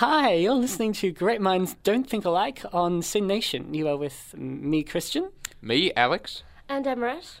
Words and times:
Hi, 0.00 0.32
you're 0.32 0.54
listening 0.54 0.94
to 0.94 1.12
Great 1.12 1.42
Minds 1.42 1.76
Don't 1.82 2.08
Think 2.08 2.24
Alike 2.24 2.62
on 2.72 3.02
SYN 3.02 3.26
Nation. 3.26 3.74
You 3.74 3.86
are 3.86 3.98
with 3.98 4.34
me, 4.34 4.82
Christian. 4.82 5.28
Me, 5.60 5.92
Alex. 5.92 6.42
And 6.70 6.86
Amorette. 6.86 7.40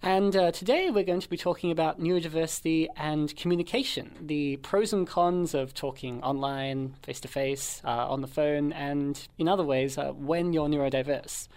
And 0.00 0.36
uh, 0.36 0.52
today 0.52 0.90
we're 0.90 1.02
going 1.02 1.18
to 1.18 1.28
be 1.28 1.36
talking 1.36 1.72
about 1.72 1.98
neurodiversity 1.98 2.86
and 2.96 3.34
communication, 3.34 4.12
the 4.20 4.58
pros 4.58 4.92
and 4.92 5.04
cons 5.04 5.52
of 5.52 5.74
talking 5.74 6.22
online, 6.22 6.94
face 7.02 7.18
to 7.18 7.28
face, 7.28 7.82
on 7.84 8.20
the 8.20 8.28
phone, 8.28 8.72
and 8.72 9.26
in 9.36 9.48
other 9.48 9.64
ways 9.64 9.98
uh, 9.98 10.12
when 10.12 10.52
you're 10.52 10.68
neurodiverse. 10.68 11.48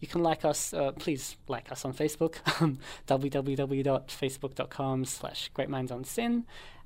You 0.00 0.08
can 0.08 0.22
like 0.22 0.44
us, 0.44 0.74
uh, 0.74 0.92
please 0.92 1.36
like 1.48 1.72
us 1.72 1.86
on 1.86 1.94
Facebook, 1.94 2.34
www.facebook.com 3.06 5.04
slash 5.06 5.50
greatmindsonsin. 5.56 6.42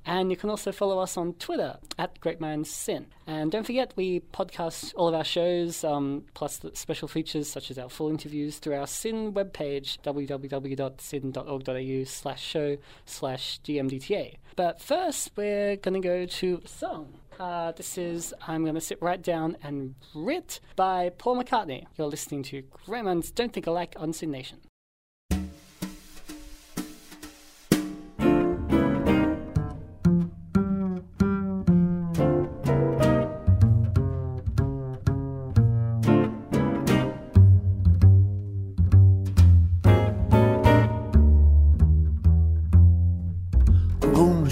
And 0.07 0.31
you 0.31 0.37
can 0.37 0.49
also 0.49 0.71
follow 0.71 0.99
us 0.99 1.17
on 1.17 1.33
Twitter 1.33 1.77
at 1.99 2.19
GreatMindsSin. 2.21 3.07
And 3.27 3.51
don't 3.51 3.65
forget, 3.65 3.91
we 3.97 4.21
podcast 4.21 4.93
all 4.95 5.09
of 5.09 5.13
our 5.13 5.25
shows, 5.25 5.83
um, 5.83 6.23
plus 6.33 6.57
the 6.57 6.71
special 6.75 7.09
features 7.09 7.49
such 7.49 7.69
as 7.69 7.77
our 7.77 7.89
full 7.89 8.09
interviews 8.09 8.57
through 8.57 8.75
our 8.75 8.87
SYN 8.87 9.33
webpage, 9.33 9.99
www.syn.org.au 10.03 12.03
slash 12.05 12.41
show 12.41 12.77
slash 13.05 13.59
GMDTA. 13.65 14.35
But 14.55 14.81
first, 14.81 15.31
we're 15.35 15.75
going 15.75 16.01
to 16.01 16.07
go 16.07 16.25
to 16.25 16.61
song. 16.65 17.19
Uh, 17.37 17.73
this 17.73 17.97
is 17.99 18.33
I'm 18.47 18.65
Gonna 18.65 18.81
Sit 18.81 18.99
Right 18.99 19.21
Down 19.21 19.57
and 19.61 19.93
Writ 20.15 20.59
by 20.75 21.11
Paul 21.17 21.43
McCartney. 21.43 21.85
You're 21.95 22.07
listening 22.07 22.41
to 22.43 22.63
Great 22.85 23.03
Minds 23.03 23.29
Don't 23.29 23.53
Think 23.53 23.67
Alike 23.67 23.93
on 23.99 24.11
SYN 24.11 24.31
Nation. 24.31 24.57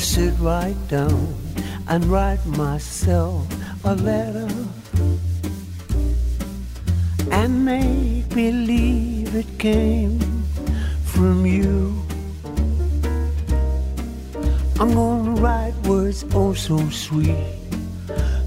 Sit 0.06 0.34
right 0.39 0.78
down 0.88 1.36
and 1.89 2.06
write 2.06 2.45
myself 2.45 3.45
a 3.84 3.95
letter 3.95 4.48
and 7.31 7.66
make 7.66 8.30
believe 8.30 9.36
it 9.36 9.59
came 9.59 10.20
from 11.03 11.45
you. 11.45 12.02
I'm 14.80 14.94
gonna 14.94 15.42
write 15.42 15.76
words 15.86 16.23
oh 16.33 16.53
so 16.53 16.78
sweet. 16.92 17.36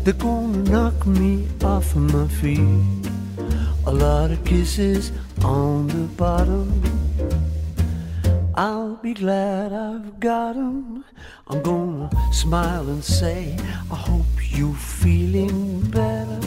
They're 0.04 0.14
gonna 0.14 0.62
knock 0.70 1.06
me 1.06 1.48
off 1.62 1.94
of 1.96 2.14
my 2.14 2.28
feet. 2.28 3.10
A 3.84 3.92
lot 3.92 4.30
of 4.30 4.42
kisses 4.44 5.12
on 5.44 5.88
the 5.88 6.06
bottom. 6.16 6.80
I'll 8.54 8.96
be 8.96 9.12
glad 9.12 9.72
I've 9.72 10.18
got 10.18 10.56
'em. 10.56 10.97
I'm 11.48 11.62
gonna 11.62 12.10
smile 12.32 12.88
and 12.88 13.02
say, 13.02 13.56
I 13.90 13.96
hope 13.96 14.26
you're 14.50 14.74
feeling 14.74 15.80
better. 15.90 16.40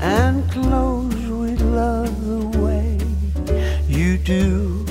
And 0.00 0.50
close 0.50 1.26
with 1.26 1.60
love 1.60 2.14
the 2.26 2.58
way 2.58 2.98
you 3.88 4.16
do. 4.18 4.84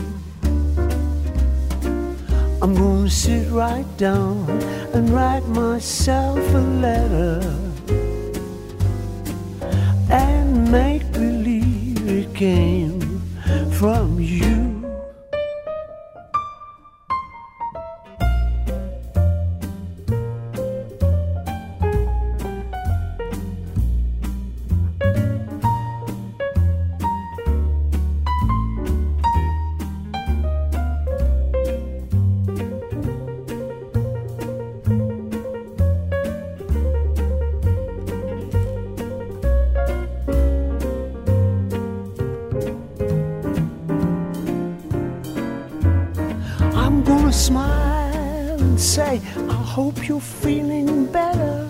I'm 2.61 2.75
gonna 2.75 3.09
sit 3.09 3.49
right 3.51 3.87
down 3.97 4.49
and 4.93 5.09
write 5.09 5.45
myself 5.47 6.37
a 6.53 6.63
letter. 6.87 7.41
And 10.09 10.71
make 10.71 11.11
believe 11.11 12.07
it 12.07 12.35
came 12.35 12.78
hope 49.69 50.07
you're 50.07 50.19
feeling 50.19 51.05
better. 51.11 51.67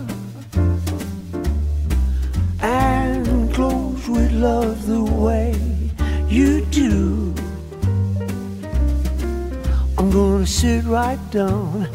And 2.61 3.53
close 3.53 4.07
with 4.07 4.31
love 4.31 4.87
the 4.87 5.03
way 5.03 5.53
you 6.29 6.65
do. 6.67 7.33
I'm 9.97 10.09
gonna 10.11 10.47
sit 10.47 10.85
right 10.85 11.19
down 11.29 11.88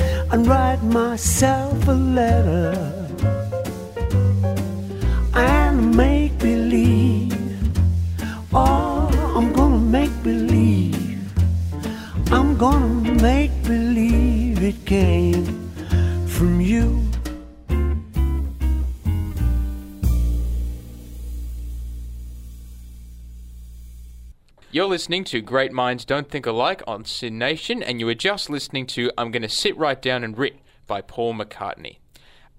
You're 24.75 24.87
listening 24.87 25.23
to 25.27 25.41
Great 25.41 25.71
Minds 25.71 26.05
Don't 26.05 26.29
Think 26.29 26.47
Alike 26.47 26.83
on 26.85 27.05
SYN 27.05 27.39
Nation, 27.39 27.81
and 27.81 28.01
you 28.01 28.07
were 28.07 28.15
just 28.17 28.51
listening 28.51 28.87
to 28.87 29.09
I'm 29.17 29.31
Gonna 29.31 29.49
Sit 29.49 29.77
Right 29.77 30.03
Down 30.03 30.25
and 30.25 30.37
Writ 30.37 30.59
by 30.89 31.01
Paul 31.01 31.33
McCartney. 31.33 31.99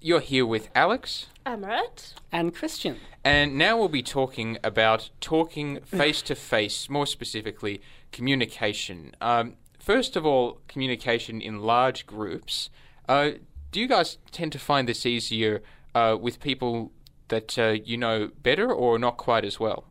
You're 0.00 0.20
here 0.20 0.46
with 0.46 0.70
Alex, 0.74 1.26
Amorette. 1.44 2.14
And 2.32 2.54
Christian. 2.54 2.96
and 3.22 3.58
now 3.58 3.76
we'll 3.76 3.90
be 3.90 4.02
talking 4.02 4.56
about 4.64 5.10
talking 5.20 5.80
face 5.82 6.22
to 6.22 6.34
face, 6.34 6.88
more 6.88 7.04
specifically, 7.04 7.82
communication. 8.12 9.14
Um, 9.20 9.56
first 9.78 10.16
of 10.16 10.24
all, 10.24 10.60
communication 10.68 11.42
in 11.42 11.60
large 11.60 12.06
groups. 12.06 12.70
Uh, 13.06 13.32
do 13.72 13.78
you 13.78 13.86
guys 13.86 14.16
tend 14.32 14.52
to 14.52 14.58
find 14.58 14.88
this 14.88 15.04
easier 15.04 15.62
uh, 15.94 16.16
with 16.18 16.40
people 16.40 16.92
that 17.28 17.58
uh, 17.58 17.76
you 17.84 17.98
know 17.98 18.30
better 18.42 18.72
or 18.72 18.98
not 18.98 19.18
quite 19.18 19.44
as 19.44 19.60
well? 19.60 19.84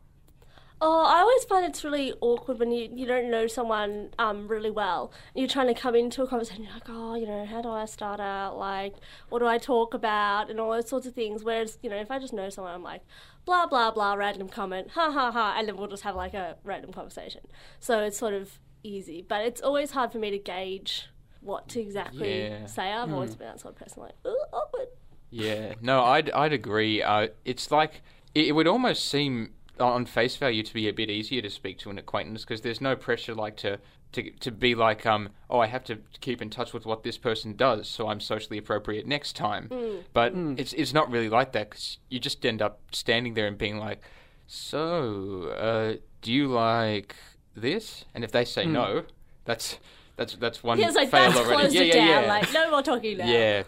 Oh, 0.78 1.06
I 1.06 1.20
always 1.20 1.44
find 1.44 1.64
it's 1.64 1.82
really 1.84 2.12
awkward 2.20 2.58
when 2.58 2.70
you, 2.70 2.90
you 2.92 3.06
don't 3.06 3.30
know 3.30 3.46
someone 3.46 4.10
um, 4.18 4.46
really 4.46 4.70
well. 4.70 5.10
You're 5.34 5.48
trying 5.48 5.68
to 5.68 5.74
come 5.74 5.94
into 5.94 6.22
a 6.22 6.26
conversation, 6.26 6.64
you're 6.64 6.72
like, 6.74 6.88
oh, 6.88 7.14
you 7.14 7.26
know, 7.26 7.46
how 7.46 7.62
do 7.62 7.70
I 7.70 7.86
start 7.86 8.20
out? 8.20 8.58
Like, 8.58 8.94
what 9.30 9.38
do 9.38 9.46
I 9.46 9.56
talk 9.56 9.94
about? 9.94 10.50
And 10.50 10.60
all 10.60 10.72
those 10.72 10.88
sorts 10.88 11.06
of 11.06 11.14
things. 11.14 11.42
Whereas, 11.42 11.78
you 11.82 11.88
know, 11.88 11.96
if 11.96 12.10
I 12.10 12.18
just 12.18 12.34
know 12.34 12.50
someone, 12.50 12.74
I'm 12.74 12.82
like, 12.82 13.00
blah, 13.46 13.66
blah, 13.66 13.90
blah, 13.90 14.14
random 14.14 14.50
comment, 14.50 14.90
ha, 14.90 15.10
ha, 15.10 15.30
ha, 15.32 15.54
and 15.58 15.66
then 15.66 15.76
we'll 15.78 15.86
just 15.88 16.02
have 16.02 16.14
like 16.14 16.34
a 16.34 16.56
random 16.62 16.92
conversation. 16.92 17.40
So 17.80 18.00
it's 18.00 18.18
sort 18.18 18.34
of 18.34 18.58
easy. 18.82 19.24
But 19.26 19.46
it's 19.46 19.62
always 19.62 19.92
hard 19.92 20.12
for 20.12 20.18
me 20.18 20.30
to 20.30 20.38
gauge 20.38 21.08
what 21.40 21.68
to 21.70 21.80
exactly 21.80 22.42
Yeah. 22.42 22.66
say. 22.66 22.92
I've 22.92 23.12
always 23.12 23.34
been 23.34 23.46
that 23.46 23.60
sort 23.60 23.74
of 23.74 23.80
person, 23.80 24.02
like, 24.02 24.14
ooh, 24.26 24.44
awkward. 24.52 24.88
Yeah, 25.30 25.72
no, 25.80 26.04
I'd 26.04 26.30
I'd 26.30 26.52
agree. 26.52 27.02
Uh, 27.02 27.28
it's 27.46 27.70
like 27.70 28.02
it, 28.34 28.48
it 28.48 28.52
would 28.52 28.66
almost 28.68 29.08
seem 29.08 29.52
on 29.78 30.06
face 30.06 30.36
value 30.36 30.62
to 30.62 30.74
be 30.74 30.88
a 30.88 30.92
bit 30.92 31.10
easier 31.10 31.42
to 31.42 31.50
speak 31.50 31.78
to 31.78 31.90
an 31.90 31.98
acquaintance 31.98 32.42
because 32.42 32.60
there's 32.62 32.80
no 32.80 32.96
pressure 32.96 33.34
like 33.34 33.56
to, 33.58 33.78
to 34.12 34.30
to 34.40 34.50
be 34.50 34.74
like 34.74 35.04
um 35.04 35.28
oh 35.50 35.58
I 35.58 35.66
have 35.66 35.84
to 35.84 35.98
keep 36.20 36.40
in 36.40 36.48
touch 36.50 36.72
with 36.72 36.86
what 36.86 37.02
this 37.02 37.18
person 37.18 37.56
does 37.56 37.88
so 37.88 38.08
I'm 38.08 38.20
socially 38.20 38.58
appropriate 38.58 39.06
next 39.06 39.34
time. 39.36 39.68
But 40.12 40.32
it's 40.58 40.72
it's 40.72 40.92
not 40.92 41.10
really 41.10 41.28
like 41.28 41.52
that 41.52 41.70
because 41.70 41.98
you 42.08 42.18
just 42.18 42.44
end 42.46 42.62
up 42.62 42.80
standing 42.92 43.34
there 43.34 43.46
and 43.46 43.58
being 43.58 43.78
like, 43.78 44.02
so 44.46 45.48
uh, 45.58 45.96
do 46.22 46.32
you 46.32 46.48
like 46.48 47.16
this? 47.54 48.04
And 48.14 48.24
if 48.24 48.32
they 48.32 48.44
say 48.44 48.64
no, 48.72 49.04
that's 49.44 49.78
that's 50.16 50.34
that's 50.36 50.62
one 50.62 50.78
was 50.78 50.94
like, 50.94 51.10
fail 51.10 51.30
that's 51.30 51.36
already. 51.36 51.60
closed 51.60 51.74
yeah, 51.74 51.82
it 51.82 51.86
yeah, 51.88 51.94
down. 51.94 52.22
yeah. 52.22 52.28
Like, 52.28 52.52
no 52.52 52.70
more 52.70 52.82
talking 52.82 53.18
now. 53.18 53.26
Yeah, 53.26 53.62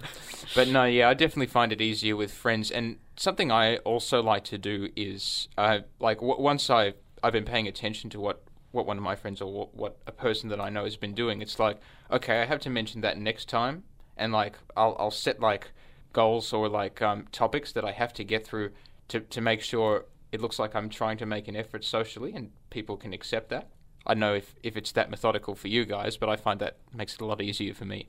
but 0.54 0.68
no, 0.68 0.84
yeah, 0.84 1.08
I 1.08 1.14
definitely 1.14 1.46
find 1.46 1.72
it 1.72 1.80
easier 1.80 2.16
with 2.16 2.32
friends. 2.32 2.70
And 2.70 2.96
something 3.16 3.52
I 3.52 3.76
also 3.78 4.22
like 4.22 4.44
to 4.44 4.58
do 4.58 4.88
is, 4.96 5.48
uh, 5.58 5.80
like, 6.00 6.18
w- 6.18 6.40
once 6.40 6.70
I 6.70 6.94
I've 7.22 7.32
been 7.32 7.44
paying 7.44 7.68
attention 7.68 8.08
to 8.10 8.20
what 8.20 8.42
what 8.70 8.86
one 8.86 8.96
of 8.96 9.02
my 9.02 9.16
friends 9.16 9.40
or 9.40 9.52
what, 9.52 9.74
what 9.74 9.96
a 10.06 10.12
person 10.12 10.48
that 10.50 10.60
I 10.60 10.68
know 10.68 10.84
has 10.84 10.96
been 10.96 11.14
doing. 11.14 11.40
It's 11.42 11.58
like, 11.58 11.80
okay, 12.10 12.42
I 12.42 12.44
have 12.44 12.60
to 12.60 12.70
mention 12.70 13.00
that 13.02 13.18
next 13.18 13.48
time, 13.48 13.84
and 14.16 14.32
like, 14.32 14.58
I'll 14.76 14.96
I'll 14.98 15.10
set 15.10 15.40
like 15.40 15.72
goals 16.12 16.52
or 16.52 16.68
like 16.68 17.02
um, 17.02 17.26
topics 17.30 17.72
that 17.72 17.84
I 17.84 17.92
have 17.92 18.12
to 18.14 18.24
get 18.24 18.46
through 18.46 18.70
to 19.08 19.20
to 19.20 19.40
make 19.40 19.60
sure 19.60 20.06
it 20.32 20.40
looks 20.40 20.58
like 20.58 20.74
I'm 20.74 20.88
trying 20.88 21.18
to 21.18 21.26
make 21.26 21.48
an 21.48 21.56
effort 21.56 21.84
socially 21.84 22.32
and 22.34 22.50
people 22.70 22.96
can 22.96 23.12
accept 23.12 23.48
that. 23.50 23.68
I 24.06 24.14
don't 24.14 24.20
know 24.20 24.34
if, 24.34 24.54
if 24.62 24.76
it's 24.76 24.92
that 24.92 25.10
methodical 25.10 25.54
for 25.54 25.68
you 25.68 25.84
guys, 25.84 26.16
but 26.16 26.28
I 26.28 26.36
find 26.36 26.60
that 26.60 26.78
makes 26.94 27.14
it 27.14 27.20
a 27.20 27.26
lot 27.26 27.42
easier 27.42 27.74
for 27.74 27.84
me. 27.84 28.08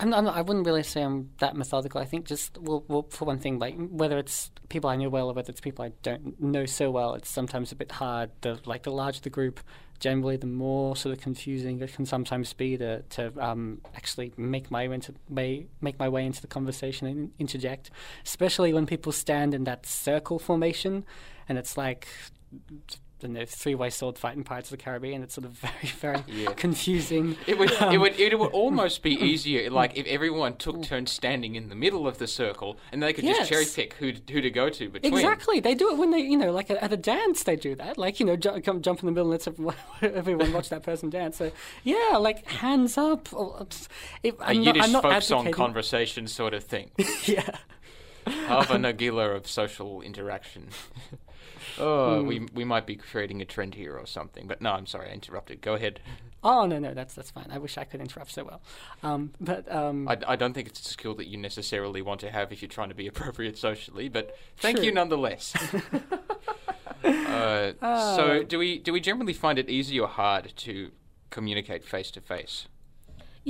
I'm, 0.00 0.14
I'm 0.14 0.24
not, 0.24 0.36
I 0.36 0.40
wouldn't 0.40 0.66
really 0.66 0.82
say 0.82 1.02
I'm 1.02 1.30
that 1.38 1.56
methodical. 1.56 2.00
I 2.00 2.06
think 2.06 2.26
just 2.26 2.56
well, 2.58 2.84
well, 2.88 3.06
for 3.10 3.26
one 3.26 3.38
thing, 3.38 3.58
like 3.58 3.74
whether 3.90 4.18
it's 4.18 4.50
people 4.70 4.88
I 4.88 4.96
know 4.96 5.10
well 5.10 5.30
or 5.30 5.34
whether 5.34 5.50
it's 5.50 5.60
people 5.60 5.84
I 5.84 5.92
don't 6.02 6.40
know 6.40 6.64
so 6.64 6.90
well, 6.90 7.14
it's 7.14 7.28
sometimes 7.28 7.70
a 7.70 7.76
bit 7.76 7.92
hard. 7.92 8.30
The 8.40 8.58
like 8.64 8.84
the 8.84 8.92
larger 8.92 9.20
the 9.20 9.30
group, 9.30 9.60
generally, 9.98 10.38
the 10.38 10.46
more 10.46 10.96
sort 10.96 11.14
of 11.14 11.22
confusing 11.22 11.80
it 11.80 11.92
can 11.92 12.06
sometimes 12.06 12.52
be 12.54 12.78
to 12.78 13.02
to 13.02 13.32
um, 13.38 13.82
actually 13.94 14.32
make 14.38 14.70
my 14.70 14.88
way 14.88 14.94
into 14.94 15.14
may, 15.28 15.66
make 15.82 15.98
my 15.98 16.08
way 16.08 16.24
into 16.24 16.40
the 16.40 16.48
conversation 16.48 17.06
and 17.06 17.30
interject, 17.38 17.90
especially 18.24 18.72
when 18.72 18.86
people 18.86 19.12
stand 19.12 19.52
in 19.52 19.64
that 19.64 19.84
circle 19.84 20.38
formation, 20.38 21.04
and 21.46 21.58
it's 21.58 21.76
like 21.76 22.08
the 23.20 23.28
you 23.28 23.34
know, 23.34 23.44
three-way 23.46 23.90
sword 23.90 24.18
fight 24.18 24.36
in 24.36 24.44
Pirates 24.44 24.70
of 24.72 24.78
the 24.78 24.82
Caribbean. 24.82 25.22
It's 25.22 25.34
sort 25.34 25.44
of 25.44 25.52
very, 25.52 25.74
very 26.00 26.24
Yeah. 26.26 26.52
confusing. 26.54 27.36
It 27.46 27.58
would 27.58 27.70
it 27.70 27.80
Um, 27.82 28.00
would 28.00 28.18
it 28.18 28.38
would 28.38 28.50
almost 28.52 29.02
be 29.02 29.12
easier 29.30 29.70
like 29.70 29.96
if 29.96 30.06
everyone 30.06 30.56
took 30.56 30.82
turns 30.82 31.10
standing 31.10 31.54
in 31.54 31.68
the 31.68 31.74
middle 31.74 32.06
of 32.06 32.18
the 32.18 32.26
circle 32.26 32.78
and 32.92 33.02
they 33.02 33.12
could 33.12 33.24
Yes. 33.24 33.48
just 33.48 33.50
cherry 33.50 33.64
pick 33.74 33.94
who 33.94 34.12
who 34.32 34.40
to 34.40 34.50
go 34.50 34.68
to 34.70 34.88
between. 34.88 35.12
Exactly, 35.14 35.60
they 35.60 35.74
do 35.74 35.90
it 35.90 35.98
when 35.98 36.10
they, 36.10 36.20
you 36.20 36.36
know, 36.36 36.52
like 36.52 36.70
at, 36.70 36.78
at 36.78 36.92
a 36.92 36.96
dance, 36.96 37.42
they 37.44 37.56
do 37.56 37.74
that. 37.76 37.98
Like, 37.98 38.20
you 38.20 38.26
know, 38.26 38.36
ju- 38.36 38.60
come 38.62 38.82
jump 38.82 39.00
in 39.00 39.06
the 39.06 39.12
middle 39.12 39.30
and 39.32 39.46
let's 39.46 39.48
everyone, 40.02 40.52
watch 40.52 40.68
that 40.70 40.82
person 40.82 41.10
dance. 41.10 41.36
So, 41.36 41.52
yeah, 41.84 42.16
like 42.18 42.46
hands 42.48 42.96
up. 42.98 43.28
If, 44.22 44.34
A 44.40 44.44
I'm 44.44 44.56
not, 44.58 44.64
Yiddish 44.66 44.82
I'm 44.84 44.92
not 44.92 45.02
folk 45.02 45.22
song 45.22 45.52
conversation 45.52 46.26
sort 46.26 46.54
of 46.54 46.64
thing. 46.64 46.90
Yeah. 47.24 47.48
Hava 48.26 48.74
Nagila 48.74 49.34
of 49.36 49.48
social 49.48 50.02
interaction. 50.02 50.68
Oh, 51.80 52.20
Hmm. 52.20 52.26
we 52.26 52.46
we 52.54 52.64
might 52.64 52.86
be 52.86 52.96
creating 52.96 53.40
a 53.42 53.44
trend 53.44 53.74
here 53.74 53.96
or 53.96 54.06
something. 54.06 54.46
But 54.46 54.60
no, 54.60 54.72
I'm 54.72 54.86
sorry, 54.86 55.08
I 55.10 55.12
interrupted. 55.12 55.60
Go 55.60 55.74
ahead. 55.74 56.00
Oh 56.42 56.64
no, 56.66 56.78
no, 56.78 56.94
that's 56.94 57.14
that's 57.14 57.30
fine. 57.30 57.48
I 57.50 57.58
wish 57.58 57.76
I 57.76 57.84
could 57.84 58.00
interrupt 58.00 58.30
so 58.32 58.44
well, 58.44 58.62
um, 59.02 59.32
but 59.40 59.70
um, 59.70 60.08
I, 60.08 60.16
I 60.26 60.36
don't 60.36 60.54
think 60.54 60.68
it's 60.68 60.80
a 60.80 60.84
skill 60.84 61.14
that 61.16 61.26
you 61.26 61.36
necessarily 61.36 62.00
want 62.00 62.20
to 62.20 62.30
have 62.30 62.50
if 62.52 62.62
you're 62.62 62.68
trying 62.68 62.88
to 62.88 62.94
be 62.94 63.06
appropriate 63.12 63.58
socially, 63.58 64.08
but 64.08 64.34
thank 64.56 64.76
True. 64.78 64.86
you 64.86 64.92
nonetheless. 64.92 65.54
uh, 67.04 67.72
so, 68.16 68.42
do 68.42 68.58
we 68.58 68.78
do 68.78 68.92
we 68.92 69.00
generally 69.00 69.32
find 69.34 69.58
it 69.58 69.68
easy 69.68 69.98
or 70.00 70.08
hard 70.08 70.52
to 70.56 70.90
communicate 71.30 71.84
face 71.84 72.10
to 72.12 72.20
face? 72.20 72.66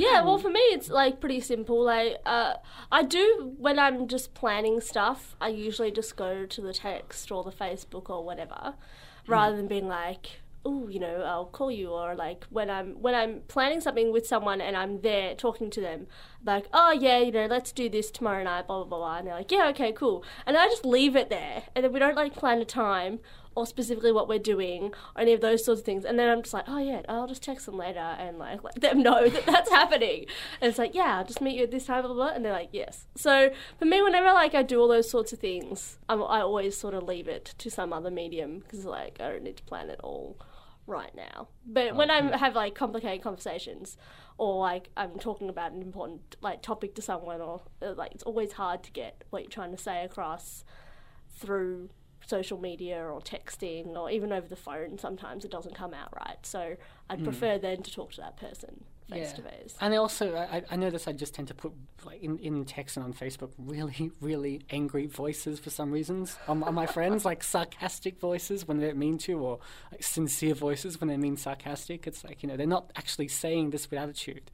Yeah, 0.00 0.22
well, 0.22 0.38
for 0.38 0.50
me, 0.50 0.60
it's 0.60 0.88
like 0.88 1.20
pretty 1.20 1.40
simple. 1.40 1.82
Like, 1.84 2.16
uh, 2.24 2.54
I 2.90 3.02
do 3.02 3.54
when 3.58 3.78
I'm 3.78 4.08
just 4.08 4.34
planning 4.34 4.80
stuff. 4.80 5.36
I 5.40 5.48
usually 5.48 5.90
just 5.90 6.16
go 6.16 6.46
to 6.46 6.60
the 6.60 6.72
text 6.72 7.30
or 7.30 7.44
the 7.44 7.52
Facebook 7.52 8.08
or 8.08 8.24
whatever, 8.24 8.74
rather 9.26 9.56
than 9.56 9.68
being 9.68 9.88
like, 9.88 10.40
"Oh, 10.64 10.88
you 10.88 11.00
know, 11.00 11.22
I'll 11.22 11.46
call 11.46 11.70
you." 11.70 11.90
Or 11.90 12.14
like 12.14 12.44
when 12.50 12.70
I'm 12.70 12.94
when 13.02 13.14
I'm 13.14 13.42
planning 13.48 13.80
something 13.80 14.12
with 14.12 14.26
someone 14.26 14.60
and 14.60 14.76
I'm 14.76 15.00
there 15.02 15.34
talking 15.34 15.70
to 15.70 15.80
them, 15.80 16.06
like, 16.44 16.66
"Oh 16.72 16.92
yeah, 16.92 17.18
you 17.18 17.32
know, 17.32 17.46
let's 17.46 17.72
do 17.72 17.88
this 17.88 18.10
tomorrow 18.10 18.42
night." 18.44 18.66
Blah 18.66 18.84
blah 18.84 18.84
blah. 18.84 18.98
blah. 18.98 19.16
And 19.18 19.26
they're 19.26 19.34
like, 19.34 19.50
"Yeah, 19.52 19.68
okay, 19.68 19.92
cool." 19.92 20.24
And 20.46 20.56
I 20.56 20.66
just 20.66 20.84
leave 20.86 21.14
it 21.16 21.28
there, 21.30 21.64
and 21.74 21.84
then 21.84 21.92
we 21.92 21.98
don't 21.98 22.16
like 22.16 22.34
plan 22.34 22.60
a 22.60 22.64
time 22.64 23.20
or 23.54 23.66
specifically 23.66 24.12
what 24.12 24.28
we're 24.28 24.38
doing 24.38 24.92
or 25.14 25.22
any 25.22 25.32
of 25.32 25.40
those 25.40 25.64
sorts 25.64 25.80
of 25.80 25.84
things. 25.84 26.04
And 26.04 26.18
then 26.18 26.28
I'm 26.28 26.42
just 26.42 26.54
like, 26.54 26.64
oh 26.68 26.78
yeah, 26.78 27.02
I'll 27.08 27.26
just 27.26 27.42
text 27.42 27.66
them 27.66 27.76
later 27.76 27.98
and 27.98 28.38
like 28.38 28.62
let 28.62 28.80
them 28.80 29.02
know 29.02 29.28
that 29.28 29.46
that's 29.46 29.70
happening. 29.80 30.26
And 30.60 30.68
it's 30.68 30.78
like, 30.78 30.94
yeah, 30.94 31.18
I'll 31.18 31.24
just 31.24 31.40
meet 31.40 31.56
you 31.56 31.64
at 31.64 31.70
this 31.70 31.86
time, 31.86 32.02
blah, 32.02 32.12
blah, 32.12 32.26
blah. 32.26 32.34
And 32.34 32.44
they're 32.44 32.52
like, 32.52 32.70
yes. 32.72 33.06
So 33.16 33.50
for 33.78 33.84
me, 33.84 34.02
whenever 34.02 34.32
like 34.32 34.54
I 34.54 34.62
do 34.62 34.80
all 34.80 34.88
those 34.88 35.10
sorts 35.10 35.32
of 35.32 35.38
things, 35.38 35.98
I'm, 36.08 36.22
I 36.22 36.40
always 36.40 36.76
sort 36.76 36.94
of 36.94 37.02
leave 37.04 37.28
it 37.28 37.54
to 37.58 37.70
some 37.70 37.92
other 37.92 38.10
medium 38.10 38.60
because 38.60 38.84
like 38.84 39.18
I 39.20 39.28
don't 39.28 39.42
need 39.42 39.56
to 39.56 39.64
plan 39.64 39.90
it 39.90 40.00
all 40.02 40.36
right 40.86 41.14
now. 41.14 41.48
But 41.66 41.94
when 41.94 42.10
I 42.10 42.36
have 42.36 42.54
like 42.54 42.74
complicated 42.74 43.22
conversations 43.22 43.96
or 44.38 44.58
like 44.58 44.90
I'm 44.96 45.18
talking 45.18 45.48
about 45.48 45.72
an 45.72 45.82
important 45.82 46.36
like 46.40 46.62
topic 46.62 46.94
to 46.96 47.02
someone 47.02 47.40
or 47.40 47.62
uh, 47.82 47.94
like 47.94 48.12
it's 48.12 48.24
always 48.24 48.52
hard 48.52 48.82
to 48.84 48.90
get 48.90 49.24
what 49.30 49.42
you're 49.42 49.50
trying 49.50 49.70
to 49.70 49.82
say 49.82 50.04
across 50.04 50.64
through 51.28 51.90
social 52.30 52.58
media 52.58 53.04
or 53.04 53.20
texting 53.20 53.88
or 53.88 54.10
even 54.10 54.32
over 54.32 54.48
the 54.48 54.56
phone 54.56 54.98
sometimes 54.98 55.44
it 55.44 55.50
doesn't 55.50 55.74
come 55.74 55.92
out 55.92 56.08
right. 56.16 56.38
So 56.42 56.76
i'd 57.10 57.18
hmm. 57.18 57.24
prefer 57.24 57.58
then 57.58 57.82
to 57.82 57.90
talk 57.90 58.12
to 58.12 58.20
that 58.20 58.36
person 58.36 58.84
face 59.10 59.32
to 59.32 59.42
face. 59.42 59.74
And 59.80 59.92
I 59.92 59.96
also, 59.96 60.36
I, 60.36 60.62
I 60.70 60.76
notice 60.76 61.06
I 61.08 61.12
just 61.12 61.34
tend 61.34 61.48
to 61.48 61.54
put 61.54 61.72
like 62.04 62.22
in, 62.22 62.38
in 62.38 62.64
text 62.64 62.96
and 62.96 63.04
on 63.04 63.12
Facebook 63.12 63.50
really, 63.58 64.10
really 64.20 64.62
angry 64.70 65.06
voices 65.06 65.58
for 65.58 65.70
some 65.70 65.90
reasons. 65.90 66.36
On, 66.48 66.62
on 66.62 66.74
my 66.74 66.86
friends, 66.86 67.24
like 67.24 67.42
sarcastic 67.42 68.18
voices 68.20 68.66
when 68.66 68.78
they 68.78 68.86
don't 68.86 68.98
mean 68.98 69.18
to, 69.18 69.38
or 69.38 69.58
like 69.92 70.02
sincere 70.02 70.54
voices 70.54 71.00
when 71.00 71.08
they 71.08 71.16
mean 71.16 71.36
sarcastic. 71.36 72.06
It's 72.06 72.24
like 72.24 72.42
you 72.42 72.48
know 72.48 72.56
they're 72.56 72.66
not 72.66 72.90
actually 72.96 73.28
saying 73.28 73.70
this 73.70 73.90
with 73.90 74.00
attitude. 74.00 74.50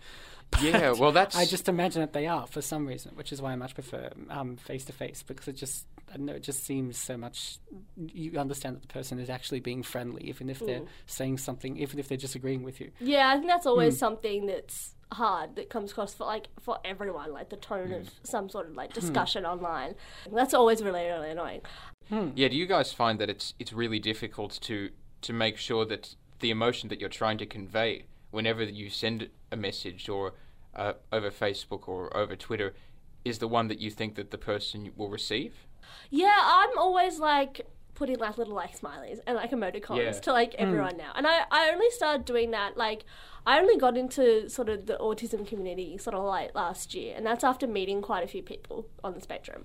Yeah, 0.62 0.92
well, 0.92 1.10
that's- 1.10 1.36
I 1.36 1.44
just 1.44 1.68
imagine 1.68 2.02
that 2.02 2.12
they 2.12 2.28
are 2.28 2.46
for 2.46 2.62
some 2.62 2.86
reason, 2.86 3.16
which 3.16 3.32
is 3.32 3.42
why 3.42 3.52
I 3.52 3.56
much 3.56 3.74
prefer 3.74 4.10
um, 4.30 4.56
face 4.56 4.84
to 4.84 4.92
face 4.92 5.24
because 5.24 5.48
it 5.48 5.56
just 5.56 5.86
I 5.95 5.95
don't 5.95 5.95
know 6.16 6.34
it 6.34 6.42
just 6.42 6.64
seems 6.64 6.98
so 6.98 7.16
much. 7.16 7.58
You 7.96 8.38
understand 8.38 8.76
that 8.76 8.82
the 8.82 8.88
person 8.88 9.18
is 9.18 9.30
actually 9.30 9.60
being 9.60 9.82
friendly, 9.82 10.24
even 10.24 10.48
if 10.48 10.60
they're 10.60 10.80
hmm. 10.80 10.86
saying 11.06 11.38
something, 11.38 11.76
even 11.76 11.98
if 11.98 12.08
they're 12.08 12.16
disagreeing 12.16 12.62
with 12.62 12.80
you. 12.80 12.90
yeah 13.00 13.28
i 13.28 13.34
think 13.34 13.48
that's 13.48 13.66
always 13.66 13.94
hmm. 13.94 13.98
something 13.98 14.46
that's 14.46 14.94
hard 15.12 15.54
that 15.56 15.70
comes 15.70 15.92
across 15.92 16.14
for 16.14 16.24
like 16.24 16.48
for 16.60 16.78
everyone 16.84 17.32
like 17.32 17.48
the 17.48 17.56
tone 17.56 17.92
of 17.92 18.02
hmm. 18.02 18.08
some 18.24 18.48
sort 18.48 18.68
of 18.68 18.74
like 18.74 18.92
discussion 18.92 19.46
online 19.46 19.94
that's 20.32 20.54
always 20.54 20.82
really 20.82 21.04
really 21.04 21.30
annoying 21.30 21.60
Yeah, 22.36 22.48
do 22.48 22.56
you 22.56 22.66
guys 22.66 22.92
find 22.92 23.18
that 23.18 23.28
it's 23.28 23.54
it's 23.58 23.72
really 23.72 23.98
difficult 23.98 24.58
to 24.62 24.90
to 25.22 25.32
make 25.32 25.56
sure 25.56 25.84
that 25.84 26.14
the 26.40 26.50
emotion 26.50 26.88
that 26.88 27.00
you're 27.00 27.08
trying 27.08 27.38
to 27.38 27.46
convey 27.46 28.04
whenever 28.30 28.62
you 28.62 28.90
send 28.90 29.28
a 29.50 29.56
message 29.56 30.08
or 30.08 30.34
uh, 30.74 30.92
over 31.12 31.30
Facebook 31.30 31.88
or 31.88 32.14
over 32.16 32.36
Twitter 32.36 32.74
is 33.24 33.38
the 33.38 33.48
one 33.48 33.68
that 33.68 33.80
you 33.80 33.90
think 33.90 34.14
that 34.14 34.30
the 34.30 34.38
person 34.38 34.92
will 34.96 35.08
receive? 35.08 35.66
Yeah, 36.10 36.38
I'm 36.40 36.76
always 36.78 37.18
like 37.18 37.62
putting 37.94 38.18
like 38.18 38.36
little 38.36 38.54
like 38.54 38.78
smileys 38.78 39.20
and 39.26 39.36
like 39.36 39.50
emoticons 39.52 39.98
Yeah. 40.04 40.10
to 40.12 40.32
like 40.32 40.54
everyone 40.56 40.96
now. 40.98 41.12
And 41.14 41.26
I, 41.26 41.44
I 41.50 41.70
only 41.72 41.90
started 41.90 42.24
doing 42.26 42.50
that 42.50 42.76
like 42.76 43.04
I 43.46 43.58
only 43.60 43.76
got 43.78 43.96
into 43.96 44.50
sort 44.50 44.68
of 44.68 44.86
the 44.86 44.96
autism 44.98 45.46
community 45.46 45.96
sort 45.98 46.14
of 46.14 46.24
like 46.24 46.54
last 46.54 46.94
year 46.94 47.14
and 47.16 47.24
that's 47.24 47.44
after 47.44 47.66
meeting 47.66 48.02
quite 48.02 48.22
a 48.24 48.26
few 48.26 48.42
people 48.42 48.86
on 49.04 49.14
the 49.14 49.20
spectrum. 49.20 49.64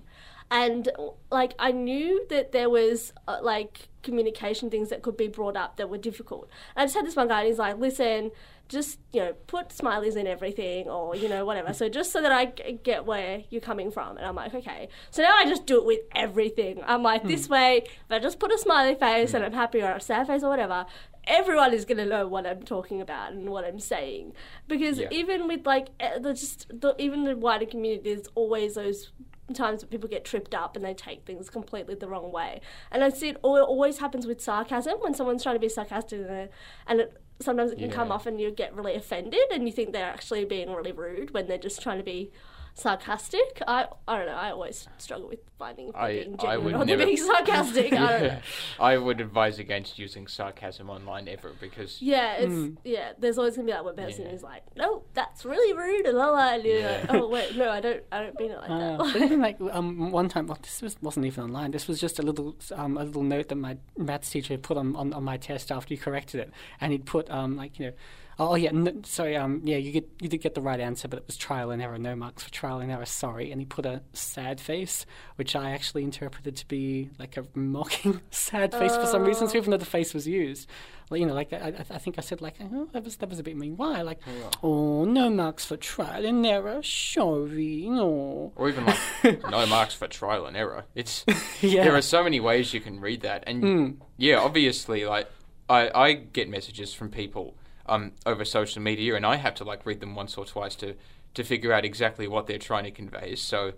And 0.50 0.88
like 1.30 1.54
I 1.58 1.72
knew 1.72 2.26
that 2.30 2.52
there 2.52 2.70
was 2.70 3.12
uh, 3.28 3.38
like 3.42 3.88
communication 4.02 4.70
things 4.70 4.88
that 4.90 5.02
could 5.02 5.16
be 5.16 5.28
brought 5.28 5.56
up 5.56 5.76
that 5.76 5.88
were 5.90 5.98
difficult. 5.98 6.48
And 6.76 6.82
I 6.82 6.84
just 6.86 6.94
had 6.94 7.06
this 7.06 7.16
one 7.16 7.28
guy 7.28 7.40
and 7.40 7.48
he's 7.48 7.58
like, 7.58 7.78
"Listen, 7.78 8.30
just 8.68 8.98
you 9.12 9.20
know 9.20 9.32
put 9.46 9.68
smileys 9.68 10.16
in 10.16 10.26
everything 10.26 10.88
or 10.88 11.14
you 11.14 11.28
know 11.28 11.44
whatever. 11.44 11.72
So 11.74 11.88
just 11.88 12.10
so 12.12 12.22
that 12.22 12.32
i 12.32 12.46
g- 12.46 12.78
get 12.82 13.04
where 13.04 13.42
you're 13.50 13.60
coming 13.60 13.90
from. 13.90 14.16
And 14.16 14.26
i'm 14.26 14.34
like 14.34 14.54
okay. 14.54 14.88
So 15.10 15.22
now 15.22 15.34
i 15.36 15.44
just 15.44 15.66
do 15.66 15.76
it 15.78 15.84
with 15.84 16.00
everything. 16.14 16.82
I'm 16.86 17.02
like 17.02 17.22
this 17.24 17.48
way 17.48 17.82
if 17.86 18.10
i 18.10 18.18
just 18.18 18.38
put 18.38 18.50
a 18.52 18.58
smiley 18.58 18.94
face 18.94 19.34
and 19.34 19.44
i'm 19.44 19.52
happy 19.52 19.82
or 19.82 19.90
a 19.92 20.00
sad 20.00 20.26
face 20.26 20.42
or 20.42 20.48
whatever 20.48 20.86
everyone 21.28 21.72
is 21.72 21.84
going 21.84 21.98
to 21.98 22.04
know 22.04 22.26
what 22.26 22.44
i'm 22.44 22.64
talking 22.64 23.00
about 23.00 23.32
and 23.32 23.48
what 23.48 23.64
i'm 23.64 23.78
saying. 23.78 24.32
Because 24.66 24.98
Yeah. 24.98 25.08
even 25.12 25.46
with 25.46 25.66
like 25.66 25.88
eh, 26.00 26.18
the 26.18 26.32
just 26.32 26.68
the, 26.80 26.94
even 26.98 27.24
the 27.24 27.36
wider 27.36 27.66
community 27.66 28.14
there's 28.14 28.26
always 28.34 28.74
those 28.74 29.12
times 29.54 29.82
that 29.82 29.90
people 29.90 30.08
get 30.08 30.24
tripped 30.24 30.54
up 30.54 30.76
and 30.76 30.84
they 30.84 30.94
take 30.94 31.26
things 31.26 31.50
completely 31.50 31.94
the 31.94 32.08
wrong 32.08 32.32
way. 32.32 32.60
And 32.90 33.04
I 33.04 33.10
see 33.10 33.28
it 33.28 33.36
always 33.42 33.98
happens 33.98 34.26
with 34.26 34.40
sarcasm. 34.40 34.94
When 35.00 35.12
someone's 35.14 35.42
trying 35.42 35.56
to 35.56 35.60
be 35.60 35.68
sarcastic 35.68 36.20
and, 36.20 36.30
it- 36.30 36.52
and 36.86 37.00
it, 37.00 37.22
sometimes 37.42 37.72
it 37.72 37.78
can 37.78 37.90
come 37.90 38.12
off 38.12 38.26
and 38.26 38.40
you 38.40 38.50
get 38.50 38.74
really 38.74 38.94
offended 38.94 39.40
and 39.50 39.66
you 39.66 39.72
think 39.72 39.92
they're 39.92 40.04
actually 40.04 40.44
being 40.44 40.72
really 40.72 40.92
rude 40.92 41.32
when 41.32 41.46
they're 41.46 41.58
just 41.58 41.82
trying 41.82 41.98
to 41.98 42.04
be 42.04 42.30
sarcastic. 42.74 43.62
I 43.66 43.86
I 44.08 44.18
don't 44.18 44.26
know. 44.26 44.34
I 44.34 44.50
always 44.50 44.88
struggle 44.98 45.28
with 45.28 45.40
finding 45.58 45.88
if 45.88 45.96
I- 45.96 46.12
being 46.24 46.34
I 46.34 46.42
genuine 46.42 46.64
would 46.64 46.74
or 46.74 46.84
never- 46.84 47.04
being 47.04 47.16
sarcastic. 47.16 47.92
I 47.92 47.96
don't 48.18 48.22
know. 48.28 48.38
I 48.80 48.96
would 48.98 49.20
advise 49.20 49.58
against 49.58 49.98
using 49.98 50.26
sarcasm 50.26 50.90
online 50.90 51.28
ever 51.28 51.52
because 51.60 52.00
Yeah, 52.00 52.34
it's 52.38 52.78
yeah. 52.84 53.12
There's 53.18 53.38
always 53.38 53.56
gonna 53.56 53.66
be 53.66 53.72
that 53.72 53.84
one 53.84 53.96
person 53.96 54.24
Yeah. 54.24 54.30
who's 54.32 54.42
like, 54.42 54.62
"No, 54.76 55.04
that's 55.14 55.44
really 55.44 55.72
rude," 55.76 56.06
and 56.06 56.16
la 56.18 56.30
la. 56.30 56.54
And 56.54 56.64
you're 56.64 56.82
like, 56.82 57.06
"Oh 57.12 57.28
wait, 57.28 57.56
no, 57.56 57.70
I 57.70 57.80
don't. 57.80 58.02
I 58.10 58.22
don't 58.24 58.38
mean 58.38 58.50
it 58.50 58.58
like 58.58 58.70
Uh, 58.70 58.78
that." 58.78 58.98
but 58.98 59.16
even 59.22 59.40
like 59.40 59.58
um, 59.70 60.10
one 60.10 60.28
time, 60.28 60.46
well, 60.46 60.58
this 60.62 60.82
was, 60.82 60.96
wasn't 61.00 61.26
even 61.26 61.44
online. 61.44 61.70
This 61.70 61.86
was 61.88 62.00
just 62.00 62.18
a 62.18 62.22
little 62.22 62.56
um, 62.74 62.96
a 62.98 63.04
little 63.04 63.22
note 63.22 63.48
that 63.48 63.56
my 63.56 63.76
maths 63.96 64.30
teacher 64.30 64.56
put 64.58 64.76
on, 64.76 64.96
on, 64.96 65.12
on 65.12 65.24
my 65.24 65.36
test 65.36 65.70
after 65.70 65.88
he 65.94 65.96
corrected 65.98 66.40
it, 66.40 66.50
and 66.80 66.92
he'd 66.92 67.06
put 67.06 67.30
um, 67.30 67.56
like 67.56 67.78
you 67.78 67.86
know, 67.86 67.92
Oh 68.38 68.54
yeah, 68.54 68.70
n 68.70 69.04
sorry. 69.04 69.36
Um, 69.36 69.60
yeah, 69.64 69.76
you 69.76 69.92
get 69.92 70.08
you 70.20 70.28
did 70.28 70.38
get 70.38 70.54
the 70.54 70.60
right 70.60 70.80
answer, 70.80 71.08
but 71.08 71.18
it 71.18 71.26
was 71.26 71.36
trial 71.36 71.70
and 71.70 71.82
error. 71.82 71.98
No 71.98 72.16
marks 72.16 72.42
for 72.42 72.50
trial 72.50 72.80
and 72.80 72.90
error. 72.90 73.04
Sorry. 73.04 73.50
And 73.50 73.60
he 73.60 73.66
put 73.66 73.84
a 73.84 74.02
sad 74.12 74.60
face, 74.60 75.04
which 75.36 75.54
I 75.54 75.70
actually 75.70 76.04
interpreted 76.04 76.56
to 76.56 76.66
be 76.66 77.10
like 77.18 77.36
a 77.36 77.44
mocking 77.54 78.20
sad 78.30 78.72
face 78.72 78.96
for 78.96 79.06
some 79.06 79.24
reason, 79.24 79.48
so 79.48 79.58
even 79.58 79.70
though 79.70 79.76
the 79.76 79.84
face 79.84 80.14
was 80.14 80.26
used. 80.26 80.68
Like, 81.10 81.20
you 81.20 81.26
know, 81.26 81.34
like 81.34 81.52
I, 81.52 81.74
I, 81.90 81.98
think 81.98 82.16
I 82.16 82.22
said 82.22 82.40
like 82.40 82.54
oh, 82.62 82.88
that 82.92 83.04
was 83.04 83.16
that 83.16 83.28
was 83.28 83.38
a 83.38 83.42
bit 83.42 83.54
mean. 83.54 83.76
Why? 83.76 84.00
Like, 84.00 84.20
oh, 84.62 85.04
no 85.04 85.28
marks 85.28 85.62
for 85.66 85.76
trial 85.76 86.24
and 86.24 86.46
error. 86.46 86.82
Sorry, 86.82 87.86
no. 87.86 88.52
Or 88.56 88.70
even 88.70 88.86
like 88.86 89.50
no 89.50 89.66
marks 89.66 89.92
for 89.92 90.08
trial 90.08 90.46
and 90.46 90.56
error. 90.56 90.86
It's 90.94 91.26
Yeah. 91.60 91.84
there 91.84 91.94
are 91.94 92.02
so 92.02 92.24
many 92.24 92.40
ways 92.40 92.72
you 92.72 92.80
can 92.80 92.98
read 92.98 93.20
that, 93.20 93.44
and 93.46 94.00
yeah, 94.16 94.38
obviously, 94.38 95.04
like 95.04 95.28
I 95.68 95.90
I 95.94 96.12
get 96.14 96.48
messages 96.48 96.94
from 96.94 97.10
people 97.10 97.56
um 97.86 98.12
over 98.26 98.44
social 98.44 98.82
media, 98.82 99.14
and 99.14 99.26
I 99.26 99.36
have 99.36 99.54
to 99.56 99.64
like 99.64 99.84
read 99.86 100.00
them 100.00 100.14
once 100.14 100.36
or 100.36 100.44
twice 100.44 100.74
to 100.76 100.94
to 101.34 101.44
figure 101.44 101.72
out 101.72 101.84
exactly 101.84 102.28
what 102.28 102.46
they're 102.46 102.58
trying 102.58 102.84
to 102.84 102.90
convey. 102.90 103.34
So, 103.36 103.72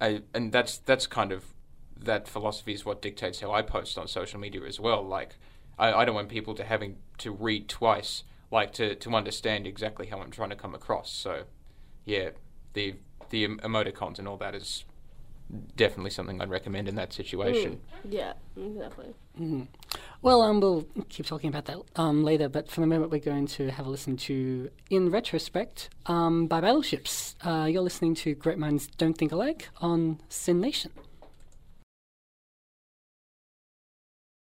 I, 0.00 0.22
and 0.34 0.52
that's 0.52 0.78
that's 0.78 1.06
kind 1.06 1.32
of 1.32 1.44
that 1.98 2.28
philosophy 2.28 2.74
is 2.74 2.84
what 2.84 3.00
dictates 3.00 3.40
how 3.40 3.52
I 3.52 3.62
post 3.62 3.96
on 3.96 4.08
social 4.08 4.40
media 4.40 4.62
as 4.62 4.80
well. 4.80 5.02
Like 5.02 5.36
I, 5.78 5.92
I 5.92 6.04
don't 6.04 6.14
want 6.14 6.28
people 6.28 6.54
to 6.54 6.64
having 6.64 6.96
to 7.18 7.30
read 7.30 7.68
twice, 7.68 8.24
like 8.50 8.72
to 8.74 8.94
to 8.96 9.14
understand 9.14 9.66
exactly 9.66 10.06
how 10.06 10.20
I'm 10.20 10.30
trying 10.30 10.50
to 10.50 10.56
come 10.56 10.74
across. 10.74 11.10
So, 11.10 11.44
yeah, 12.04 12.30
the 12.74 12.96
the 13.30 13.44
em- 13.44 13.58
emoticons 13.60 14.18
and 14.18 14.28
all 14.28 14.36
that 14.38 14.54
is 14.54 14.84
definitely 15.76 16.10
something 16.10 16.40
I'd 16.40 16.50
recommend 16.50 16.88
in 16.88 16.94
that 16.96 17.12
situation. 17.12 17.80
Yeah, 18.08 18.32
exactly. 18.56 19.14
Well, 20.22 20.42
um, 20.42 20.60
we'll 20.60 20.86
keep 21.08 21.26
talking 21.26 21.48
about 21.48 21.64
that 21.66 21.78
um, 21.96 22.22
later, 22.24 22.48
but 22.48 22.70
for 22.70 22.80
the 22.80 22.86
moment, 22.86 23.10
we're 23.10 23.20
going 23.20 23.46
to 23.48 23.70
have 23.70 23.86
a 23.86 23.90
listen 23.90 24.16
to 24.18 24.70
In 24.90 25.10
Retrospect 25.10 25.90
um, 26.06 26.46
by 26.46 26.60
Battleships. 26.60 27.36
Uh, 27.42 27.66
you're 27.70 27.82
listening 27.82 28.14
to 28.16 28.34
Great 28.34 28.58
Minds 28.58 28.86
Don't 28.86 29.16
Think 29.16 29.32
Alike 29.32 29.68
on 29.80 30.20
SYN 30.28 30.60
Nation. 30.60 30.92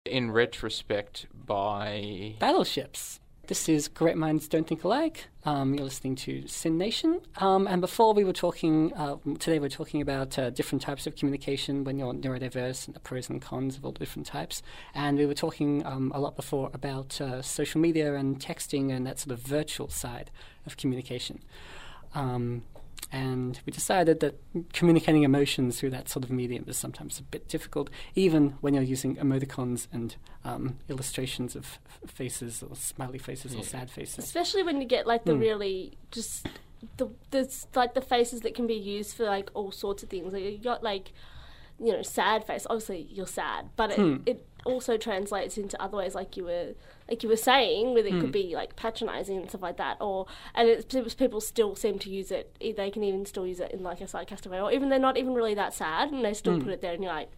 In 0.05 0.31
retrospect, 0.31 1.25
by 1.33 2.35
Battleships. 2.39 3.19
This 3.47 3.69
is 3.69 3.87
Great 3.87 4.17
Minds 4.17 4.47
Don't 4.47 4.65
Think 4.65 4.83
Alike. 4.83 5.27
Um, 5.43 5.75
you're 5.75 5.83
listening 5.83 6.15
to 6.15 6.47
SYN 6.47 6.79
Nation. 6.79 7.21
Um, 7.37 7.67
and 7.67 7.79
before 7.79 8.15
we 8.15 8.23
were 8.23 8.33
talking, 8.33 8.91
uh, 8.93 9.17
today 9.37 9.59
we're 9.59 9.69
talking 9.69 10.01
about 10.01 10.39
uh, 10.39 10.49
different 10.49 10.81
types 10.81 11.05
of 11.05 11.15
communication 11.15 11.83
when 11.83 11.99
you're 11.99 12.11
neurodiverse 12.11 12.87
and 12.87 12.95
the 12.95 12.99
pros 12.99 13.29
and 13.29 13.39
cons 13.39 13.77
of 13.77 13.85
all 13.85 13.91
the 13.91 13.99
different 13.99 14.25
types. 14.25 14.63
And 14.95 15.19
we 15.19 15.27
were 15.27 15.35
talking 15.35 15.85
um, 15.85 16.11
a 16.15 16.19
lot 16.19 16.35
before 16.35 16.71
about 16.73 17.21
uh, 17.21 17.43
social 17.43 17.79
media 17.79 18.15
and 18.15 18.39
texting 18.39 18.91
and 18.91 19.05
that 19.05 19.19
sort 19.19 19.37
of 19.37 19.45
virtual 19.45 19.89
side 19.89 20.31
of 20.65 20.75
communication. 20.75 21.43
Um, 22.15 22.63
and 23.11 23.59
we 23.65 23.71
decided 23.71 24.19
that 24.21 24.35
communicating 24.73 25.23
emotions 25.23 25.79
through 25.79 25.91
that 25.91 26.09
sort 26.09 26.25
of 26.25 26.31
medium 26.31 26.65
is 26.67 26.77
sometimes 26.77 27.19
a 27.19 27.23
bit 27.23 27.47
difficult, 27.47 27.89
even 28.15 28.55
when 28.61 28.73
you're 28.73 28.83
using 28.83 29.15
emoticons 29.17 29.87
and 29.91 30.15
um, 30.43 30.77
illustrations 30.89 31.55
of 31.55 31.79
faces 32.07 32.63
or 32.63 32.75
smiley 32.75 33.19
faces 33.19 33.55
or 33.55 33.63
sad 33.63 33.89
faces. 33.89 34.19
Especially 34.19 34.63
when 34.63 34.81
you 34.81 34.87
get 34.87 35.07
like 35.07 35.25
the 35.25 35.35
really 35.35 35.93
just 36.11 36.47
the 36.97 37.09
there's 37.31 37.67
like 37.75 37.93
the 37.93 38.01
faces 38.01 38.41
that 38.41 38.55
can 38.55 38.67
be 38.67 38.75
used 38.75 39.15
for 39.15 39.25
like 39.25 39.49
all 39.53 39.71
sorts 39.71 40.03
of 40.03 40.09
things. 40.09 40.33
Like 40.33 40.43
you 40.43 40.57
got 40.57 40.83
like 40.83 41.13
you 41.79 41.91
know 41.91 42.01
sad 42.01 42.45
face. 42.45 42.65
Obviously 42.69 43.07
you're 43.09 43.27
sad, 43.27 43.69
but 43.75 43.97
it, 43.97 44.21
it 44.25 44.47
also 44.65 44.97
translates 44.97 45.57
into 45.57 45.81
other 45.81 45.97
ways, 45.97 46.15
like 46.15 46.35
you 46.37 46.45
were 46.45 46.73
like 47.09 47.23
you 47.23 47.29
were 47.29 47.35
saying, 47.35 47.93
where 47.93 48.05
it 48.05 48.11
could 48.11 48.23
hmm. 48.23 48.31
be 48.31 48.55
like 48.55 48.75
patronising 48.75 49.37
and 49.37 49.49
stuff 49.49 49.61
like 49.61 49.77
that. 49.77 49.97
Or 49.99 50.25
and 50.53 50.67
it's, 50.67 50.93
it's- 50.93 51.13
people 51.13 51.41
still 51.41 51.75
seem 51.75 51.99
to 51.99 52.09
use 52.09 52.31
it. 52.31 52.55
They 52.59 52.91
can 52.91 53.03
even 53.03 53.25
still 53.25 53.45
use 53.45 53.59
it 53.59 53.71
in 53.71 53.83
like 53.83 54.01
a 54.01 54.07
sarcastic 54.07 54.51
way, 54.51 54.61
or 54.61 54.71
even 54.71 54.89
they're 54.89 54.99
not 54.99 55.17
even 55.17 55.33
really 55.33 55.55
that 55.55 55.73
sad, 55.73 56.11
and 56.11 56.23
they 56.23 56.33
still 56.33 56.55
hmm. 56.55 56.63
put 56.63 56.73
it 56.73 56.81
there, 56.81 56.93
and 56.93 57.03
you're 57.03 57.13
like. 57.13 57.29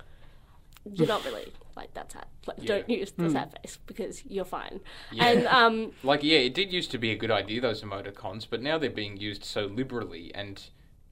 You're 0.94 1.06
not 1.06 1.26
really 1.26 1.52
like 1.76 1.94
that 1.96 2.14
sad. 2.14 2.28
Like, 2.46 2.64
don't 2.64 2.90
use 2.90 3.12
the 3.12 3.24
hmm. 3.26 3.32
sad 3.34 3.52
face 3.62 3.78
because 3.88 4.26
you're 4.26 4.46
fine. 4.46 4.80
And 5.20 5.46
um, 5.48 5.92
like 6.04 6.24
yeah, 6.24 6.38
it 6.38 6.54
did 6.54 6.72
used 6.72 6.92
to 6.92 6.98
be 6.98 7.12
a 7.12 7.18
good 7.18 7.30
idea 7.30 7.60
those 7.60 7.84
emoticons, 7.84 8.48
but 8.50 8.62
now 8.62 8.78
they're 8.78 8.90
being 8.90 9.18
used 9.18 9.44
so 9.44 9.66
liberally 9.66 10.32
and 10.34 10.70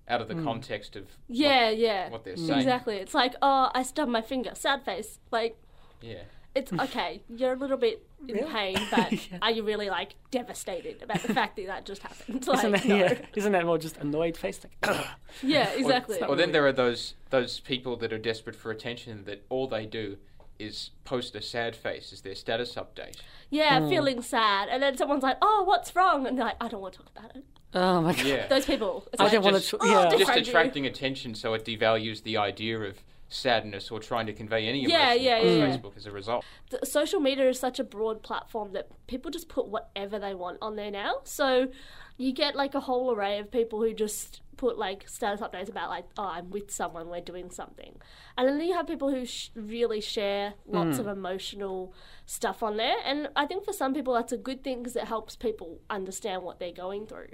out 0.07 0.21
of 0.21 0.27
the 0.27 0.35
context 0.35 0.95
of 0.95 1.07
Yeah, 1.27 1.69
yeah. 1.69 2.09
what 2.09 2.23
they're 2.23 2.37
saying. 2.37 2.59
Exactly. 2.59 2.97
It's 2.97 3.13
like, 3.13 3.35
oh, 3.41 3.71
I 3.73 3.83
stubbed 3.83 4.11
my 4.11 4.21
finger. 4.21 4.51
Sad 4.53 4.83
face. 4.83 5.19
Like, 5.31 5.57
yeah. 6.01 6.23
it's 6.53 6.71
okay. 6.79 7.21
You're 7.29 7.53
a 7.53 7.57
little 7.57 7.77
bit 7.77 8.05
in 8.29 8.45
pain, 8.47 8.77
but 8.91 9.13
are 9.41 9.51
you 9.51 9.63
really 9.63 9.89
like 9.89 10.15
devastated 10.31 11.01
about 11.03 11.21
the 11.23 11.33
fact 11.33 11.55
that 11.57 11.67
that 11.67 11.85
just 11.85 12.01
happened? 12.01 12.45
Like, 12.47 12.57
Isn't 12.59 12.71
that, 12.71 12.85
no. 12.85 12.95
yeah, 12.95 13.17
isn't 13.35 13.51
that 13.51 13.65
more 13.65 13.77
just 13.77 13.97
annoyed 13.97 14.37
face? 14.37 14.59
Like, 14.63 14.73
"Ugh." 14.97 15.05
Yeah, 15.43 15.69
exactly. 15.69 16.19
not 16.19 16.29
Or 16.29 16.35
then 16.35 16.43
really- 16.49 16.51
there 16.53 16.67
are 16.67 16.71
those 16.73 17.15
those 17.29 17.59
people 17.59 17.95
that 17.97 18.11
are 18.13 18.17
desperate 18.17 18.55
for 18.55 18.71
attention 18.71 19.23
that 19.25 19.45
all 19.49 19.67
they 19.67 19.85
do 19.85 20.17
is 20.57 20.91
post 21.03 21.35
a 21.35 21.41
sad 21.41 21.75
face 21.75 22.13
as 22.13 22.21
their 22.21 22.35
status 22.35 22.75
update. 22.75 23.17
yeah, 23.49 23.79
hmm. 23.79 23.89
feeling 23.89 24.21
sad, 24.21 24.69
and 24.69 24.81
then 24.81 24.95
someone's 24.97 25.23
like, 25.23 25.37
"Oh, 25.41 25.63
what's 25.65 25.95
wrong?" 25.95 26.25
And 26.27 26.37
they're 26.37 26.45
like, 26.45 26.55
"I 26.61 26.67
don't 26.67 26.81
want 26.81 26.93
to 26.93 26.99
talk 26.99 27.09
about 27.17 27.35
it." 27.35 27.43
oh 27.73 28.01
my 28.01 28.13
god. 28.13 28.25
Yeah. 28.25 28.47
Those 28.47 28.65
people. 28.65 29.05
It's 29.11 29.19
I 29.19 29.25
like, 29.25 29.33
don't 29.33 29.43
want 29.43 29.55
just- 29.57 29.69
to. 29.71 29.77
Oh, 29.81 29.85
yeah. 29.85 30.09
Just 30.11 30.25
Friend 30.25 30.45
you. 30.45 30.49
attracting 30.51 30.85
attention 30.85 31.35
so 31.35 31.53
it 31.55 31.65
devalues 31.65 32.23
the 32.23 32.37
idea 32.37 32.79
of 32.79 33.03
sadness 33.27 33.89
or 33.91 33.99
trying 33.99 34.25
to 34.27 34.33
convey 34.33 34.67
any 34.67 34.83
emotion 34.83 34.99
Yeah, 34.99 35.13
yeah, 35.13 35.37
across 35.37 35.51
yeah. 35.57 35.67
Facebook 35.77 35.97
as 35.97 36.05
a 36.05 36.11
result. 36.11 36.45
the 36.69 36.85
social 36.85 37.19
media 37.19 37.49
is 37.49 37.59
such 37.59 37.79
a 37.79 37.83
broad 37.83 38.21
platform 38.23 38.73
that 38.73 38.87
people 39.07 39.31
just 39.31 39.49
put 39.49 39.67
whatever 39.67 40.19
they 40.19 40.33
want 40.35 40.57
on 40.61 40.75
there 40.75 40.91
now. 40.91 41.15
So 41.23 41.69
you 42.17 42.31
get 42.33 42.55
like 42.55 42.75
a 42.75 42.81
whole 42.81 43.11
array 43.13 43.39
of 43.39 43.51
people 43.51 43.81
who 43.81 43.93
just 43.93 44.41
put 44.57 44.77
like 44.77 45.09
status 45.09 45.41
updates 45.41 45.67
about 45.69 45.89
like, 45.89 46.05
oh, 46.17 46.27
I'm 46.27 46.49
with 46.49 46.71
someone, 46.71 47.09
we're 47.09 47.19
doing 47.19 47.49
something, 47.49 47.97
and 48.37 48.47
then 48.47 48.61
you 48.65 48.73
have 48.73 48.87
people 48.87 49.09
who 49.09 49.25
sh- 49.25 49.49
really 49.53 49.99
share 49.99 50.53
lots 50.65 50.97
of 50.97 51.07
emotional 51.07 51.93
stuff 52.25 52.63
on 52.63 52.77
there. 52.77 52.95
And 53.03 53.27
I 53.35 53.47
think 53.47 53.65
for 53.65 53.73
some 53.73 53.93
people 53.93 54.13
that's 54.13 54.31
a 54.31 54.37
good 54.37 54.63
thing 54.63 54.77
because 54.77 54.95
it 54.95 55.05
helps 55.05 55.35
people 55.35 55.79
understand 55.89 56.43
what 56.43 56.59
they're 56.59 56.71
going 56.71 57.05
through. 57.05 57.31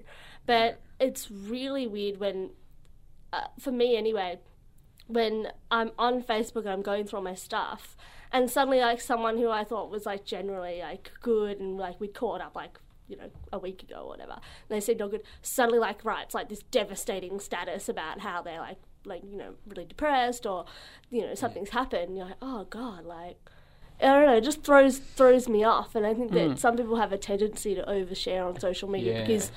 But 0.48 0.82
it's 1.00 1.30
really 1.30 1.86
weird 1.86 2.20
when, 2.20 2.52
uh, 3.32 3.48
for 3.60 3.72
me 3.72 3.96
anyway, 3.98 4.40
when 5.12 5.50
I'm 5.70 5.92
on 5.98 6.22
Facebook 6.24 6.62
and 6.62 6.70
I'm 6.70 6.82
going 6.82 7.06
through 7.06 7.18
all 7.18 7.24
my 7.24 7.36
stuff, 7.36 7.96
and 8.32 8.50
suddenly 8.50 8.80
like 8.80 9.02
someone 9.02 9.38
who 9.38 9.50
I 9.50 9.64
thought 9.64 9.92
was 9.92 10.06
like 10.06 10.26
generally 10.26 10.80
like 10.82 11.12
good 11.22 11.60
and 11.60 11.78
like 11.78 12.00
we 12.00 12.08
caught 12.08 12.42
up 12.42 12.56
like 12.56 12.80
you 13.08 13.18
know 13.18 13.30
a 13.52 13.60
week 13.60 13.84
ago 13.84 14.02
or 14.04 14.08
whatever, 14.10 14.34
and 14.34 14.42
they 14.70 14.80
seemed 14.80 15.02
all 15.02 15.10
good. 15.10 15.24
Suddenly 15.42 15.80
like 15.80 16.04
right, 16.06 16.24
it's 16.26 16.36
like 16.36 16.50
this 16.50 16.64
devastating 16.72 17.40
status 17.40 17.90
about 17.90 18.20
how 18.22 18.42
they're 18.42 18.60
like 18.60 18.78
like 19.06 19.24
you 19.24 19.38
know 19.38 19.56
really 19.68 19.86
depressed 19.86 20.46
or 20.46 20.66
you 21.10 21.22
know 21.22 21.36
something's 21.36 21.70
happened. 21.70 22.18
You're 22.18 22.28
like 22.28 22.38
oh 22.42 22.66
god 22.70 23.06
like. 23.06 23.38
I 24.04 24.06
don't 24.06 24.26
know. 24.26 24.38
It 24.38 24.44
just 24.44 24.64
throws 24.64 24.98
throws 24.98 25.48
me 25.48 25.64
off, 25.64 25.94
and 25.94 26.08
I 26.08 26.16
think 26.16 26.32
that 26.32 26.48
hmm. 26.50 26.56
some 26.56 26.76
people 26.76 26.96
have 26.96 27.12
a 27.12 27.20
tendency 27.20 27.76
to 27.76 27.84
overshare 27.84 28.44
on 28.44 28.60
social 28.60 28.90
media 28.90 29.20
Yeah. 29.20 29.22
because 29.28 29.52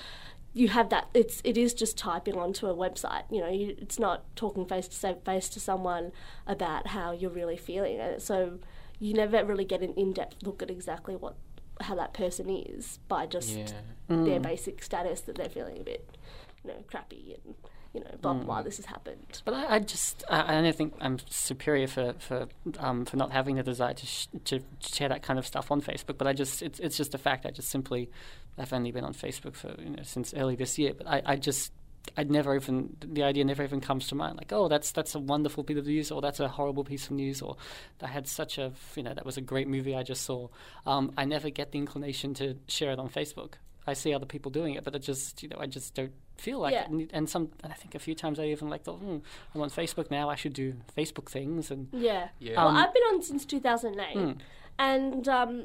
you 0.57 0.69
have 0.69 0.89
that 0.89 1.09
it's 1.13 1.41
it 1.45 1.59
is 1.59 1.75
just 1.75 1.99
typing 1.99 2.37
onto 2.39 2.67
a 2.67 2.75
website 2.75 3.25
you 3.31 3.41
know 3.41 3.49
you, 3.51 3.75
it's 3.79 3.99
not 3.99 4.25
talking 4.37 4.65
face 4.65 4.89
to 4.89 5.15
face 5.25 5.49
to 5.49 5.61
someone 5.61 6.13
about 6.47 6.87
how 6.89 7.11
you're 7.13 7.31
really 7.31 7.57
feeling 7.57 7.99
and 7.99 8.23
so 8.23 8.59
you 9.01 9.13
never 9.13 9.45
really 9.45 9.65
get 9.65 9.83
an 9.83 9.93
in-depth 9.95 10.43
look 10.45 10.63
at 10.63 10.71
exactly 10.71 11.17
what 11.17 11.35
how 11.81 11.95
that 11.97 12.15
person 12.15 12.49
is 12.49 13.01
by 13.09 13.27
just 13.27 13.51
Yeah. 13.51 13.67
their 14.09 14.39
mm. 14.39 14.43
basic 14.43 14.83
status 14.83 15.21
that 15.23 15.35
they're 15.35 15.49
feeling 15.49 15.79
a 15.81 15.83
bit 15.85 16.17
you 16.63 16.71
know 16.71 16.85
crappy 16.87 17.37
and 17.45 17.55
you 17.95 18.01
know 18.01 18.11
blah 18.21 18.35
blah 18.35 18.45
blah 18.45 18.63
this 18.63 18.77
has 18.77 18.87
happened 18.87 19.41
But 19.45 19.55
I, 19.55 19.77
I 19.77 19.79
just 19.79 20.25
I, 20.29 20.59
I 20.59 20.61
don't 20.61 20.77
think 20.77 20.95
I'm 21.01 21.19
superior 21.31 21.87
for 21.87 22.15
for 22.19 22.49
um, 22.79 23.05
for 23.05 23.17
not 23.17 23.31
having 23.33 23.57
the 23.57 23.63
desire 23.63 23.95
to 23.95 24.07
sh- 24.07 24.27
to 24.45 24.61
share 24.81 25.09
that 25.09 25.23
kind 25.23 25.39
of 25.39 25.47
stuff 25.47 25.71
on 25.71 25.81
Facebook. 25.81 26.19
But 26.19 26.27
I 26.27 26.33
just 26.33 26.61
it's 26.61 26.81
it's 26.81 26.97
just 26.97 27.15
a 27.15 27.19
fact. 27.19 27.47
I 27.47 27.51
just 27.51 27.71
simply 27.71 28.11
I've 28.59 28.73
only 28.73 28.91
been 28.91 29.05
on 29.05 29.15
Facebook 29.15 29.55
for 29.55 29.75
you 29.81 29.91
know 29.91 30.03
since 30.03 30.35
early 30.35 30.57
this 30.57 30.79
year. 30.79 30.93
But 30.95 31.07
I, 31.07 31.23
I 31.25 31.37
just 31.37 31.73
I'd 32.17 32.31
never 32.31 32.55
even 32.55 32.97
the 33.01 33.23
idea 33.23 33.45
never 33.45 33.63
even 33.63 33.81
comes 33.81 34.09
to 34.09 34.15
mind. 34.17 34.37
Like 34.37 34.53
oh 34.53 34.69
that's 34.69 34.91
that's 34.91 35.15
a 35.15 35.21
wonderful 35.21 35.63
bit 35.63 35.79
of 35.79 35.87
news 35.87 36.11
or 36.11 36.21
that's 36.21 36.41
a 36.41 36.49
horrible 36.49 36.85
piece 36.85 37.07
of 37.07 37.13
news 37.13 37.41
or 37.41 37.57
I 38.03 38.09
had 38.09 38.27
such 38.27 38.59
a 38.59 38.73
you 38.97 39.05
know 39.05 39.15
that 39.15 39.25
was 39.25 39.37
a 39.37 39.41
great 39.41 39.69
movie 39.69 39.95
I 39.95 40.03
just 40.03 40.23
saw. 40.23 40.49
Um, 40.85 41.13
I 41.17 41.25
never 41.25 41.49
get 41.49 41.71
the 41.71 41.79
inclination 41.79 42.35
to 42.35 42.57
share 42.67 42.91
it 42.91 42.99
on 42.99 43.09
Facebook. 43.09 43.55
I 43.87 43.93
see 43.95 44.15
other 44.15 44.27
people 44.27 44.51
doing 44.51 44.75
it, 44.75 44.85
but 44.85 44.95
it 44.95 45.01
just 45.01 45.43
you 45.43 45.49
know 45.49 45.57
I 45.61 45.67
just 45.67 45.95
don't 45.95 46.13
feel 46.37 46.59
like 46.59 46.73
Yeah. 46.73 46.85
it. 46.85 46.91
And, 46.91 47.11
and 47.13 47.29
some 47.31 47.51
and 47.63 47.73
I 47.73 47.77
think 47.77 47.95
a 47.95 47.99
few 47.99 48.15
times 48.15 48.39
I 48.41 48.45
even 48.47 48.69
like 48.71 48.83
thought, 48.85 48.99
hmm, 48.99 49.19
I'm 49.55 49.61
on 49.61 49.71
Facebook 49.71 50.11
now. 50.11 50.29
I 50.31 50.35
should 50.37 50.53
do 50.55 50.75
Facebook 50.97 51.29
things 51.31 51.71
and 51.71 51.89
yeah. 51.93 52.29
Yeah. 52.39 52.57
well 52.57 52.69
Um, 52.69 52.77
i've 52.77 52.93
been 52.95 53.03
on 53.05 53.23
since 53.23 53.45
2008 53.45 54.37
and 54.79 55.29
um, 55.29 55.65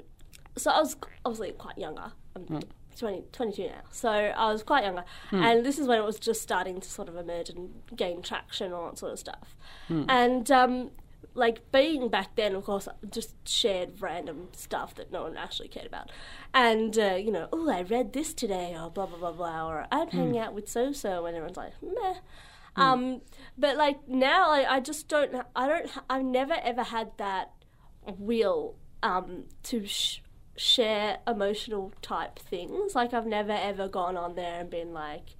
so 0.57 0.71
i 0.71 0.79
was 0.79 0.95
obviously 1.25 1.51
quite 1.53 1.77
younger. 1.77 2.11
I'm 2.35 2.61
20, 2.97 3.23
22 3.31 3.67
now. 3.67 3.73
So 3.91 4.09
i 4.09 4.51
was 4.51 4.61
quite 4.61 4.83
younger. 4.83 5.05
And 5.31 5.65
this 5.65 5.79
is 5.79 5.87
when 5.87 5.97
it 5.99 6.03
was 6.05 6.19
just 6.19 6.41
starting 6.41 6.81
to 6.81 6.89
sort 6.89 7.07
of 7.07 7.15
emerge 7.15 7.49
and 7.49 7.71
gain 7.95 8.21
traction 8.21 8.65
and 8.65 8.73
all 8.75 8.87
that 8.89 8.97
sort 8.99 9.13
of 9.13 9.19
stuff. 9.19 9.55
And 9.87 10.51
um, 10.51 10.91
like 11.39 11.71
being 11.71 12.09
back 12.09 12.35
then, 12.35 12.53
of 12.53 12.65
course, 12.65 12.87
just 13.09 13.33
shared 13.47 14.01
random 14.01 14.49
stuff 14.51 14.93
that 14.95 15.11
no 15.11 15.23
one 15.23 15.37
actually 15.37 15.69
cared 15.69 15.87
about, 15.87 16.11
and 16.53 16.97
uh, 16.99 17.15
you 17.15 17.31
know, 17.31 17.47
oh, 17.51 17.69
I 17.69 17.81
read 17.81 18.13
this 18.13 18.33
today, 18.33 18.75
or 18.77 18.89
blah 18.91 19.07
blah 19.07 19.17
blah 19.17 19.31
blah, 19.31 19.67
or 19.69 19.87
I'm 19.91 20.09
hanging 20.09 20.37
out 20.37 20.53
with 20.53 20.69
so 20.69 20.91
so, 20.91 21.25
and 21.25 21.35
everyone's 21.35 21.57
like, 21.57 21.73
meh. 21.81 22.15
Um, 22.75 23.21
but 23.57 23.75
like 23.77 24.07
now, 24.07 24.51
I, 24.51 24.75
I 24.75 24.79
just 24.79 25.07
don't. 25.07 25.33
I 25.55 25.67
don't. 25.67 25.89
I've 26.09 26.23
never 26.23 26.55
ever 26.63 26.83
had 26.83 27.11
that 27.17 27.51
will 28.05 28.75
um, 29.03 29.45
to 29.63 29.85
sh- 29.85 30.21
share 30.55 31.19
emotional 31.27 31.93
type 32.01 32.39
things. 32.39 32.95
Like 32.95 33.13
I've 33.13 33.25
never 33.25 33.51
ever 33.51 33.87
gone 33.87 34.17
on 34.17 34.35
there 34.35 34.61
and 34.61 34.69
been 34.69 34.93
like, 34.93 35.35